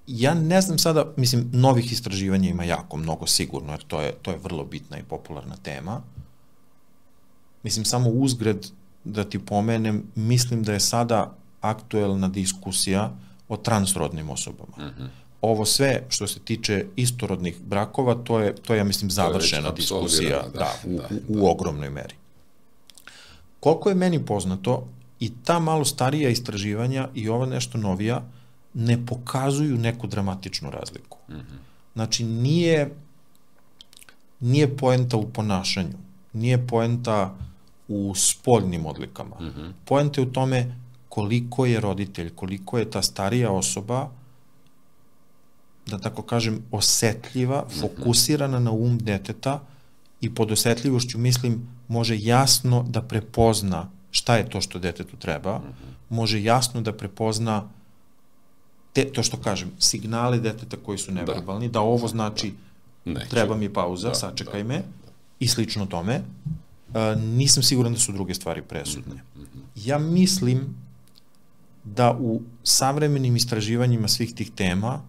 ja 0.07 0.34
ne 0.34 0.61
znam 0.61 0.78
sada, 0.78 1.12
mislim, 1.16 1.51
novih 1.53 1.93
istraživanja 1.93 2.51
ima 2.51 2.64
jako 2.64 2.97
mnogo 2.97 3.26
sigurno, 3.26 3.72
jer 3.72 3.82
to 3.82 4.01
je, 4.01 4.12
to 4.22 4.30
je 4.30 4.39
vrlo 4.43 4.64
bitna 4.64 4.99
i 4.99 5.03
popularna 5.03 5.57
tema. 5.57 6.03
Mislim, 7.62 7.84
samo 7.84 8.11
uzgred 8.11 8.66
da 9.05 9.24
ti 9.24 9.39
pomenem, 9.39 10.03
mislim 10.14 10.62
da 10.62 10.72
je 10.72 10.80
sada 10.80 11.34
aktuelna 11.61 12.28
diskusija 12.28 13.11
o 13.48 13.56
transrodnim 13.56 14.30
osobama. 14.30 14.76
Mm 14.78 14.82
-hmm. 14.98 15.08
ovo 15.40 15.64
sve 15.64 16.02
što 16.08 16.26
se 16.26 16.40
tiče 16.40 16.86
istorodnih 16.96 17.61
brakova, 17.61 18.14
to 18.14 18.40
je, 18.40 18.54
to 18.54 18.74
je 18.74 18.78
ja 18.78 18.84
mislim, 18.84 19.11
završena 19.11 19.70
diskusija 19.70 20.42
da, 20.42 20.58
da, 20.58 20.74
u, 20.84 20.96
da, 20.96 21.08
u, 21.28 21.42
u 21.42 21.50
ogromnoj 21.50 21.90
meri. 21.90 22.14
Koliko 23.61 23.88
je 23.88 23.94
meni 23.94 24.26
poznato, 24.26 24.86
i 25.20 25.32
ta 25.44 25.58
malo 25.58 25.84
starija 25.84 26.30
istraživanja 26.30 27.08
i 27.14 27.28
ova 27.28 27.46
nešto 27.46 27.78
novija 27.78 28.22
ne 28.74 29.06
pokazuju 29.06 29.78
neku 29.78 30.06
dramatičnu 30.06 30.70
razliku. 30.70 31.18
Mm 31.28 31.34
-hmm. 31.34 31.58
Znači, 31.94 32.24
nije, 32.24 32.90
nije 34.40 34.76
poenta 34.76 35.16
u 35.16 35.30
ponašanju, 35.30 35.98
nije 36.32 36.66
poenta 36.66 37.34
u 37.88 38.14
spoljnim 38.14 38.86
odlikama. 38.86 39.36
Mm 39.40 39.44
-hmm. 39.44 39.72
Poenta 39.84 40.20
je 40.20 40.26
u 40.26 40.32
tome 40.32 40.74
koliko 41.11 41.66
je 41.66 41.80
roditelj, 41.80 42.30
koliko 42.34 42.78
je 42.78 42.90
ta 42.90 43.02
starija 43.02 43.50
osoba 43.50 44.08
da 45.86 45.98
tako 45.98 46.22
kažem, 46.22 46.62
osetljiva, 46.70 47.64
mhm. 47.66 47.80
fokusirana 47.80 48.58
na 48.58 48.70
um 48.70 48.98
deteta 48.98 49.61
i 50.20 50.34
pod 50.34 50.52
osetljivošću 50.52 51.18
mislim 51.18 51.68
može 51.88 52.18
jasno 52.18 52.84
da 52.88 53.02
prepozna 53.02 53.90
šta 54.11 54.36
je 54.36 54.48
to 54.48 54.61
što 54.61 54.78
detetu 54.78 55.16
treba, 55.16 55.58
-hmm. 55.58 56.14
može 56.14 56.42
jasno 56.42 56.80
da 56.80 56.92
prepozna 56.92 57.68
te, 58.92 59.04
to 59.12 59.22
što 59.22 59.36
kažem, 59.36 59.70
signale 59.78 60.38
deteta 60.38 60.76
koji 60.76 60.98
su 60.98 61.11
da. 61.11 61.20
neverbalni, 61.20 61.68
da, 61.68 61.72
da 61.72 61.80
ovo 61.80 62.08
znači 62.08 62.52
da. 63.04 63.12
Neću. 63.12 63.30
treba 63.30 63.56
mi 63.56 63.72
pauza, 63.72 64.08
da, 64.08 64.14
sačekaj 64.14 64.62
da, 64.62 64.68
me, 64.68 64.76
da. 64.76 65.12
i 65.40 65.48
slično 65.48 65.86
tome. 65.86 66.22
Uh, 66.88 67.22
nisam 67.22 67.62
siguran 67.62 67.92
da 67.92 67.98
su 67.98 68.12
druge 68.12 68.34
stvari 68.34 68.62
presudne. 68.62 69.14
-hmm. 69.14 69.61
Ja 69.74 69.98
mislim 69.98 70.74
da 71.85 72.16
u 72.20 72.41
savremenim 72.62 73.37
istraživanjima 73.37 74.09
svih 74.09 74.35
tih 74.35 74.51
tema 74.51 75.03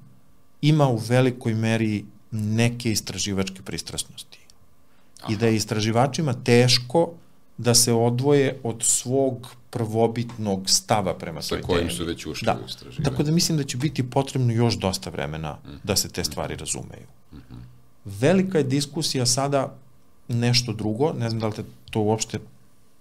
ima 0.61 0.87
u 0.87 0.97
velikoj 0.97 1.53
meri 1.53 2.05
neke 2.31 2.91
istraživačke 2.91 3.61
pristrasnosti. 3.61 4.39
Aha. 5.21 5.33
I 5.33 5.37
da 5.37 5.47
je 5.47 5.55
istraživačima 5.55 6.33
teško 6.33 7.09
da 7.57 7.73
se 7.73 7.93
odvoje 7.93 8.59
od 8.63 8.83
svog 8.83 9.55
prvobitnog 9.69 10.69
stava 10.69 11.13
prema 11.17 11.41
toj 11.41 11.61
temi. 11.61 11.61
Sa 11.61 11.67
kojim 11.67 11.89
su 11.89 12.05
već 12.05 12.25
ušli 12.25 12.45
da. 12.45 12.59
u 12.63 12.65
istraživanje. 12.65 13.09
Tako 13.09 13.23
da 13.23 13.31
mislim 13.31 13.57
da 13.57 13.63
će 13.63 13.77
biti 13.77 14.09
potrebno 14.09 14.53
još 14.53 14.77
dosta 14.77 15.09
vremena 15.09 15.53
mm. 15.53 15.69
da 15.83 15.95
se 15.95 16.09
te 16.09 16.23
stvari 16.23 16.55
razumeju. 16.55 17.07
Mm 17.33 17.37
-hmm. 17.37 17.59
Velika 18.05 18.57
je 18.57 18.63
diskusija 18.63 19.25
sada 19.25 19.75
nešto 20.27 20.73
drugo, 20.73 21.13
ne 21.13 21.29
znam 21.29 21.39
da 21.39 21.47
li 21.47 21.53
te 21.53 21.63
to 21.89 22.01
uopšte 22.01 22.39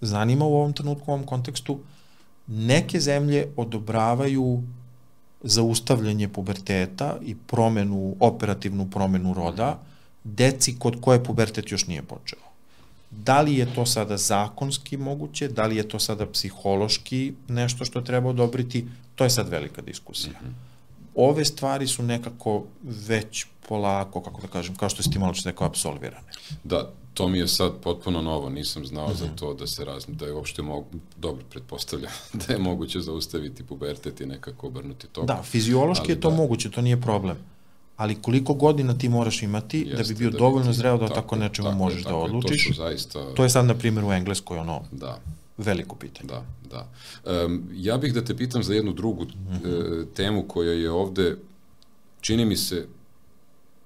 zanima 0.00 0.44
u 0.44 0.54
ovom 0.54 0.72
trenutku, 0.72 1.10
u 1.10 1.14
ovom 1.14 1.26
kontekstu, 1.26 1.78
neke 2.50 3.00
zemlje 3.00 3.46
odobravaju 3.56 4.62
zaustavljanje 5.42 6.28
puberteta 6.28 7.16
i 7.22 7.34
promenu, 7.34 8.16
operativnu 8.20 8.90
promenu 8.90 9.34
roda, 9.34 9.78
deci 10.24 10.78
kod 10.78 11.00
koje 11.00 11.24
pubertet 11.24 11.72
još 11.72 11.86
nije 11.86 12.02
počeo. 12.02 12.38
Da 13.10 13.40
li 13.40 13.54
je 13.54 13.74
to 13.74 13.86
sada 13.86 14.16
zakonski 14.16 14.96
moguće, 14.96 15.48
da 15.48 15.66
li 15.66 15.76
je 15.76 15.88
to 15.88 15.98
sada 15.98 16.26
psihološki 16.26 17.34
nešto 17.48 17.84
što 17.84 18.00
treba 18.00 18.28
odobriti, 18.28 18.86
to 19.14 19.24
je 19.24 19.30
sad 19.30 19.48
velika 19.48 19.82
diskusija. 19.82 20.32
Mm 20.42 20.46
-hmm. 20.46 20.69
Ove 21.14 21.44
stvari 21.44 21.86
su 21.86 22.02
nekako 22.02 22.64
već 22.82 23.46
polako, 23.68 24.20
kako 24.20 24.40
da 24.40 24.48
kažem, 24.48 24.74
kao 24.74 24.88
što 24.88 25.02
ste 25.02 25.18
malo 25.18 25.34
što 25.34 25.50
rekao, 25.50 25.66
absolvirane. 25.66 26.32
Da, 26.64 26.90
to 27.14 27.28
mi 27.28 27.38
je 27.38 27.48
sad 27.48 27.72
potpuno 27.82 28.22
novo, 28.22 28.50
nisam 28.50 28.86
znao 28.86 29.08
mm 29.08 29.10
-hmm. 29.10 29.18
za 29.18 29.24
mhm. 29.24 29.34
to 29.34 29.54
da 29.54 29.66
se 29.66 29.84
razne, 29.84 30.14
da 30.14 30.26
je 30.26 30.32
uopšte 30.32 30.62
mogu, 30.62 30.86
dobro 31.16 31.44
pretpostavlja, 31.50 32.08
da 32.46 32.52
je 32.52 32.58
moguće 32.58 33.00
zaustaviti 33.00 33.62
pubertet 33.62 34.20
i 34.20 34.26
nekako 34.26 34.66
obrnuti 34.66 35.06
to. 35.06 35.22
Da, 35.22 35.42
fiziološki 35.42 36.04
Ali 36.04 36.12
je 36.12 36.20
to 36.20 36.30
da. 36.30 36.36
moguće, 36.36 36.70
to 36.70 36.80
nije 36.80 37.00
problem. 37.00 37.36
Ali 37.96 38.14
koliko 38.22 38.54
godina 38.54 38.98
ti 38.98 39.08
moraš 39.08 39.42
imati 39.42 39.78
Jeste, 39.78 40.02
da 40.02 40.08
bi 40.08 40.14
bio 40.14 40.30
da 40.30 40.38
dovoljno 40.38 40.72
zreo 40.72 40.96
da 40.96 41.08
tako, 41.08 41.20
tako 41.20 41.36
nečemu 41.36 41.68
tako, 41.68 41.78
možeš 41.78 42.02
tako, 42.02 42.16
da 42.16 42.24
odlučiš. 42.24 42.66
To, 42.66 42.74
zaista... 42.74 43.34
to 43.34 43.42
je 43.42 43.50
sad, 43.50 43.66
na 43.66 43.74
primjer, 43.74 44.04
u 44.04 44.12
Engleskoj 44.12 44.58
ono 44.58 44.82
da. 44.92 45.18
Veliko 45.60 45.96
pitanje. 45.96 46.28
Da, 46.28 46.44
da. 46.70 46.88
Um, 47.44 47.68
ja 47.74 47.98
bih 47.98 48.14
da 48.14 48.24
te 48.24 48.36
pitam 48.36 48.62
za 48.62 48.74
jednu 48.74 48.92
drugu 48.92 49.24
mm 49.24 49.28
-hmm. 49.28 50.00
uh, 50.00 50.06
temu 50.14 50.48
koja 50.48 50.72
je 50.72 50.90
ovde, 50.90 51.36
čini 52.20 52.44
mi 52.44 52.56
se, 52.56 52.86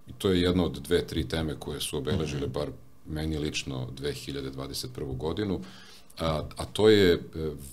i 0.08 0.12
to 0.18 0.30
je 0.30 0.40
jedna 0.40 0.64
od 0.64 0.78
dve, 0.78 1.06
tri 1.06 1.28
teme 1.28 1.54
koje 1.58 1.80
su 1.80 1.98
obeležile 1.98 2.46
mm 2.46 2.50
-hmm. 2.50 2.54
bar 2.54 2.68
meni 3.06 3.38
lično 3.38 3.88
2021. 4.00 5.16
godinu, 5.16 5.60
a, 6.18 6.42
a 6.56 6.64
to 6.64 6.88
je 6.88 7.12
e, 7.12 7.18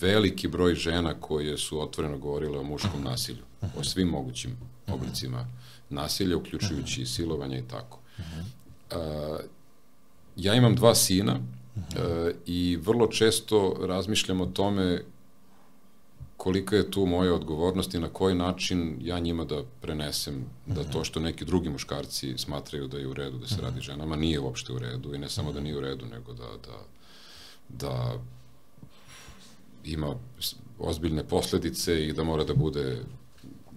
veliki 0.02 0.48
broj 0.48 0.76
žena 0.76 1.14
koje 1.14 1.58
su 1.58 1.82
otvoreno 1.82 2.18
govorile 2.18 2.60
o 2.60 2.64
muškom 2.64 3.04
nasilju, 3.04 3.44
o 3.78 3.84
svim 3.84 4.08
mogućim 4.08 4.58
oblicima 4.88 5.48
nasilja, 5.90 6.38
uključujući 6.38 7.02
i 7.02 7.06
silovanje 7.06 7.60
i 7.60 7.68
tako. 7.68 8.00
A, 8.92 9.38
ja 10.36 10.56
imam 10.56 10.76
dva 10.76 10.96
sina 10.96 11.40
e, 11.76 12.34
i 12.46 12.78
vrlo 12.82 13.08
često 13.08 13.76
razmišljam 13.82 14.42
o 14.42 14.46
tome 14.46 15.04
kolika 16.42 16.76
je 16.76 16.92
tu 16.92 17.06
moja 17.06 17.34
odgovornost 17.34 17.94
i 17.94 18.00
na 18.00 18.10
koji 18.10 18.36
način 18.36 18.98
ja 19.02 19.20
njima 19.20 19.46
da 19.46 19.64
prenesem 19.82 20.46
da 20.66 20.84
to 20.84 21.04
što 21.04 21.20
neki 21.20 21.46
drugi 21.46 21.70
muškarci 21.70 22.34
smatraju 22.38 22.88
da 22.88 22.98
je 22.98 23.08
u 23.08 23.14
redu 23.14 23.38
da 23.38 23.48
se 23.48 23.62
radi 23.62 23.82
ženama, 23.82 24.16
nije 24.16 24.40
uopšte 24.40 24.74
u 24.74 24.80
redu. 24.80 25.14
I 25.16 25.18
ne 25.18 25.30
samo 25.30 25.52
da 25.54 25.60
nije 25.60 25.78
u 25.78 25.82
redu, 25.82 26.06
nego 26.06 26.34
da, 26.34 26.48
da, 26.68 26.80
da 27.70 28.14
ima 29.86 30.16
ozbiljne 30.80 31.24
posledice 31.24 32.08
i 32.08 32.14
da 32.14 32.24
mora 32.24 32.44
da 32.44 32.54
bude 32.54 33.04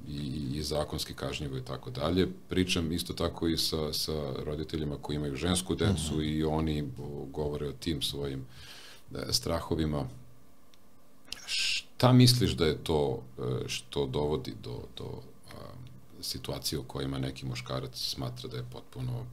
i, 0.09 0.51
i 0.55 0.63
zakonski 0.63 1.15
kažnjivo 1.15 1.57
i 1.57 1.65
tako 1.65 1.91
dalje. 1.91 2.29
Pričam 2.49 2.93
isto 2.93 3.13
tako 3.13 3.49
i 3.49 3.59
sa, 3.59 3.93
sa 3.93 4.33
roditeljima 4.45 4.97
koji 5.03 5.17
imaju 5.17 5.37
žensku 5.37 5.75
decu 5.75 6.15
uh 6.15 6.21
-huh. 6.21 6.37
i 6.37 6.45
oni 6.45 6.91
govore 7.33 7.69
o 7.69 7.73
tim 7.73 8.03
svojim 8.03 8.47
e, 9.15 9.33
strahovima 9.33 10.09
Šta 11.47 12.13
misliš 12.13 12.53
da 12.53 12.67
je 12.67 12.85
to 12.85 13.23
e, 13.39 13.69
što 13.69 14.07
dovodi 14.07 14.55
do, 14.63 14.83
do 14.97 15.23
a, 15.49 15.53
situacije 16.21 16.79
u 16.79 16.83
kojima 16.85 17.19
neki 17.19 17.47
muškarac 17.47 17.97
smatra 17.97 18.49
da 18.49 18.57
je 18.57 18.67
potpuno 18.73 19.27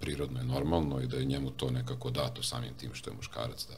prirodno 0.00 0.40
i 0.40 0.46
normalno 0.46 1.00
i 1.00 1.06
da 1.06 1.16
je 1.16 1.24
njemu 1.24 1.50
to 1.50 1.70
nekako 1.70 2.10
dato 2.10 2.42
samim 2.42 2.74
tim 2.74 2.94
što 2.94 3.10
je 3.10 3.16
muškarac 3.16 3.66
da, 3.68 3.74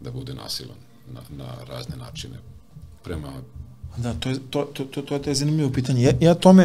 da 0.00 0.10
bude 0.10 0.34
nasilan 0.34 0.76
na, 1.08 1.20
na 1.28 1.64
razne 1.64 1.96
načine 1.96 2.38
prema... 3.02 3.32
Da, 3.96 4.14
to 4.14 4.28
je, 4.28 4.36
to, 4.50 4.64
to, 4.64 4.84
to, 4.84 5.18
to 5.18 5.30
je 5.30 5.34
zanimljivo 5.34 5.70
pitanje. 5.72 6.02
Ja, 6.02 6.12
ja 6.20 6.34
tome... 6.34 6.62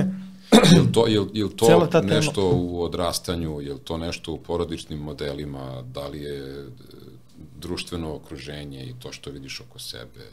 je 0.75 0.91
to, 0.91 1.07
je, 1.07 1.25
je 1.33 1.55
to 1.55 2.01
nešto 2.01 2.51
u 2.55 2.81
odrastanju, 2.81 3.61
je 3.61 3.77
to 3.77 3.97
nešto 3.97 4.33
u 4.33 4.37
porodičnim 4.37 4.99
modelima, 4.99 5.83
da 5.93 6.07
li 6.07 6.21
je 6.21 6.65
društveno 7.59 8.15
okruženje 8.15 8.83
i 8.83 8.93
to 8.99 9.11
što 9.11 9.31
vidiš 9.31 9.61
oko 9.61 9.79
sebe. 9.79 10.25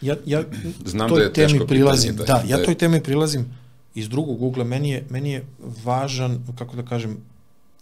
Ja, 0.00 0.16
ja 0.26 0.42
Znam 0.84 1.08
toj 1.08 1.18
da 1.18 1.24
je 1.24 1.32
temi 1.32 1.66
prilazim, 1.66 2.16
da, 2.16 2.24
da, 2.24 2.42
ja 2.48 2.56
da 2.56 2.64
toj 2.64 2.74
temi 2.74 3.02
prilazim 3.02 3.58
iz 3.94 4.08
drugog 4.08 4.42
ugla, 4.42 4.64
meni 4.64 4.90
je, 4.90 5.06
meni 5.10 5.30
je 5.30 5.44
važan, 5.84 6.46
kako 6.58 6.76
da 6.76 6.82
kažem, 6.82 7.16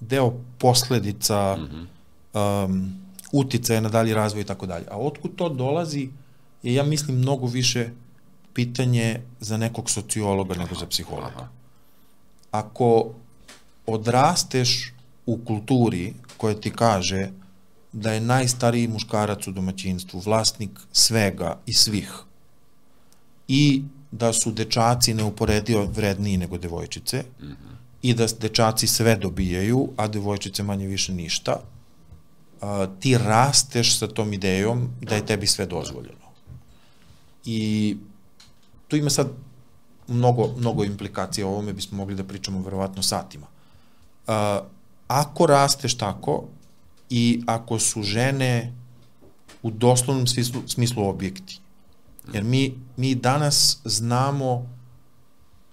deo 0.00 0.32
posledica, 0.58 1.56
mm 1.56 1.68
-hmm. 1.68 2.64
um, 2.64 2.94
uticaja 3.32 3.80
na 3.80 3.88
dalji 3.88 4.14
razvoj 4.14 4.42
i 4.42 4.44
tako 4.44 4.66
dalje. 4.66 4.84
A 4.90 4.98
otkud 4.98 5.30
to 5.36 5.48
dolazi 5.48 6.08
je, 6.62 6.74
ja 6.74 6.82
mislim, 6.82 7.18
mnogo 7.18 7.46
više 7.46 7.90
pitanje 8.52 9.20
za 9.40 9.56
nekog 9.56 9.90
sociologa 9.90 10.54
nego 10.54 10.74
za 10.74 10.86
psihologa. 10.86 11.32
Aha. 11.36 11.48
Ako 12.50 13.10
odrasteš 13.86 14.92
u 15.26 15.38
kulturi 15.44 16.14
koja 16.36 16.54
ti 16.54 16.70
kaže 16.70 17.30
da 17.92 18.12
je 18.12 18.20
najstariji 18.20 18.88
muškarac 18.88 19.46
u 19.46 19.52
domaćinstvu, 19.52 20.20
vlasnik 20.20 20.70
svega 20.92 21.58
i 21.66 21.72
svih. 21.72 22.12
I 23.48 23.82
da 24.10 24.32
su 24.32 24.52
dečaci 24.52 25.14
neuporedio 25.14 25.86
vredniji 25.86 26.36
nego 26.36 26.58
devojčice 26.58 27.24
mm 27.40 27.44
-hmm. 27.44 27.76
i 28.02 28.14
da 28.14 28.26
dečaci 28.40 28.86
sve 28.86 29.16
dobijaju, 29.16 29.88
a 29.96 30.08
devojčice 30.08 30.62
manje 30.62 30.86
više 30.86 31.12
ništa, 31.12 31.60
a, 32.60 32.86
ti 33.00 33.18
rasteš 33.18 33.98
sa 33.98 34.08
tom 34.08 34.32
idejom 34.32 34.88
da 35.00 35.14
je 35.14 35.26
tebi 35.26 35.46
sve 35.46 35.66
dozvoljeno. 35.66 36.27
I 37.44 37.96
tu 38.88 38.96
ima 38.96 39.10
sad 39.10 39.28
mnogo, 40.08 40.54
mnogo 40.56 40.84
implikacija, 40.84 41.46
o 41.46 41.50
ovome 41.50 41.72
bismo 41.72 41.96
mogli 41.96 42.14
da 42.14 42.24
pričamo 42.24 42.62
verovatno 42.62 43.02
satima. 43.02 43.46
A, 44.26 44.60
ako 45.08 45.46
rasteš 45.46 45.96
tako, 45.96 46.44
i 47.10 47.42
ako 47.46 47.78
su 47.78 48.02
žene 48.02 48.72
u 49.62 49.70
doslovnom 49.70 50.26
smislu, 50.26 50.62
smislu 50.66 51.08
objekti. 51.08 51.60
Jer 52.32 52.44
mi, 52.44 52.74
mi 52.96 53.14
danas 53.14 53.78
znamo 53.84 54.66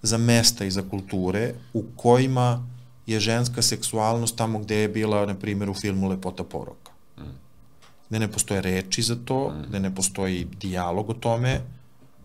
za 0.02 0.18
mesta 0.18 0.64
i 0.64 0.70
za 0.70 0.82
kulture 0.90 1.54
u 1.72 1.84
kojima 1.96 2.66
je 3.06 3.20
ženska 3.20 3.62
seksualnost 3.62 4.36
tamo 4.36 4.58
gde 4.58 4.76
je 4.76 4.88
bila, 4.88 5.26
na 5.26 5.34
primjer, 5.34 5.70
u 5.70 5.74
filmu 5.74 6.08
Lepota 6.08 6.44
poroka. 6.44 6.85
Gde 8.08 8.18
ne 8.18 8.28
postoje 8.32 8.60
reči 8.60 9.02
za 9.02 9.16
to, 9.24 9.52
gde 9.68 9.80
ne 9.80 9.94
postoji 9.94 10.46
dijalog 10.60 11.10
o 11.10 11.14
tome, 11.14 11.60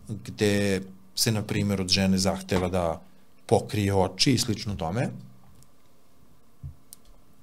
gde 0.07 0.81
se, 1.15 1.31
na 1.31 1.41
primjer, 1.41 1.81
od 1.81 1.89
žene 1.89 2.17
zahteva 2.17 2.69
da 2.69 3.01
pokrije 3.45 3.93
oči 3.93 4.33
i 4.33 4.37
slično 4.37 4.75
tome, 4.75 5.09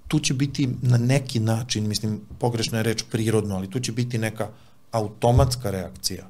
tu 0.09 0.21
će 0.21 0.35
biti 0.35 0.69
na 0.83 0.97
neki 0.97 1.41
način, 1.41 1.89
mislim, 1.89 2.21
pogrešna 2.39 2.79
je 2.79 2.83
reč 2.83 3.05
prirodno, 3.11 3.57
ali 3.57 3.71
tu 3.71 3.81
će 3.81 3.93
biti 3.93 4.19
neka 4.19 4.49
automatska 4.93 5.71
reakcija 5.71 6.29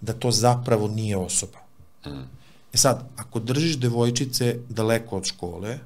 da 0.00 0.12
to 0.12 0.30
zapravo 0.30 0.88
nije 0.88 1.16
osoba. 1.16 1.58
Mm. 2.06 2.26
E 2.72 2.76
sad, 2.76 3.08
ako 3.16 3.40
držiš 3.40 3.78
devojčice 3.78 4.56
daleko 4.68 5.16
od 5.16 5.24
škole, 5.24 5.78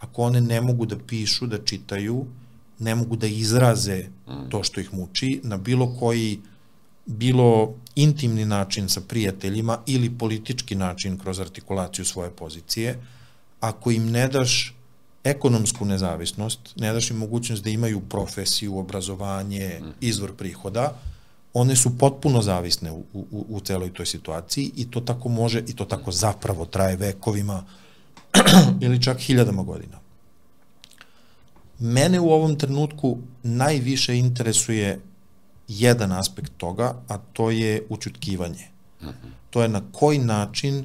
ako 0.00 0.22
one 0.22 0.40
ne 0.40 0.60
mogu 0.60 0.86
da 0.86 0.96
pišu, 0.98 1.46
da 1.46 1.58
čitaju, 1.64 2.24
ne 2.84 2.94
mogu 2.94 3.16
da 3.16 3.26
izraze 3.26 4.04
mm. 4.28 4.48
to 4.50 4.62
što 4.62 4.80
ih 4.80 4.94
muči, 4.94 5.40
na 5.42 5.56
bilo 5.56 5.96
koji 6.00 6.38
bilo 7.06 7.74
intimni 7.94 8.44
način 8.44 8.88
sa 8.88 9.00
prijateljima 9.00 9.78
ili 9.86 10.18
politički 10.18 10.74
način 10.74 11.18
kroz 11.18 11.40
artikulaciju 11.40 12.04
svoje 12.04 12.30
pozicije, 12.30 12.98
ako 13.60 13.90
im 13.90 14.10
ne 14.10 14.28
daš 14.28 14.74
ekonomsku 15.24 15.84
nezavisnost, 15.84 16.60
ne 16.76 16.92
daš 16.92 17.10
im 17.10 17.16
mogućnost 17.16 17.64
da 17.64 17.70
imaju 17.70 18.00
profesiju, 18.00 18.78
obrazovanje, 18.78 19.80
mm. 19.80 19.92
izvor 20.00 20.34
prihoda, 20.36 20.92
one 21.54 21.76
su 21.76 21.98
potpuno 21.98 22.42
zavisne 22.42 22.92
u, 22.92 23.04
u, 23.12 23.46
u 23.48 23.60
celoj 23.60 23.92
toj 23.92 24.06
situaciji 24.06 24.70
i 24.76 24.90
to 24.90 25.00
tako 25.00 25.28
može 25.28 25.62
i 25.68 25.76
to 25.76 25.84
tako 25.84 26.12
zapravo 26.12 26.66
traje 26.66 26.96
vekovima 26.96 27.64
ili 28.84 29.02
čak 29.02 29.20
hiljadama 29.20 29.62
godina. 29.62 30.03
Mene 31.78 32.20
u 32.20 32.30
ovom 32.30 32.56
trenutku 32.56 33.18
najviše 33.42 34.16
interesuje 34.16 35.00
jedan 35.68 36.12
aspekt 36.12 36.52
toga, 36.56 36.94
a 37.08 37.18
to 37.18 37.50
je 37.50 37.82
učutkivanje. 37.88 38.66
Uh 39.00 39.06
-huh. 39.06 39.12
To 39.50 39.62
je 39.62 39.68
na 39.68 39.82
koji 39.92 40.18
način 40.18 40.84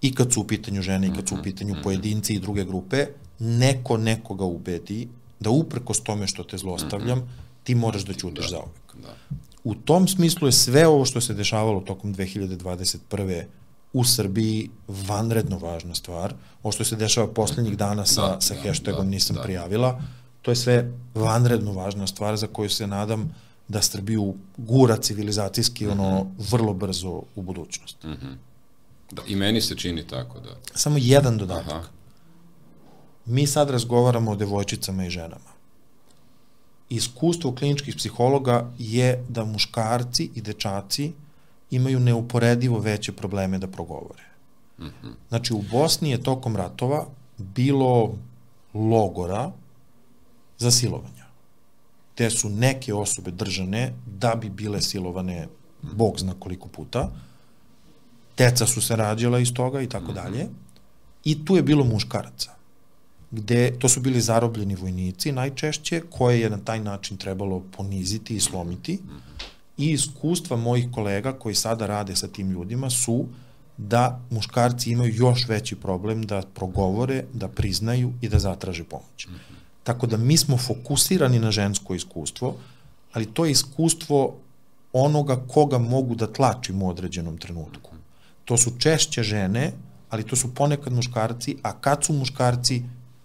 i 0.00 0.14
kad 0.14 0.32
su 0.32 0.40
u 0.40 0.46
pitanju 0.46 0.82
žene 0.82 1.06
i 1.06 1.12
kad 1.12 1.28
su 1.28 1.34
u 1.34 1.42
pitanju 1.42 1.74
pojedinci 1.82 2.34
i 2.34 2.40
druge 2.40 2.64
grupe, 2.64 3.06
neko 3.38 3.96
nekoga 3.96 4.44
ubedi 4.44 5.08
da 5.40 5.50
uprkos 5.50 6.00
tome 6.00 6.26
što 6.26 6.44
te 6.44 6.58
zlostavljam, 6.58 7.28
ti 7.64 7.74
moraš 7.74 8.02
da 8.02 8.14
ćutiš 8.14 8.44
da. 8.44 8.50
za 8.50 8.58
uvek. 8.58 9.06
Da. 9.06 9.38
U 9.64 9.74
tom 9.74 10.08
smislu 10.08 10.48
je 10.48 10.52
sve 10.52 10.86
ovo 10.86 11.04
što 11.04 11.20
se 11.20 11.34
dešavalo 11.34 11.80
tokom 11.80 12.14
2021 12.14 13.44
u 13.92 14.04
Srbiji 14.04 14.70
vanredno 14.88 15.58
važna 15.58 15.94
stvar. 15.94 16.34
Ovo 16.62 16.72
što 16.72 16.84
se 16.84 16.96
dešava 16.96 17.26
poslednjih 17.26 17.76
dana 17.76 18.06
sa, 18.06 18.28
da, 18.28 18.40
sa 18.40 18.54
da, 18.54 18.60
hashtagom 18.60 19.04
da, 19.04 19.10
nisam 19.10 19.36
da. 19.36 19.42
prijavila, 19.42 20.00
to 20.42 20.50
je 20.50 20.56
sve 20.56 20.92
vanredno 21.14 21.72
važna 21.72 22.06
stvar 22.06 22.36
za 22.36 22.46
koju 22.46 22.70
se 22.70 22.86
nadam 22.86 23.34
da 23.68 23.82
Srbiju 23.82 24.34
gura 24.56 24.96
civilizacijski 24.96 25.86
mm 25.86 25.88
-hmm. 25.88 25.92
ono 25.92 26.24
mhm. 26.24 26.42
vrlo 26.50 26.74
brzo 26.74 27.22
u 27.34 27.42
budućnost. 27.42 28.04
Mm 28.04 28.08
-hmm. 28.08 28.34
Da, 29.12 29.22
I 29.26 29.36
meni 29.36 29.60
se 29.60 29.76
čini 29.76 30.06
tako, 30.06 30.40
da. 30.40 30.56
Samo 30.74 30.96
jedan 31.00 31.38
dodatak. 31.38 31.72
Aha. 31.72 31.88
Mi 33.26 33.46
sad 33.46 33.70
razgovaramo 33.70 34.30
o 34.30 34.36
devojčicama 34.36 35.06
i 35.06 35.10
ženama. 35.10 35.52
Iskustvo 36.88 37.54
kliničkih 37.54 37.96
psihologa 37.96 38.70
je 38.78 39.24
da 39.28 39.44
muškarci 39.44 40.30
i 40.34 40.40
dečaci 40.40 41.12
imaju 41.72 42.00
neuporedivo 42.00 42.78
veće 42.78 43.12
probleme 43.12 43.58
da 43.58 43.66
progovore. 43.66 44.24
Mm 44.78 44.84
-hmm. 44.84 45.12
Znači, 45.28 45.54
u 45.54 45.62
Bosni 45.70 46.10
je 46.10 46.22
tokom 46.22 46.56
ratova 46.56 47.06
bilo 47.38 48.14
logora 48.74 49.50
za 50.58 50.70
silovanja, 50.70 51.26
gde 52.14 52.30
su 52.30 52.48
neke 52.48 52.94
osobe 52.94 53.30
držane 53.30 53.92
da 54.06 54.34
bi 54.34 54.50
bile 54.50 54.82
silovane 54.82 55.48
bog 55.82 56.20
zna 56.20 56.34
koliko 56.38 56.68
puta, 56.68 57.10
deca 58.38 58.66
su 58.66 58.82
se 58.82 58.96
rađala 58.96 59.38
iz 59.38 59.52
toga 59.54 59.80
i 59.82 59.88
tako 59.88 60.12
mhm. 60.12 60.14
dalje, 60.14 60.48
i 61.24 61.44
tu 61.44 61.56
je 61.56 61.62
bilo 61.62 61.84
muškaraca 61.84 62.52
gde 63.30 63.78
to 63.78 63.88
su 63.88 64.00
bili 64.00 64.20
zarobljeni 64.20 64.74
vojnici 64.74 65.32
najčešće, 65.32 66.02
koje 66.10 66.40
je 66.40 66.50
na 66.50 66.58
taj 66.58 66.80
način 66.80 67.16
trebalo 67.16 67.62
poniziti 67.76 68.36
i 68.36 68.40
slomiti. 68.40 68.94
Mm 68.94 69.08
-hmm 69.08 69.31
i 69.76 69.90
iskustva 69.90 70.56
mojih 70.56 70.88
kolega 70.92 71.32
koji 71.32 71.54
sada 71.54 71.86
rade 71.86 72.16
sa 72.16 72.28
tim 72.28 72.50
ljudima 72.50 72.90
su 72.90 73.26
da 73.76 74.20
muškarci 74.30 74.90
imaju 74.90 75.14
još 75.14 75.48
veći 75.48 75.76
problem 75.76 76.22
da 76.22 76.42
progovore, 76.54 77.24
da 77.32 77.48
priznaju 77.48 78.12
i 78.20 78.28
da 78.28 78.38
zatraže 78.38 78.84
pomoć. 78.84 79.26
Mm 79.26 79.30
-hmm. 79.30 79.62
Tako 79.82 80.06
da 80.06 80.16
mi 80.16 80.36
smo 80.36 80.56
fokusirani 80.56 81.38
na 81.38 81.50
žensko 81.50 81.94
iskustvo, 81.94 82.54
ali 83.12 83.26
to 83.26 83.44
je 83.44 83.50
iskustvo 83.50 84.34
onoga 84.92 85.36
koga 85.48 85.78
mogu 85.78 86.14
da 86.14 86.32
tlačim 86.32 86.82
u 86.82 86.88
određenom 86.88 87.38
trenutku. 87.38 87.90
To 88.44 88.56
su 88.56 88.78
češće 88.78 89.22
žene, 89.22 89.72
ali 90.10 90.22
to 90.22 90.36
su 90.36 90.54
ponekad 90.54 90.92
muškarci, 90.92 91.56
a 91.62 91.72
kad 91.72 92.04
su 92.04 92.12
muškarci, 92.12 92.82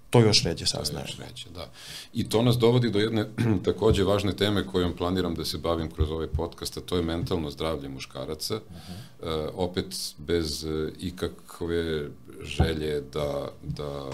to 0.09 0.19
još 0.19 0.43
ređe 0.43 0.65
saznaje. 0.65 1.05
To 1.05 1.11
još 1.11 1.19
ređe, 1.19 1.49
da. 1.49 1.71
I 2.13 2.29
to 2.29 2.41
nas 2.41 2.57
dovodi 2.57 2.89
do 2.89 2.99
jedne 2.99 3.25
takođe 3.65 4.03
važne 4.03 4.35
teme 4.35 4.67
kojom 4.67 4.93
planiram 4.97 5.35
da 5.35 5.45
se 5.45 5.57
bavim 5.57 5.91
kroz 5.91 6.11
ovaj 6.11 6.27
podcast, 6.27 6.77
a 6.77 6.81
to 6.81 6.95
je 6.95 7.01
mentalno 7.01 7.49
zdravlje 7.49 7.89
muškaraca. 7.89 8.55
Uh 8.55 8.61
-huh. 8.61 9.45
e, 9.45 9.49
opet 9.53 9.95
bez 10.17 10.65
e, 10.65 10.91
ikakve 10.99 12.09
želje 12.41 13.01
da, 13.13 13.47
da 13.63 14.09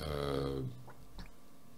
e, 0.00 0.04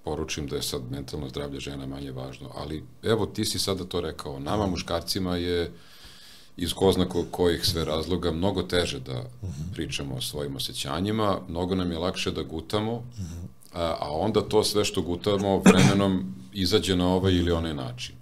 poručim 0.05 0.47
da 0.47 0.57
je 0.57 0.63
sad 0.63 0.83
mentalno 0.91 1.29
zdravlje 1.29 1.61
žena 1.61 1.87
manje 1.87 2.13
važno, 2.13 2.51
ali 2.55 2.85
evo 3.03 3.27
ti 3.27 3.45
si 3.45 3.59
sada 3.59 3.85
to 3.85 4.01
rekao, 4.01 4.39
nama 4.41 4.67
muškarcima 4.67 5.37
je 5.37 5.73
iz 6.59 6.73
ko 6.73 6.93
zna 6.93 7.07
kojih 7.31 7.65
sve 7.65 7.85
razloga 7.85 8.33
mnogo 8.33 8.63
teže 8.63 9.01
da 9.01 9.25
pričamo 9.73 10.15
o 10.15 10.21
svojim 10.21 10.57
osjećanjima, 10.57 11.39
mnogo 11.49 11.75
nam 11.75 11.93
je 11.93 11.99
lakše 11.99 12.31
da 12.31 12.43
gutamo, 12.43 13.03
a, 13.75 13.97
a 14.01 14.11
onda 14.11 14.41
to 14.41 14.65
sve 14.65 14.85
što 14.85 15.03
gutamo 15.03 15.59
vremenom 15.59 16.35
izađe 16.53 16.97
na 16.97 17.09
ovaj 17.09 17.33
ili 17.33 17.53
onaj 17.53 17.75
način. 17.75 18.15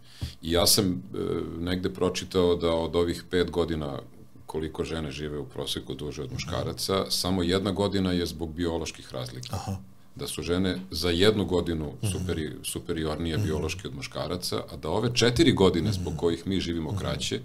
I 0.43 0.53
ja 0.53 0.67
sam 0.67 0.85
e, 0.87 1.19
negde 1.59 1.91
pročitao 1.91 2.57
da 2.57 2.73
od 2.73 2.97
ovih 2.97 3.25
pet 3.31 3.51
godina 3.51 3.99
koliko 4.47 4.85
žene 4.85 5.11
žive 5.11 5.39
u 5.39 5.47
proseku 5.47 5.95
duže 5.95 6.23
od 6.23 6.33
muškaraca, 6.33 7.05
samo 7.11 7.43
jedna 7.43 7.71
godina 7.73 8.13
je 8.13 8.27
zbog 8.27 8.55
bioloških 8.55 9.13
razlika. 9.13 9.57
Aha. 9.57 9.77
Da 10.17 10.27
su 10.27 10.43
žene 10.43 10.79
za 10.91 11.11
jednu 11.11 11.45
godinu 11.45 11.93
superi, 12.13 12.53
superiornije 12.65 13.39
biološki 13.39 13.89
od 13.89 13.95
muškaraca, 13.95 14.63
a 14.73 14.77
da 14.77 14.91
ove 14.91 15.15
četiri 15.15 15.53
godine 15.53 15.93
zbog 15.93 16.17
kojih 16.17 16.47
mi 16.47 16.61
živimo 16.61 16.97
kraće, 16.99 17.41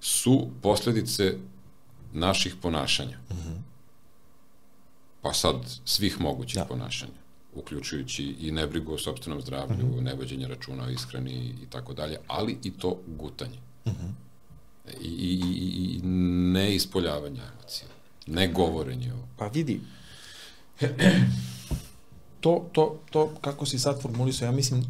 su 0.00 0.48
posledice 0.62 1.34
naših 2.12 2.54
ponašanja. 2.62 3.18
Mm 3.30 3.34
-hmm. 3.34 3.56
Pa 5.22 5.32
sad, 5.32 5.56
svih 5.84 6.20
mogućih 6.20 6.58
da. 6.58 6.64
ponašanja, 6.64 7.18
uključujući 7.54 8.24
i 8.24 8.52
nebrigu 8.52 8.92
o 8.92 8.98
sobstvenom 8.98 9.40
zdravlju, 9.40 9.86
mm 9.86 9.92
-hmm. 9.92 10.02
nevođenje 10.02 10.48
računa 10.48 10.84
o 10.84 10.90
ishrani 10.90 11.54
i 11.62 11.66
tako 11.70 11.94
dalje, 11.94 12.16
ali 12.26 12.58
i 12.62 12.70
to 12.70 13.00
gutanje. 13.06 13.58
Mm 13.86 13.90
-hmm. 13.90 14.12
I, 15.00 15.08
i, 15.08 15.40
i, 15.40 15.96
i 15.96 16.00
ne 16.52 16.74
ispoljavanje 16.74 17.40
emocija, 17.40 17.88
ne 18.26 18.48
govorenje 18.48 19.12
o... 19.12 19.18
Pa 19.36 19.46
vidi, 19.46 19.80
to, 22.40 22.68
to, 22.72 23.00
to 23.10 23.34
kako 23.40 23.66
si 23.66 23.78
sad 23.78 24.02
formulisao, 24.02 24.46
ja 24.46 24.52
mislim, 24.52 24.84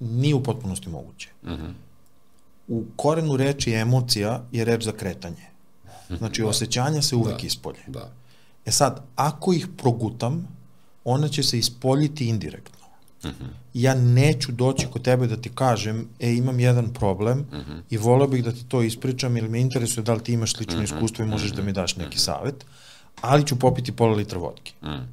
nije 0.00 0.34
u 0.34 0.42
potpunosti 0.42 0.88
moguće. 0.88 1.28
Mm 1.42 1.50
-hmm 1.50 1.72
u 2.68 2.84
korenu 2.96 3.36
reči 3.36 3.72
emocija 3.72 4.42
je 4.52 4.64
reč 4.64 4.84
za 4.84 4.92
kretanje. 4.92 5.46
Znači, 6.08 6.42
da. 6.42 6.48
osjećanja 6.48 7.02
se 7.02 7.16
uvek 7.16 7.40
da. 7.40 7.46
ispolje. 7.46 7.82
Da. 7.86 8.12
E 8.66 8.70
sad, 8.70 9.02
ako 9.16 9.52
ih 9.52 9.66
progutam, 9.76 10.48
ona 11.04 11.28
će 11.28 11.42
se 11.42 11.58
ispoljiti 11.58 12.28
indirektno. 12.28 12.86
Uh 13.24 13.30
mhm. 13.30 13.44
-huh. 13.44 13.48
Ja 13.74 13.94
neću 13.94 14.52
doći 14.52 14.86
kod 14.92 15.02
tebe 15.02 15.26
da 15.26 15.36
ti 15.36 15.50
kažem, 15.54 16.08
e, 16.20 16.32
imam 16.32 16.60
jedan 16.60 16.92
problem 16.92 17.40
uh 17.40 17.58
mhm. 17.58 17.72
-huh. 17.72 17.80
i 17.90 17.96
voleo 17.96 18.26
bih 18.26 18.44
da 18.44 18.52
ti 18.52 18.64
to 18.68 18.82
ispričam 18.82 19.36
ili 19.36 19.48
me 19.48 19.60
interesuje 19.60 20.04
da 20.04 20.14
li 20.14 20.24
ti 20.24 20.32
imaš 20.32 20.52
slično 20.52 20.74
uh 20.74 20.82
mhm. 20.82 20.92
-huh. 20.92 20.96
iskustvo 20.96 21.24
i 21.24 21.28
možeš 21.28 21.50
uh 21.50 21.52
-huh. 21.52 21.60
da 21.60 21.66
mi 21.66 21.72
daš 21.72 21.96
neki 21.96 22.18
savet, 22.18 22.64
ali 23.20 23.46
ću 23.46 23.58
popiti 23.58 23.92
pola 23.92 24.14
litra 24.14 24.38
vodke. 24.38 24.72
Uh 24.82 24.88
-huh. 24.88 25.04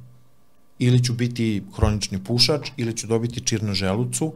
Ili 0.78 1.04
ću 1.04 1.12
biti 1.12 1.62
hronični 1.76 2.24
pušač, 2.24 2.70
ili 2.76 2.96
ću 2.96 3.06
dobiti 3.06 3.40
čir 3.40 3.62
na 3.62 3.74
želucu. 3.74 4.32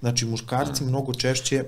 Znači, 0.00 0.26
muškarci 0.26 0.82
uh 0.82 0.88
-huh. 0.88 0.88
mnogo 0.88 1.14
češće 1.14 1.64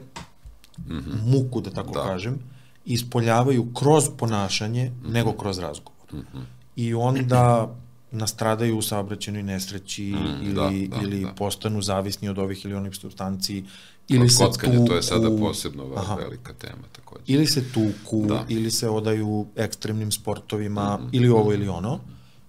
mm 0.78 0.92
-hmm. 0.92 1.32
muku, 1.32 1.60
da 1.60 1.70
tako 1.70 1.94
da. 1.94 2.02
kažem, 2.04 2.38
ispoljavaju 2.84 3.66
kroz 3.74 4.04
ponašanje 4.16 4.90
mm 4.90 5.06
-hmm. 5.06 5.12
nego 5.12 5.32
kroz 5.32 5.58
razgovor. 5.58 6.12
Mm 6.12 6.18
-hmm. 6.18 6.42
I 6.76 6.94
onda 6.94 7.74
nastradaju 8.10 8.78
u 8.78 8.82
saobraćenoj 8.82 9.42
nesreći 9.42 10.02
mm, 10.02 10.42
ili, 10.42 10.54
da, 10.54 10.96
da, 10.96 11.02
ili 11.02 11.20
da. 11.20 11.32
postanu 11.32 11.82
zavisni 11.82 12.28
od 12.28 12.38
ovih 12.38 12.64
ili 12.64 12.74
onih 12.74 12.96
substanci 12.96 13.64
ili 14.08 14.28
se 14.28 14.44
tuku, 14.44 14.86
to 14.86 14.94
je 14.94 15.02
sada 15.02 15.36
posebno 15.38 15.84
aha, 15.96 16.14
velika 16.14 16.52
tema 16.52 16.82
takođe. 16.92 17.24
Ili 17.26 17.46
se 17.46 17.64
tuku, 17.72 18.26
da. 18.26 18.44
ili 18.48 18.70
se 18.70 18.88
odaju 18.88 19.46
ekstremnim 19.56 20.12
sportovima, 20.12 20.96
mm 20.96 21.04
-hmm. 21.04 21.08
ili 21.12 21.28
ovo 21.28 21.52
ili 21.52 21.68
ono, 21.68 22.00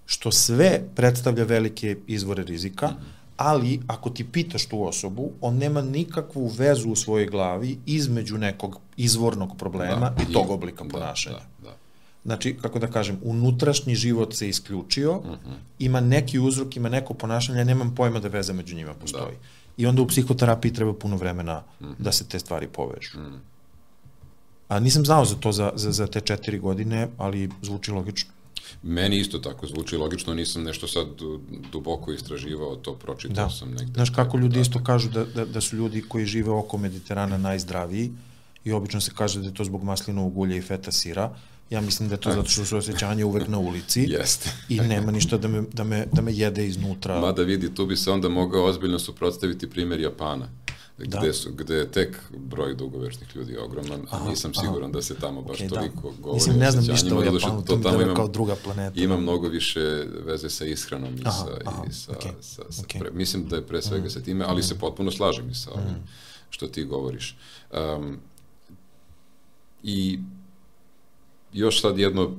što 0.06 0.32
sve 0.32 0.82
predstavlja 0.94 1.44
velike 1.44 1.96
izvore 2.06 2.44
rizika, 2.44 2.86
mm 2.86 2.90
-hmm 2.90 3.15
ali 3.36 3.80
ako 3.86 4.10
ti 4.10 4.24
pitaš 4.24 4.66
tu 4.66 4.84
osobu, 4.84 5.30
on 5.40 5.56
nema 5.56 5.82
nikakvu 5.82 6.46
vezu 6.46 6.90
u 6.90 6.96
svojoj 6.96 7.26
glavi 7.26 7.78
između 7.86 8.38
nekog 8.38 8.80
izvornog 8.96 9.56
problema 9.58 10.10
da, 10.10 10.22
i 10.22 10.32
tog 10.32 10.50
oblika 10.50 10.84
da, 10.84 10.90
ponašanja. 10.90 11.36
Da, 11.62 11.68
da. 11.68 11.76
znači, 12.24 12.56
kako 12.62 12.78
da 12.78 12.86
kažem, 12.86 13.18
unutrašnji 13.22 13.94
život 13.94 14.34
se 14.34 14.48
isključio, 14.48 15.16
uh 15.16 15.24
-huh. 15.24 15.56
ima 15.78 16.00
neki 16.00 16.38
uzrok, 16.38 16.76
ima 16.76 16.88
neko 16.88 17.14
ponašanje, 17.14 17.64
nemam 17.64 17.94
pojma 17.94 18.20
da 18.20 18.28
veza 18.28 18.52
među 18.52 18.76
njima 18.76 18.94
postoji. 18.94 19.34
Da. 19.34 19.46
I 19.76 19.86
onda 19.86 20.02
u 20.02 20.06
psihoterapiji 20.06 20.72
treba 20.72 20.94
puno 20.94 21.16
vremena 21.16 21.62
uh 21.80 21.86
-huh. 21.86 21.94
da 21.98 22.12
se 22.12 22.28
te 22.28 22.38
stvari 22.38 22.68
povežu. 22.68 23.18
Uh 23.18 23.26
-huh. 23.26 23.38
A 24.68 24.80
nisam 24.80 25.04
znao 25.04 25.24
za 25.24 25.34
to 25.34 25.52
za, 25.52 25.72
za, 25.74 25.92
za 25.92 26.06
te 26.06 26.20
četiri 26.20 26.58
godine, 26.58 27.08
ali 27.18 27.50
zvuči 27.62 27.90
logično. 27.90 28.35
Meni 28.82 29.18
isto 29.18 29.38
tako 29.38 29.66
zvuči 29.66 29.96
logično, 29.96 30.34
nisam 30.34 30.62
nešto 30.62 30.88
sad 30.88 31.06
duboko 31.72 32.12
istraživao, 32.12 32.76
to 32.76 32.94
pročitao 32.94 33.44
da. 33.44 33.50
sam 33.50 33.68
negde. 33.68 33.92
Znaš 33.94 34.10
kako 34.10 34.38
ljudi 34.38 34.60
isto 34.60 34.84
kažu 34.84 35.08
da, 35.10 35.24
da, 35.24 35.44
da 35.44 35.60
su 35.60 35.76
ljudi 35.76 36.04
koji 36.08 36.26
žive 36.26 36.50
oko 36.50 36.78
Mediterana 36.78 37.38
najzdraviji 37.38 38.12
i 38.64 38.72
obično 38.72 39.00
se 39.00 39.10
kaže 39.14 39.40
da 39.40 39.46
je 39.46 39.54
to 39.54 39.64
zbog 39.64 39.84
maslinovog 39.84 40.38
ulja 40.38 40.56
i 40.56 40.62
feta 40.62 40.92
sira, 40.92 41.30
Ja 41.70 41.80
mislim 41.80 42.08
da 42.08 42.14
je 42.14 42.20
to 42.20 42.30
zato 42.30 42.48
što 42.48 42.64
su 42.64 42.76
osjećanje 42.76 43.24
uvek 43.24 43.48
na 43.48 43.58
ulici. 43.58 44.06
Jeste. 44.18 44.50
I 44.68 44.80
nema 44.80 45.12
ništa 45.12 45.38
da 45.38 45.48
me, 45.48 45.62
da, 45.72 45.84
me, 45.84 46.06
da 46.12 46.22
me 46.22 46.32
jede 46.32 46.66
iznutra. 46.66 47.20
Mada 47.20 47.42
vidi, 47.42 47.74
tu 47.74 47.86
bi 47.86 47.96
se 47.96 48.10
onda 48.10 48.28
mogao 48.28 48.64
ozbiljno 48.64 48.98
suprotstaviti 48.98 49.70
primjer 49.70 50.00
Japana 50.00 50.46
da. 50.98 51.18
gde, 51.18 51.32
su, 51.32 51.52
gde 51.52 51.74
je 51.74 51.90
tek 51.90 52.20
broj 52.30 52.74
dugovečnih 52.74 53.36
ljudi 53.36 53.56
ogroman, 53.56 54.00
a 54.00 54.16
aha, 54.16 54.28
nisam 54.28 54.54
siguran 54.54 54.84
aha. 54.84 54.92
da 54.92 55.02
se 55.02 55.14
tamo 55.14 55.42
baš 55.42 55.58
okay, 55.58 55.68
da. 55.68 55.74
toliko 55.74 56.10
da. 56.10 56.22
govori 56.22 56.34
Mislim, 56.34 56.58
ne 56.58 56.70
znam 56.70 56.84
ništa 56.84 57.16
o 57.16 57.22
Japanu, 57.22 57.62
to, 57.64 57.76
tamo 57.76 58.02
imam, 58.02 58.16
kao 58.16 58.28
druga 58.28 58.56
planeta. 58.64 59.00
Ima 59.00 59.16
mnogo 59.16 59.48
više 59.48 59.80
veze 60.26 60.50
sa 60.50 60.64
ishranom 60.64 61.16
i 61.16 61.22
aha, 61.24 61.30
sa, 61.30 61.58
aha, 61.64 61.84
i 61.88 61.92
sa, 61.92 62.12
okay, 62.12 62.32
sa, 62.40 62.62
sa 62.70 62.82
okay. 62.82 62.98
pre, 62.98 63.10
mislim 63.10 63.48
da 63.48 63.56
je 63.56 63.66
pre 63.66 63.82
svega 63.82 64.06
mm. 64.06 64.10
sa 64.10 64.20
time, 64.20 64.44
ali 64.48 64.60
mm. 64.60 64.62
se 64.62 64.78
potpuno 64.78 65.10
slažem 65.10 65.50
i 65.50 65.54
sa 65.54 65.70
ovim 65.70 65.84
mm. 65.84 66.08
što 66.50 66.66
ti 66.66 66.84
govoriš. 66.84 67.36
Um, 67.98 68.18
I 69.82 70.18
još 71.52 71.80
sad 71.80 71.98
jedno, 71.98 72.22
uh, 72.24 72.32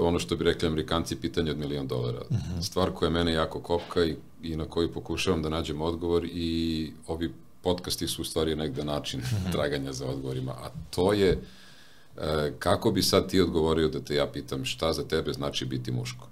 ono 0.00 0.18
što 0.18 0.36
bi 0.36 0.44
rekli 0.44 0.68
amerikanci, 0.68 1.16
pitanje 1.16 1.50
od 1.50 1.58
milion 1.58 1.86
dolara. 1.86 2.20
Mm 2.30 2.34
-hmm. 2.34 2.62
Stvar 2.62 2.90
koja 2.90 3.10
mene 3.10 3.32
jako 3.32 3.60
kopka 3.60 4.04
i, 4.04 4.16
i 4.42 4.56
na 4.56 4.64
koju 4.64 4.92
pokušavam 4.92 5.42
da 5.42 5.48
nađem 5.48 5.82
odgovor 5.82 6.24
i 6.24 6.90
ovi 7.06 7.32
podcasti 7.66 8.08
su 8.08 8.22
u 8.22 8.24
stvari 8.24 8.56
negde 8.56 8.84
način 8.84 9.20
-hmm. 9.20 9.52
traganja 9.52 9.92
za 9.92 10.06
odgovorima, 10.06 10.52
a 10.52 10.70
to 10.90 11.12
je 11.12 11.30
e, 11.30 12.52
kako 12.58 12.90
bi 12.90 13.02
sad 13.02 13.30
ti 13.30 13.40
odgovorio 13.40 13.88
da 13.88 14.00
te 14.00 14.14
ja 14.14 14.26
pitam 14.26 14.64
šta 14.64 14.92
za 14.92 15.04
tebe 15.04 15.32
znači 15.32 15.64
biti 15.64 15.92
muško? 15.92 16.28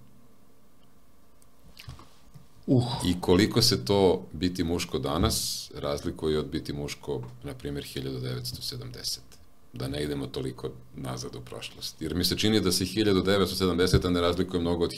Uh. 2.66 2.84
I 3.06 3.20
koliko 3.20 3.62
se 3.62 3.84
to 3.84 4.26
biti 4.32 4.64
muško 4.64 4.98
danas 4.98 5.70
razlikuje 5.74 6.38
od 6.38 6.46
biti 6.46 6.72
muško, 6.72 7.22
na 7.42 7.54
primjer, 7.54 7.84
1970 7.84 9.33
da 9.74 9.88
ne 9.88 10.02
idemo 10.02 10.26
toliko 10.26 10.70
nazad 10.96 11.36
u 11.36 11.40
prošlost. 11.40 12.02
Jer 12.02 12.14
mi 12.14 12.24
se 12.24 12.36
čini 12.36 12.60
da 12.60 12.72
se 12.72 12.84
1970. 12.84 14.10
ne 14.10 14.20
razlikuje 14.20 14.60
mnogo 14.60 14.84
od 14.84 14.90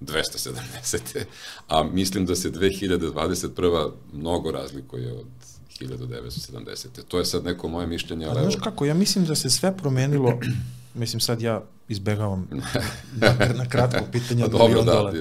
1270. 0.00 1.24
A 1.68 1.82
mislim 1.82 2.26
da 2.26 2.36
se 2.36 2.50
2021. 2.50 3.90
mnogo 4.12 4.50
razlikuje 4.50 5.12
od 5.12 5.26
1970. 5.80 6.86
To 7.08 7.18
je 7.18 7.24
sad 7.24 7.44
neko 7.44 7.68
moje 7.68 7.86
mišljenje. 7.86 8.26
Ali 8.26 8.40
znaš 8.40 8.56
kako, 8.56 8.84
ja 8.84 8.94
mislim 8.94 9.24
da 9.24 9.34
se 9.34 9.50
sve 9.50 9.76
promenilo, 9.76 10.38
mislim 10.94 11.20
sad 11.20 11.42
ja 11.42 11.62
izbegavam 11.88 12.48
na, 13.20 13.34
na 13.54 13.68
kratko 13.68 14.04
pitanje 14.12 14.44
od 14.44 14.52
pa 14.52 14.68
milion 14.68 14.86
da, 14.86 14.92
dolara. 14.92 15.18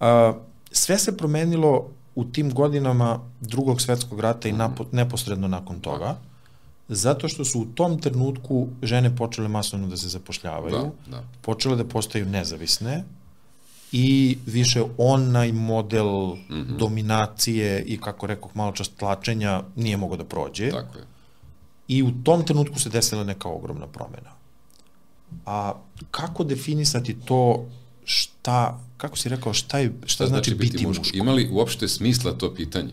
A, 0.00 0.34
sve 0.72 0.98
se 0.98 1.16
promenilo 1.16 1.90
u 2.14 2.24
tim 2.24 2.54
godinama 2.54 3.20
drugog 3.40 3.80
svetskog 3.80 4.20
rata 4.20 4.48
i 4.48 4.52
napo, 4.52 4.86
neposredno 4.92 5.48
nakon 5.48 5.80
toga 5.80 6.16
zato 6.92 7.28
što 7.28 7.44
su 7.44 7.60
u 7.60 7.66
tom 7.66 8.00
trenutku 8.00 8.68
žene 8.82 9.16
počele 9.16 9.48
masovno 9.48 9.86
da 9.86 9.96
se 9.96 10.08
zapošljavaju, 10.08 10.90
da, 11.06 11.16
da. 11.16 11.24
počele 11.42 11.76
da 11.76 11.84
postaju 11.84 12.26
nezavisne 12.26 13.04
i 13.92 14.38
više 14.46 14.82
onaj 14.98 15.52
model 15.52 16.06
mm 16.06 16.40
-hmm. 16.48 16.76
dominacije 16.76 17.82
i 17.82 18.00
kako 18.00 18.26
rekao 18.26 18.50
malo 18.54 18.72
čast 18.72 18.96
tlačenja 18.96 19.62
nije 19.76 19.96
mogo 19.96 20.16
da 20.16 20.24
prođe. 20.24 20.70
Tako 20.70 20.98
je. 20.98 21.04
I 21.88 22.02
u 22.02 22.10
tom 22.24 22.44
trenutku 22.46 22.78
se 22.78 22.88
desila 22.88 23.24
neka 23.24 23.48
ogromna 23.48 23.86
promena. 23.86 24.30
A 25.46 25.72
kako 26.10 26.44
definisati 26.44 27.16
to 27.24 27.66
šta, 28.04 28.80
kako 28.96 29.16
si 29.16 29.28
rekao, 29.28 29.52
šta, 29.52 29.78
je, 29.78 29.86
šta, 29.86 30.06
šta 30.06 30.26
znači, 30.26 30.50
znači 30.50 30.58
biti, 30.58 30.72
biti 30.72 30.86
muško? 30.86 31.00
muško? 31.00 31.16
Ima 31.16 31.32
li 31.32 31.48
uopšte 31.52 31.88
smisla 31.88 32.32
to 32.32 32.54
pitanje? 32.54 32.92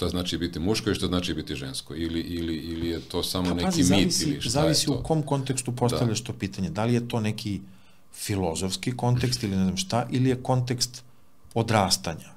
Šta 0.00 0.08
znači 0.08 0.38
biti 0.38 0.58
muško 0.58 0.90
i 0.90 0.94
šta 0.94 1.06
znači 1.06 1.34
biti 1.34 1.54
žensko 1.54 1.94
ili, 1.94 2.20
ili, 2.20 2.54
ili 2.54 2.88
je 2.88 3.00
to 3.00 3.22
samo 3.22 3.48
pa, 3.48 3.54
neki 3.54 3.64
pazi, 3.64 3.82
zavisi, 3.82 4.26
mit 4.26 4.32
ili 4.32 4.40
šta 4.40 4.50
zavisi 4.50 4.82
je 4.82 4.86
to? 4.86 5.00
u 5.00 5.02
kom 5.02 5.22
kontekstu 5.22 5.72
postavljaš 5.72 6.20
da. 6.20 6.26
to 6.26 6.32
pitanje. 6.32 6.70
Da 6.70 6.84
li 6.84 6.94
je 6.94 7.08
to 7.08 7.20
neki 7.20 7.60
filozofski 8.14 8.96
kontekst 8.96 9.42
ili 9.42 9.56
ne 9.56 9.64
znam 9.64 9.76
šta, 9.76 10.06
ili 10.10 10.30
je 10.30 10.42
kontekst 10.42 11.02
odrastanja. 11.54 12.32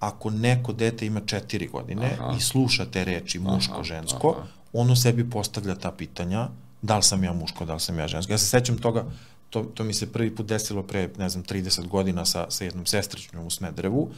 Ako 0.00 0.30
neko 0.30 0.72
dete 0.72 1.06
ima 1.06 1.20
četiri 1.26 1.66
godine 1.66 2.16
aha. 2.20 2.34
i 2.38 2.40
sluša 2.40 2.86
te 2.86 3.04
reči 3.04 3.38
muško, 3.38 3.84
žensko, 3.84 4.34
aha. 4.38 4.46
ono 4.72 4.96
sebi 4.96 5.30
postavlja 5.30 5.74
ta 5.74 5.92
pitanja, 5.92 6.48
da 6.82 6.96
li 6.96 7.02
sam 7.02 7.24
ja 7.24 7.32
muško, 7.32 7.64
da 7.64 7.74
li 7.74 7.80
sam 7.80 7.98
ja 7.98 8.08
žensko. 8.08 8.32
Ja 8.32 8.38
se 8.38 8.46
sećam 8.46 8.78
toga, 8.78 9.04
to, 9.50 9.62
to 9.74 9.84
mi 9.84 9.94
se 9.94 10.12
prvi 10.12 10.34
put 10.34 10.46
desilo 10.46 10.82
pre, 10.82 11.10
ne 11.18 11.28
znam, 11.28 11.44
30 11.44 11.88
godina 11.88 12.24
sa, 12.24 12.46
sa 12.48 12.64
jednom 12.64 12.86
sestričnom 12.86 13.46
u 13.46 13.50
Smedrevu, 13.50 14.10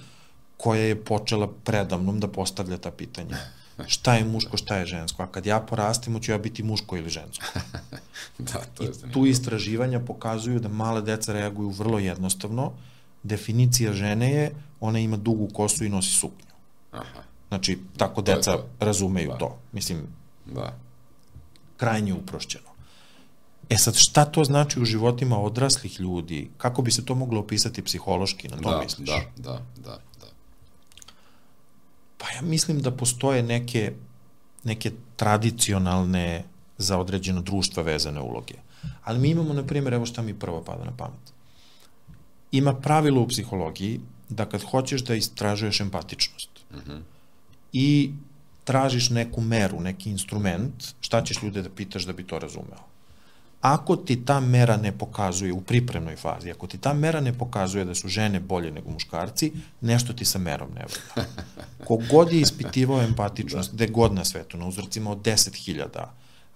koja 0.57 0.81
je 0.81 1.05
počela 1.05 1.49
predamnom 1.65 2.21
da 2.21 2.29
postavlja 2.29 2.79
ta 2.79 2.91
pitanja. 2.91 3.37
Šta 3.87 4.15
je 4.15 4.25
muško, 4.25 4.57
šta 4.57 4.77
je 4.77 4.87
žensko? 4.87 5.23
A 5.23 5.27
kad 5.27 5.47
ja 5.47 5.61
porastim, 5.61 6.21
ću 6.21 6.33
ja 6.33 6.39
biti 6.39 6.63
muško 6.63 6.97
ili 6.97 7.11
žensko. 7.11 7.45
da, 8.39 8.61
to 8.75 8.83
je 8.85 8.91
I 9.09 9.13
tu 9.13 9.27
istraživanja 9.27 10.01
pokazuju 10.01 10.61
da 10.61 10.69
male 10.69 11.03
deca 11.03 11.33
reaguju 11.33 11.69
vrlo 11.69 11.99
jednostavno. 11.99 12.73
Definicija 13.23 13.93
žene 13.93 14.31
je, 14.31 14.55
ona 14.81 14.99
ima 14.99 15.17
dugu 15.17 15.49
kosu 15.53 15.85
i 15.85 15.89
nosi 15.89 16.11
suknju. 16.11 16.55
Aha. 16.93 17.23
Znači, 17.49 17.79
tako 17.97 18.23
to 18.23 18.35
deca 18.35 18.53
to. 18.53 18.69
razumeju 18.81 19.31
da. 19.31 19.39
to. 19.39 19.59
Mislim, 19.73 20.07
da. 20.47 20.79
krajnje 21.77 22.15
uprošćeno. 22.15 22.75
E 23.71 23.77
sad, 23.77 23.95
šta 23.97 24.25
to 24.25 24.45
znači 24.45 24.81
u 24.81 24.85
životima 24.85 25.39
odraslih 25.41 26.01
ljudi? 26.01 26.51
Kako 26.59 26.83
bi 26.83 26.91
se 26.91 27.05
to 27.05 27.15
moglo 27.15 27.41
opisati 27.41 27.83
psihološki, 27.83 28.49
na 28.49 28.57
to 28.57 28.71
da, 28.71 28.81
misliš? 28.83 29.09
Da, 29.09 29.21
da, 29.37 29.61
da. 29.85 29.99
Pa 32.25 32.31
ja 32.31 32.43
mislim 32.43 32.81
da 32.81 32.91
postoje 32.91 33.43
neke, 33.43 33.93
neke 34.65 34.91
tradicionalne 35.17 36.45
za 36.79 36.99
određeno 36.99 37.43
društva 37.43 37.83
vezane 37.83 38.21
uloge. 38.21 38.55
Ali 39.05 39.19
mi 39.19 39.31
imamo, 39.31 39.53
na 39.53 39.63
primjer, 39.63 39.95
evo 39.95 40.07
šta 40.07 40.23
mi 40.23 40.35
prvo 40.35 40.63
pada 40.65 40.85
na 40.85 40.97
pamet. 40.97 41.33
Ima 42.53 42.75
pravilo 42.75 43.23
u 43.23 43.29
psihologiji 43.29 44.01
da 44.29 44.49
kad 44.49 44.63
hoćeš 44.63 45.05
da 45.05 45.15
istražuješ 45.15 45.81
empatičnost 45.81 46.51
uh 46.71 46.77
mhm. 46.77 46.91
-huh. 46.91 47.01
i 47.73 48.13
tražiš 48.65 49.11
neku 49.11 49.41
meru, 49.41 49.81
neki 49.81 50.11
instrument, 50.11 50.95
šta 51.01 51.25
ćeš 51.25 51.43
ljude 51.43 51.63
da 51.63 51.71
pitaš 51.71 52.05
da 52.05 52.13
bi 52.13 52.25
to 52.25 52.39
razumeo? 52.39 52.94
Ako 53.65 53.97
ti 53.97 54.17
ta 54.25 54.41
mera 54.41 54.77
ne 54.77 54.93
pokazuje 54.93 55.53
u 55.53 55.61
pripremnoj 55.61 56.17
fazi, 56.17 56.51
ako 56.51 56.67
ti 56.67 56.79
ta 56.79 56.93
mera 56.93 57.21
ne 57.21 57.33
pokazuje 57.33 57.85
da 57.85 57.95
su 57.95 58.09
žene 58.09 58.41
bolje 58.41 58.71
nego 58.71 58.91
muškarci, 58.91 59.53
nešto 59.81 60.13
ti 60.13 60.25
sa 60.25 60.39
merom 60.39 60.69
ne 60.75 60.85
vrda. 60.85 61.29
Kogod 61.87 62.33
je 62.33 62.41
ispitivao 62.41 63.03
empatičnost, 63.03 63.73
gde 63.73 63.87
god 63.87 64.13
na 64.15 64.25
svetu, 64.25 64.59
na 64.59 64.67
uzorcima 64.67 65.11
od 65.11 65.19
10.000, 65.19 66.05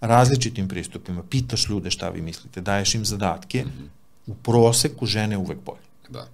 različitim 0.01 0.69
pristupima, 0.69 1.23
pitaš 1.23 1.69
ljude 1.69 1.91
šta 1.91 2.09
vi 2.09 2.23
mislite, 2.23 2.61
daješ 2.61 2.95
im 2.95 3.05
zadatke, 3.05 3.65
mm 3.65 3.69
-hmm. 3.69 3.89
u 4.27 4.35
proseku 4.35 5.07
žene 5.07 5.37
uvek 5.37 5.59
bolje. 5.65 5.89
Da. 6.09 6.29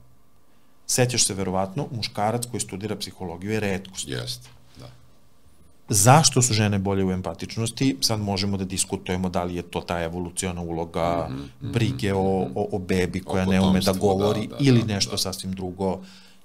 Sećaš 0.87 1.27
se 1.27 1.35
verovatno, 1.35 1.87
muškarac 1.91 2.47
koji 2.51 2.61
studira 2.61 2.97
psihologiju 2.97 3.53
je 3.53 3.61
redkost. 3.61 4.09
Jeste. 4.09 4.49
Zašto 5.89 6.43
su 6.43 6.55
žene 6.55 6.79
bolje 6.79 7.05
u 7.05 7.11
empatičnosti? 7.11 7.97
Sad 8.01 8.21
možemo 8.21 8.57
da 8.57 8.65
diskutujemo 8.65 9.29
da 9.29 9.45
li 9.45 9.55
je 9.55 9.63
to 9.63 9.81
ta 9.81 10.03
evoluciona 10.03 10.61
uloga, 10.61 11.29
mm 11.31 11.35
-hmm, 11.35 11.73
brige 11.73 12.15
o, 12.15 12.49
o, 12.55 12.69
o 12.73 12.79
bebi 12.79 13.21
koja 13.21 13.45
ne 13.45 13.61
ume 13.61 13.81
da 13.81 13.93
govori 13.93 14.47
da, 14.47 14.57
da, 14.57 14.65
ili 14.65 14.81
da, 14.81 14.95
nešto 14.95 15.11
da. 15.11 15.19
sasvim 15.19 15.53
drugo. 15.53 16.01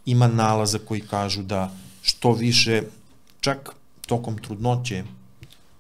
Ima 0.06 0.28
nalaza 0.28 0.80
koji 0.80 1.02
kažu 1.02 1.44
da 1.44 1.72
što 2.02 2.32
više, 2.32 2.82
čak 3.40 3.76
tokom 4.08 4.38
trudnoće, 4.38 5.04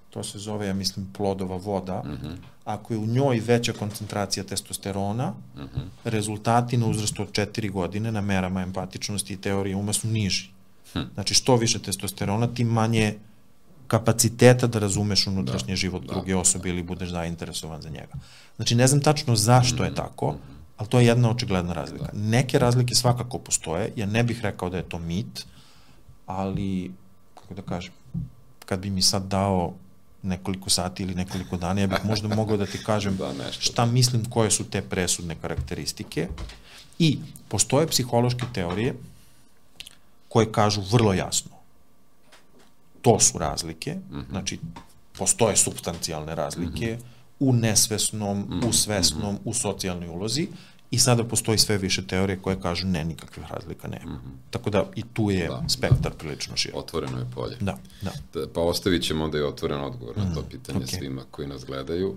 to 0.10 0.24
se 0.24 0.40
zove, 0.40 0.68
ja 0.68 0.74
mislim, 0.74 1.10
plodova 1.14 1.58
voda, 1.58 2.04
mm 2.06 2.10
-hmm. 2.10 2.36
ako 2.66 2.94
je 2.94 2.98
u 2.98 3.06
njoj 3.06 3.40
veća 3.40 3.74
koncentracija 3.74 4.44
testosterona, 4.44 5.34
mm 5.56 5.60
-hmm. 5.60 5.88
rezultati 6.04 6.78
na 6.78 6.88
uzrastu 6.88 7.22
od 7.22 7.32
4 7.32 7.72
godine 7.72 8.12
na 8.12 8.22
merama 8.22 8.62
empatičnosti 8.62 9.34
i 9.34 9.42
teorije 9.42 9.76
uma 9.76 9.94
su 9.94 10.08
niži. 10.08 10.50
Hm. 10.94 11.00
Znači, 11.14 11.34
što 11.34 11.56
više 11.56 11.80
testosterona, 11.80 12.48
tim 12.48 12.68
manje 12.68 13.16
kapaciteta 13.90 14.68
da 14.68 14.80
razumeš 14.80 15.28
unutrašnji 15.28 15.74
da, 15.74 15.76
život 15.76 16.06
da, 16.06 16.14
druge 16.14 16.36
osobe 16.36 16.64
da. 16.64 16.70
ili 16.70 16.84
budeš 16.84 17.10
zainteresovan 17.10 17.82
za 17.82 17.90
njega. 17.90 18.14
Znači, 18.56 18.76
ne 18.76 18.88
znam 18.88 19.02
tačno 19.02 19.36
zašto 19.36 19.84
je 19.84 19.90
mhm, 19.90 19.96
tako, 19.98 20.36
ali 20.78 20.90
to 20.90 21.00
je 21.00 21.06
jedna 21.06 21.32
očigledna 21.32 21.74
razlika. 21.74 22.12
Da. 22.14 22.20
Neke 22.20 22.60
razlike 22.60 22.96
svakako 22.96 23.40
postoje, 23.40 23.92
ja 23.96 24.06
ne 24.06 24.24
bih 24.24 24.42
rekao 24.42 24.70
da 24.70 24.78
je 24.78 24.90
to 24.90 25.00
mit, 25.00 25.46
ali, 26.26 26.92
kako 27.34 27.54
da 27.54 27.62
kažem, 27.62 27.94
kad 28.66 28.80
bi 28.80 28.90
mi 28.90 29.02
sad 29.02 29.28
dao 29.28 29.74
nekoliko 30.24 30.70
sati 30.70 31.04
ili 31.04 31.16
nekoliko 31.16 31.58
dana, 31.58 31.82
ja 31.82 31.88
bih 31.88 32.06
možda 32.06 32.36
mogao 32.36 32.58
da 32.58 32.66
ti 32.66 32.84
kažem 32.86 33.18
Da, 33.22 33.34
nešto. 33.34 33.62
šta 33.62 33.86
mislim 33.86 34.26
koje 34.26 34.52
su 34.52 34.70
te 34.70 34.82
presudne 34.82 35.36
karakteristike. 35.42 36.28
I 37.00 37.20
postoje 37.48 37.88
psihološke 37.88 38.46
teorije 38.54 38.96
koje 40.28 40.52
kažu 40.52 40.82
vrlo 40.92 41.14
jasno 41.14 41.59
to 43.02 43.20
su 43.20 43.38
razlike, 43.38 43.94
mm 43.94 44.16
-hmm. 44.16 44.30
znači 44.30 44.60
postoje 45.18 45.56
substancijalne 45.56 46.36
razlike 46.36 46.86
mm 46.86 46.98
-hmm. 46.98 47.04
u 47.40 47.54
nesvesnom, 47.54 48.40
mm 48.40 48.48
-hmm. 48.50 48.70
u 48.70 48.74
svesnom, 48.74 49.38
u 49.46 49.54
socijalnoj 49.54 50.08
ulozi 50.08 50.48
i 50.92 51.00
sada 51.00 51.24
postoji 51.24 51.58
sve 51.58 51.78
više 51.78 52.08
teorije 52.08 52.40
koje 52.42 52.62
kažu 52.62 52.88
ne, 52.88 53.06
nikakvih 53.06 53.46
razlika 53.52 53.88
nema. 53.88 54.12
Mm 54.12 54.16
-hmm. 54.16 54.52
Tako 54.52 54.70
da 54.70 54.86
i 54.96 55.04
tu 55.14 55.32
je 55.32 55.48
da, 55.48 55.64
spektar 55.70 56.12
da. 56.12 56.18
prilično 56.18 56.56
širok. 56.56 56.80
Otvoreno 56.80 57.20
je 57.20 57.26
polje. 57.36 57.58
Da, 57.60 57.78
da. 58.02 58.12
da 58.34 58.48
pa 58.54 58.62
ostavit 58.62 59.04
ćemo 59.04 59.24
onda 59.24 59.38
i 59.38 59.42
otvoren 59.42 59.82
odgovor 59.82 60.18
mm 60.18 60.22
-hmm. 60.22 60.30
na 60.30 60.36
to 60.36 60.42
pitanje 60.42 60.80
okay. 60.80 60.98
svima 60.98 61.22
koji 61.32 61.48
nas 61.48 61.66
gledaju. 61.66 62.16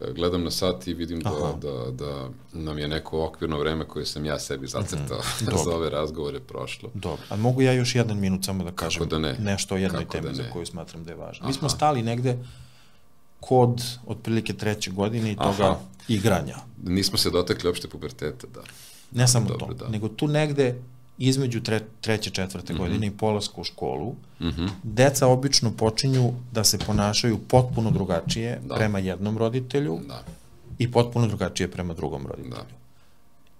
E, 0.00 0.12
gledam 0.12 0.44
na 0.44 0.50
sat 0.50 0.86
i 0.86 0.94
vidim 0.94 1.20
da, 1.20 1.30
Aha. 1.30 1.52
da, 1.62 1.90
da 1.90 2.28
nam 2.52 2.78
je 2.78 2.88
neko 2.88 3.26
okvirno 3.26 3.58
vreme 3.58 3.84
koje 3.84 4.06
sam 4.06 4.24
ja 4.24 4.38
sebi 4.38 4.66
zacrtao 4.66 5.18
mm 5.40 5.46
-hmm. 5.46 5.64
za 5.64 5.76
ove 5.76 5.90
razgovore 5.90 6.40
prošlo. 6.40 6.90
Dobro, 6.94 7.22
a 7.28 7.36
mogu 7.36 7.62
ja 7.62 7.72
još 7.72 7.94
jedan 7.94 8.18
minut 8.18 8.44
samo 8.44 8.64
da 8.64 8.70
kažem 8.70 9.08
da 9.08 9.18
ne? 9.18 9.36
nešto 9.38 9.74
o 9.74 9.78
jednoj 9.78 10.04
Kako 10.04 10.12
temi 10.12 10.28
da 10.28 10.34
za 10.34 10.50
koju 10.52 10.66
smatram 10.66 11.04
da 11.04 11.10
je 11.10 11.16
važna. 11.16 11.46
Mi 11.46 11.52
smo 11.52 11.68
stali 11.68 12.02
negde 12.02 12.38
kod 13.40 13.82
otprilike 14.06 14.52
treće 14.52 14.90
godine 14.90 15.32
i 15.32 15.36
toga 15.36 15.64
Aha. 15.64 15.78
igranja. 16.08 16.56
Nismo 16.82 17.18
se 17.18 17.30
dotekli 17.30 17.70
opšte 17.70 17.88
puberteta, 17.88 18.46
da. 18.54 18.60
Ne 19.12 19.28
samo 19.28 19.48
Dobro, 19.48 19.66
to, 19.66 19.74
da. 19.74 19.88
nego 19.88 20.08
tu 20.08 20.28
negde 20.28 20.76
između 21.18 21.60
tre, 21.60 21.80
treće, 22.00 22.30
četvrte 22.30 22.72
mm 22.72 22.76
-hmm. 22.76 22.78
godine 22.78 23.06
i 23.06 23.10
polaska 23.10 23.60
u 23.60 23.64
školu, 23.64 24.14
mm 24.40 24.46
-hmm. 24.46 24.68
deca 24.82 25.26
obično 25.26 25.70
počinju 25.70 26.32
da 26.52 26.64
se 26.64 26.78
ponašaju 26.78 27.38
potpuno 27.38 27.90
drugačije 27.90 28.60
da. 28.64 28.74
prema 28.74 28.98
jednom 28.98 29.38
roditelju 29.38 29.98
da. 30.08 30.24
i 30.78 30.90
potpuno 30.92 31.26
drugačije 31.26 31.70
prema 31.70 31.94
drugom 31.94 32.26
roditelju. 32.26 32.54
Da. 32.54 32.66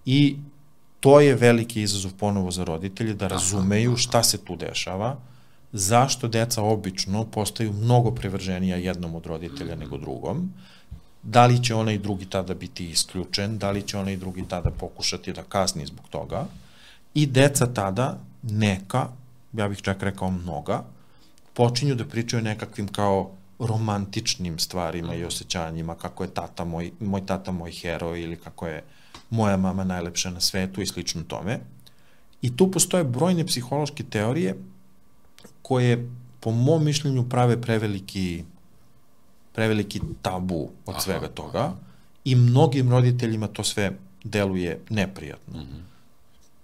I 0.05 0.37
to 1.01 1.21
je 1.21 1.35
veliki 1.35 1.83
izazov 1.83 2.13
ponovo 2.19 2.51
za 2.51 2.65
roditelje 2.65 3.15
da 3.15 3.29
razumeju 3.29 3.91
aha, 3.91 3.95
aha. 3.95 4.03
šta 4.03 4.23
se 4.23 4.39
tu 4.39 4.57
dešava, 4.57 5.17
zašto 5.73 6.29
deca 6.29 6.63
obično 6.63 7.25
postaju 7.25 7.73
mnogo 7.73 8.11
prevrženija 8.11 8.77
jednom 8.77 9.15
od 9.15 9.27
roditelja 9.27 9.75
mm 9.75 9.79
-hmm. 9.79 9.81
nego 9.81 9.99
drugom, 9.99 10.53
da 11.23 11.47
li 11.47 11.63
će 11.65 11.75
onaj 11.75 11.99
drugi 11.99 12.25
tada 12.25 12.55
biti 12.55 12.91
isključen, 12.91 13.59
da 13.59 13.71
li 13.71 13.83
će 13.83 13.99
onaj 13.99 14.17
drugi 14.17 14.45
tada 14.49 14.71
pokušati 14.71 15.33
da 15.33 15.43
kasni 15.43 15.87
zbog 15.87 16.09
toga, 16.11 16.47
I 17.15 17.27
deca 17.27 17.67
tada, 17.67 18.19
neka, 18.43 19.09
ja 19.53 19.69
bih 19.69 19.83
čak 19.83 20.03
rekao 20.03 20.31
mnoga, 20.31 20.85
počinju 21.55 21.95
da 21.95 22.05
pričaju 22.05 22.43
nekakvim 22.43 22.89
kao 22.89 23.31
romantičnim 23.59 24.59
stvarima 24.59 25.15
i 25.15 25.25
osjećanjima, 25.25 25.95
kako 25.95 26.25
je 26.25 26.35
tata 26.35 26.65
moj, 26.65 26.91
moj 27.01 27.27
tata 27.27 27.53
moj 27.53 27.73
heroj 27.73 28.23
ili 28.23 28.37
kako 28.37 28.67
je 28.67 28.83
moja 29.31 29.57
mama 29.57 29.85
najlepša 29.85 30.31
na 30.31 30.41
svetu 30.41 30.83
i 30.83 30.87
slično 30.87 31.23
tome. 31.23 31.61
I 32.43 32.57
tu 32.57 32.71
postoje 32.71 33.05
brojne 33.05 33.47
psihološke 33.47 34.05
teorije 34.05 34.57
koje 35.63 36.11
po 36.41 36.51
mom 36.51 36.85
mišljenju 36.85 37.29
prave 37.29 37.61
preveliki 37.61 38.45
preveliki 39.53 40.01
tabu 40.23 40.71
od 40.87 41.03
svega 41.03 41.29
toga 41.29 41.73
i 42.25 42.35
mnogim 42.35 42.91
roditeljima 42.91 43.47
to 43.47 43.65
sve 43.65 43.93
deluje 44.25 44.81
neprijatno. 44.91 45.59
Mm 45.59 45.63
-hmm 45.63 45.94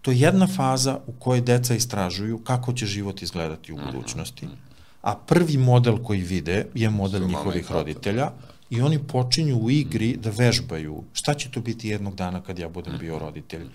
to 0.02 0.10
je 0.10 0.20
jedna 0.20 0.46
faza 0.46 0.98
u 1.06 1.12
kojoj 1.12 1.40
deca 1.40 1.74
istražuju 1.74 2.38
kako 2.38 2.72
će 2.72 2.86
život 2.86 3.22
izgledati 3.22 3.72
u 3.72 3.76
mhm, 3.76 3.86
budućnosti, 3.86 4.46
mhm. 4.46 4.54
a 5.02 5.16
prvi 5.16 5.56
model 5.56 5.98
koji 5.98 6.20
vide 6.20 6.66
je 6.74 6.90
model 6.90 7.28
njihovih 7.28 7.72
roditelja 7.72 8.30
i 8.70 8.80
oni 8.80 8.98
počinju 8.98 9.56
u 9.56 9.70
igri 9.70 10.16
da 10.16 10.30
vežbaju 10.30 11.02
šta 11.12 11.34
će 11.34 11.50
to 11.50 11.60
biti 11.60 11.88
jednog 11.88 12.14
dana 12.14 12.40
kad 12.40 12.58
ja 12.58 12.68
budem 12.68 12.98
bio 12.98 13.16
mhm. 13.16 13.24
roditelj. 13.24 13.66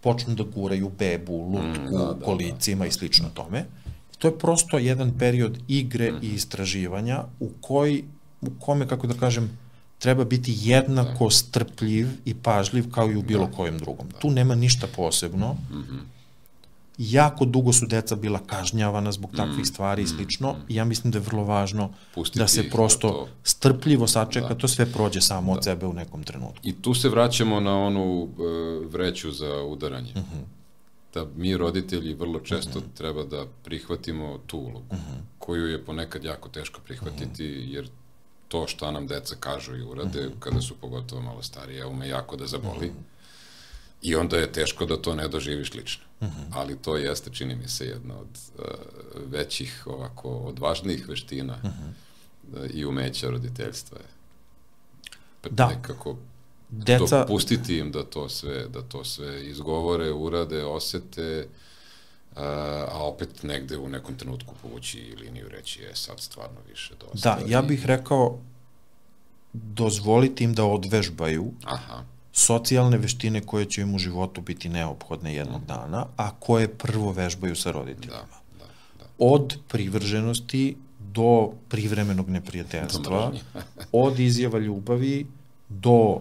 Počnu 0.00 0.34
da 0.34 0.44
guraju 0.44 0.90
bebu, 0.98 1.38
lutku, 1.52 1.98
da, 1.98 1.98
da, 1.98 2.24
kolicima 2.24 2.84
da. 2.84 2.88
i 2.88 2.92
slično 2.92 3.28
tome. 3.34 3.64
To 4.18 4.28
je 4.28 4.38
prosto 4.38 4.78
jedan 4.78 5.18
period 5.18 5.58
igre 5.68 6.12
i 6.22 6.28
istraživanja 6.28 7.24
u 7.40 7.50
koji 7.60 8.04
u 8.40 8.50
kome, 8.60 8.88
kako 8.88 9.06
da 9.06 9.14
kažem, 9.14 9.58
treba 9.98 10.24
biti 10.24 10.54
jednako 10.56 11.24
da. 11.24 11.30
strpljiv 11.30 12.08
i 12.24 12.34
pažljiv 12.34 12.90
kao 12.90 13.10
i 13.10 13.16
u 13.16 13.22
bilo 13.22 13.46
da. 13.46 13.52
kojem 13.52 13.78
drugom. 13.78 14.08
Da. 14.08 14.18
Tu 14.18 14.30
nema 14.30 14.54
ništa 14.54 14.86
posebno. 14.96 15.52
Mm 15.52 15.76
-hmm. 15.76 16.00
Jako 16.98 17.44
dugo 17.44 17.72
su 17.72 17.86
deca 17.86 18.16
bila 18.16 18.38
kažnjavana 18.46 19.12
zbog 19.12 19.30
takvih 19.36 19.58
mm, 19.58 19.64
stvari 19.64 20.02
i 20.02 20.04
mm, 20.04 20.08
slično. 20.08 20.52
Mm, 20.52 20.56
ja 20.68 20.84
mislim 20.84 21.10
da 21.10 21.18
je 21.18 21.22
vrlo 21.22 21.44
važno 21.44 21.90
Pustiti 22.14 22.38
da 22.38 22.48
se 22.48 22.70
prosto 22.70 23.08
da 23.08 23.14
to... 23.14 23.28
strpljivo 23.42 24.06
sačeka, 24.06 24.48
da. 24.48 24.54
to 24.54 24.68
sve 24.68 24.86
prođe 24.92 25.20
samo 25.20 25.52
da. 25.52 25.58
od 25.58 25.64
sebe 25.64 25.86
u 25.86 25.92
nekom 25.92 26.22
trenutku. 26.22 26.58
I 26.62 26.82
tu 26.82 26.94
se 26.94 27.08
vraćamo 27.08 27.60
na 27.60 27.78
onu 27.78 28.22
uh, 28.22 28.30
vreću 28.92 29.32
za 29.32 29.62
udaranje. 29.62 30.12
Mm 30.16 30.18
-hmm. 30.18 30.44
Da 31.14 31.26
mi 31.36 31.56
roditelji 31.56 32.14
vrlo 32.14 32.40
često 32.40 32.78
mm 32.78 32.82
-hmm. 32.82 32.98
treba 32.98 33.24
da 33.24 33.46
prihvatimo 33.64 34.38
tu 34.46 34.58
ulogu, 34.58 34.94
mm 34.94 34.96
-hmm. 34.96 35.20
koju 35.38 35.66
je 35.66 35.84
ponekad 35.84 36.24
jako 36.24 36.48
teško 36.48 36.80
prihvatiti, 36.80 37.44
mm 37.44 37.46
-hmm. 37.46 37.74
jer 37.74 37.88
to 38.48 38.66
šta 38.66 38.90
nam 38.90 39.06
deca 39.06 39.34
kažu 39.40 39.76
i 39.76 39.82
urade, 39.82 40.20
mm 40.20 40.30
-hmm. 40.30 40.40
kada 40.40 40.60
su 40.60 40.74
pogotovo 40.80 41.22
malo 41.22 41.42
starije, 41.42 41.86
ume 41.86 42.08
jako 42.08 42.36
da 42.36 42.46
zaboli. 42.46 42.86
Mm 42.86 42.90
-hmm. 42.90 43.18
I 44.02 44.14
onda 44.14 44.36
je 44.36 44.52
teško 44.52 44.86
da 44.86 45.02
to 45.02 45.14
ne 45.14 45.28
doživiš 45.28 45.74
lično. 45.74 46.04
Mm 46.20 46.26
-hmm. 46.26 46.50
Ali 46.52 46.76
to 46.82 46.96
jeste, 46.96 47.30
čini 47.30 47.54
mi 47.54 47.68
se, 47.68 47.86
jedna 47.86 48.14
od 48.18 48.38
uh, 48.58 48.64
većih, 49.30 49.82
ovako, 49.86 50.30
odvažnijih 50.30 51.08
veština 51.08 51.56
mm 51.56 51.68
-hmm. 51.68 52.64
uh, 52.64 52.70
i 52.74 52.84
umeća 52.84 53.30
roditeljstva. 53.30 53.98
Da. 55.50 55.66
Nekako 55.66 56.16
Deca... 56.68 57.20
dopustiti 57.20 57.78
im 57.78 57.92
da 57.92 58.04
to 58.04 58.28
sve, 58.28 58.68
da 58.68 58.82
to 58.82 59.04
sve 59.04 59.46
izgovore, 59.46 60.12
urade, 60.12 60.64
osete, 60.64 61.46
uh, 61.46 61.67
a 62.88 62.98
opet 63.02 63.42
negde 63.42 63.78
u 63.78 63.88
nekom 63.88 64.14
trenutku 64.14 64.54
povući 64.62 65.16
liniju 65.20 65.48
reći 65.48 65.82
je 65.82 65.96
sad 65.96 66.20
stvarno 66.20 66.60
više 66.68 66.94
dosta. 67.00 67.36
Da, 67.36 67.46
ja 67.46 67.62
bih 67.62 67.86
rekao 67.86 68.38
dozvoliti 69.52 70.44
im 70.44 70.54
da 70.54 70.64
odvežbaju 70.64 71.52
Aha. 71.64 72.02
socijalne 72.32 72.98
veštine 72.98 73.40
koje 73.40 73.64
će 73.64 73.80
im 73.82 73.94
u 73.94 73.98
životu 73.98 74.40
biti 74.40 74.68
neophodne 74.68 75.34
jednog 75.34 75.62
mm. 75.62 75.66
dana, 75.66 76.06
a 76.16 76.30
koje 76.30 76.68
prvo 76.68 77.12
vežbaju 77.12 77.56
sa 77.56 77.70
roditeljima. 77.70 78.38
Da, 78.58 78.64
da, 78.64 78.64
da. 78.98 79.04
Od 79.18 79.58
privrženosti 79.68 80.76
do 80.98 81.50
privremenog 81.68 82.28
neprijateljstva, 82.28 83.32
od 83.92 84.20
izjava 84.20 84.58
ljubavi 84.58 85.26
do 85.68 86.20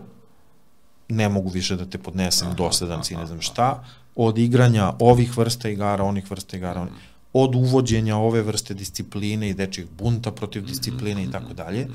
ne 1.09 1.29
mogu 1.29 1.49
više 1.49 1.75
da 1.75 1.85
te 1.85 1.97
podnesem, 1.97 2.55
dosadan 2.55 3.03
si, 3.03 3.15
ne 3.15 3.25
znam 3.25 3.41
šta, 3.41 3.83
od 4.17 4.37
igranja 4.37 4.93
ovih 4.99 5.37
vrsta 5.37 5.69
igara, 5.69 6.03
onih 6.03 6.31
vrsta 6.31 6.57
igara, 6.57 6.81
onih, 6.81 6.93
od 7.33 7.55
uvođenja 7.55 8.17
ove 8.17 8.41
vrste 8.41 8.73
discipline 8.73 9.49
i 9.49 9.53
dečih 9.53 9.85
bunta 9.97 10.31
protiv 10.31 10.65
discipline 10.65 11.23
i 11.23 11.31
tako 11.31 11.53
dalje, 11.53 11.87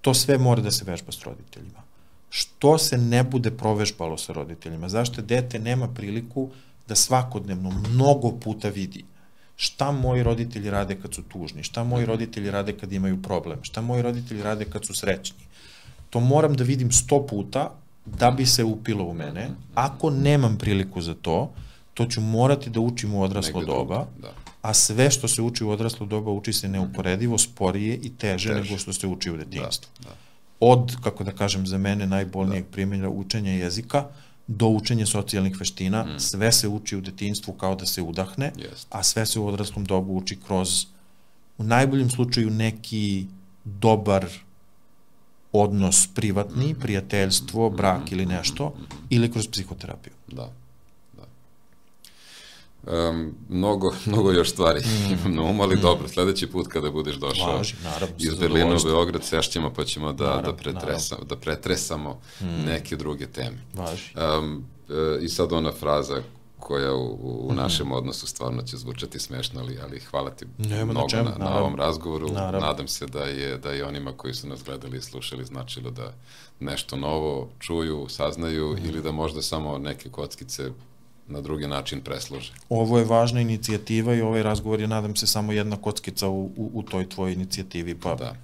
to 0.00 0.14
sve 0.14 0.38
mora 0.38 0.62
da 0.62 0.70
se 0.70 0.84
vežba 0.84 1.12
s 1.12 1.24
roditeljima. 1.24 1.82
Što 2.30 2.78
se 2.78 2.98
ne 2.98 3.22
bude 3.24 3.50
provežbalo 3.50 4.16
sa 4.18 4.32
roditeljima? 4.32 4.88
Zašto 4.88 5.22
dete 5.22 5.58
nema 5.58 5.88
priliku 5.88 6.48
da 6.88 6.94
svakodnevno 6.94 7.70
mnogo 7.70 8.32
puta 8.32 8.68
vidi 8.68 9.04
šta 9.56 9.92
moji 9.92 10.22
roditelji 10.22 10.70
rade 10.70 10.96
kad 11.02 11.14
su 11.14 11.22
tužni, 11.22 11.62
šta 11.62 11.84
moji 11.84 12.06
roditelji 12.06 12.50
rade 12.50 12.72
kad 12.72 12.92
imaju 12.92 13.22
problem, 13.22 13.58
šta 13.62 13.80
moji 13.80 14.02
roditelji 14.02 14.42
rade 14.42 14.64
kad 14.64 14.86
su 14.86 14.94
srećni. 14.94 15.44
To 16.10 16.20
moram 16.20 16.54
da 16.54 16.64
vidim 16.64 16.92
sto 16.92 17.26
puta 17.26 17.70
da 18.06 18.30
bi 18.30 18.46
se 18.46 18.64
upilo 18.64 19.04
u 19.04 19.14
mene. 19.14 19.50
Ako 19.74 20.10
nemam 20.10 20.58
priliku 20.58 21.00
za 21.00 21.14
to, 21.14 21.52
to 21.96 22.06
ću 22.06 22.20
morati 22.20 22.70
da 22.70 22.80
učim 22.80 23.14
u 23.14 23.22
odraslo 23.22 23.60
Negde 23.60 23.72
doba, 23.72 24.06
da. 24.22 24.32
a 24.62 24.74
sve 24.74 25.10
što 25.10 25.28
se 25.28 25.42
uči 25.42 25.64
u 25.64 25.70
odraslo 25.70 26.06
doba 26.06 26.30
uči 26.30 26.52
se 26.52 26.68
neuporedivo 26.68 27.38
sporije 27.38 27.94
i 27.96 28.10
teže, 28.16 28.48
teže. 28.48 28.60
nego 28.60 28.78
što 28.78 28.92
se 28.92 29.06
uči 29.06 29.30
u 29.30 29.36
detinjstvu. 29.36 29.90
Da, 30.02 30.08
da. 30.08 30.14
Od, 30.60 30.96
kako 31.02 31.24
da 31.24 31.32
kažem, 31.32 31.66
za 31.66 31.78
mene 31.78 32.06
najbolnijeg 32.06 32.64
da. 32.64 32.70
primjenja 32.70 33.08
učenja 33.08 33.52
jezika, 33.52 34.04
do 34.46 34.66
učenja 34.66 35.06
socijalnih 35.06 35.56
veština, 35.60 36.04
mm. 36.04 36.20
sve 36.20 36.52
se 36.52 36.68
uči 36.68 36.96
u 36.96 37.00
detinjstvu 37.00 37.52
kao 37.52 37.74
da 37.74 37.86
se 37.86 38.02
udahne, 38.02 38.52
Jest. 38.56 38.86
a 38.90 39.02
sve 39.02 39.26
se 39.26 39.40
u 39.40 39.46
odraslom 39.46 39.84
dobu 39.84 40.16
uči 40.16 40.36
kroz, 40.46 40.86
u 41.58 41.64
najboljem 41.64 42.10
slučaju, 42.10 42.50
neki 42.50 43.26
dobar 43.64 44.26
odnos 45.52 46.08
privatni, 46.14 46.72
mm. 46.72 46.80
prijateljstvo, 46.80 47.70
brak 47.70 48.10
mm. 48.10 48.14
ili 48.14 48.26
nešto, 48.26 48.68
mm. 48.68 48.84
ili 49.10 49.32
kroz 49.32 49.48
psihoterapiju. 49.48 50.12
Da. 50.28 50.52
Um, 52.86 53.34
mnogo, 53.48 53.92
mnogo 54.06 54.32
još 54.32 54.50
stvari 54.50 54.80
mm. 54.80 55.32
na 55.36 55.42
umu, 55.42 55.62
ali 55.62 55.76
mm. 55.76 55.80
dobro, 55.80 56.08
sledeći 56.08 56.46
put 56.46 56.68
kada 56.68 56.90
budeš 56.90 57.16
došao 57.16 57.56
Važi, 57.56 57.74
naravno, 57.84 58.16
iz 58.18 58.34
Berlina 58.34 58.74
u 58.76 58.84
Beograd, 58.84 59.24
sešćemo 59.24 59.72
pa 59.72 59.84
ćemo 59.84 60.12
da, 60.12 60.24
naravno, 60.24 60.52
da, 60.52 60.56
pretresamo, 60.56 61.24
da 61.24 61.36
pretresamo 61.36 62.20
mm. 62.40 62.46
neke 62.66 62.96
druge 62.96 63.26
teme. 63.26 63.58
Važi. 63.74 64.02
Um, 64.40 64.64
e, 64.88 65.24
I 65.24 65.28
sad 65.28 65.52
ona 65.52 65.72
fraza 65.72 66.22
koja 66.58 66.94
u, 66.94 67.46
u 67.48 67.54
našem 67.54 67.92
odnosu 67.92 68.26
stvarno 68.26 68.62
će 68.62 68.76
zvučati 68.76 69.18
smešno, 69.18 69.60
ali, 69.60 69.78
ali 69.82 70.00
hvala 70.00 70.30
ti 70.30 70.46
Nema 70.58 70.92
na 70.92 70.92
mnogo 70.92 71.16
na, 71.16 71.22
na 71.22 71.30
naravno. 71.30 71.58
ovom 71.60 71.76
razgovoru. 71.76 72.32
Naravno. 72.32 72.66
Nadam 72.66 72.88
se 72.88 73.06
da 73.06 73.20
je, 73.24 73.58
da 73.58 73.70
je 73.70 73.84
onima 73.84 74.12
koji 74.12 74.34
su 74.34 74.48
nas 74.48 74.64
gledali 74.64 74.98
i 74.98 75.02
slušali 75.02 75.44
značilo 75.44 75.90
da 75.90 76.12
nešto 76.60 76.96
novo 76.96 77.48
čuju, 77.58 78.06
saznaju 78.08 78.72
Mhm. 78.72 78.86
ili 78.88 79.02
da 79.02 79.12
možda 79.12 79.42
samo 79.42 79.78
neke 79.78 80.08
kockice 80.10 80.70
na 81.28 81.40
drugi 81.40 81.66
način 81.66 82.00
preslože. 82.00 82.52
Ovo 82.68 82.98
je 82.98 83.04
važna 83.04 83.40
inicijativa 83.40 84.14
i 84.14 84.20
ovaj 84.20 84.42
razgovor 84.42 84.80
je, 84.80 84.86
nadam 84.86 85.16
se, 85.16 85.26
samo 85.26 85.52
jedna 85.52 85.76
kockica 85.76 86.28
u, 86.28 86.44
u, 86.46 86.70
u 86.74 86.82
toj 86.82 87.08
tvojoj 87.08 87.32
inicijativi, 87.32 87.94
pa 87.94 88.14
Da, 88.14 88.36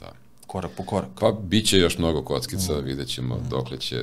da. 0.00 0.12
korak 0.46 0.70
po 0.72 0.84
korak. 0.84 1.08
Pa 1.20 1.32
bit 1.32 1.66
će 1.66 1.78
još 1.78 1.98
mnogo 1.98 2.22
kockica, 2.22 2.72
Mhm. 2.72 2.84
vidjet 2.84 3.08
ćemo 3.08 3.40
dokle 3.50 3.78
će 3.78 4.02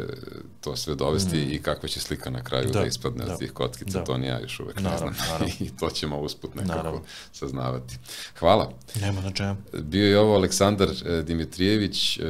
to 0.62 0.76
sve 0.76 0.96
dovesti 0.96 1.42
i 1.42 1.60
kakva 1.60 1.90
će 1.90 2.00
slika 2.00 2.30
na 2.30 2.44
kraju 2.44 2.66
da, 2.66 2.80
Da, 2.80 2.86
ispadne 2.86 3.26
da, 3.26 3.34
od 3.34 3.40
tih 3.40 3.52
kockica, 3.52 4.00
da. 4.00 4.06
to 4.06 4.18
ni 4.18 4.28
ja 4.28 4.40
još 4.40 4.60
uvek 4.60 4.76
ne 4.76 4.82
Naravno, 4.82 5.14
znam. 5.14 5.28
naravno. 5.28 5.54
I 5.60 5.70
to 5.70 5.90
ćemo 5.90 6.20
usput 6.20 6.56
nekako 6.56 6.76
Naravno. 6.76 7.02
saznavati. 7.32 7.96
Hvala. 8.40 8.72
Nema 8.96 9.22
na 9.22 9.32
čemu. 9.32 9.56
Bio 9.74 10.08
je 10.08 10.20
ovo 10.20 10.36
Aleksandar 10.36 10.90
e, 11.06 11.22
Dimitrijević, 11.22 12.18
e, 12.18 12.22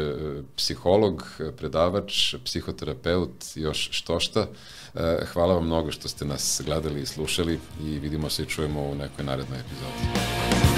psiholog, 0.55 1.27
e, 1.39 1.51
predavač, 1.51 2.35
psihoterapeut, 2.45 3.31
još 3.55 3.89
što 3.91 4.19
šta. 4.19 4.47
E, 4.95 5.25
Hvala 5.33 5.53
vam 5.53 5.65
mnogo 5.65 5.91
što 5.91 6.07
ste 6.07 6.25
nas 6.25 6.61
gledali 6.65 7.01
i 7.01 7.05
slušali 7.05 7.59
i 7.83 7.99
vidimo 7.99 8.29
se 8.29 8.43
i 8.43 8.45
čujemo 8.45 8.81
u 8.81 8.95
nekoj 8.95 9.25
narednoj 9.25 9.59
epizodi. 9.59 10.70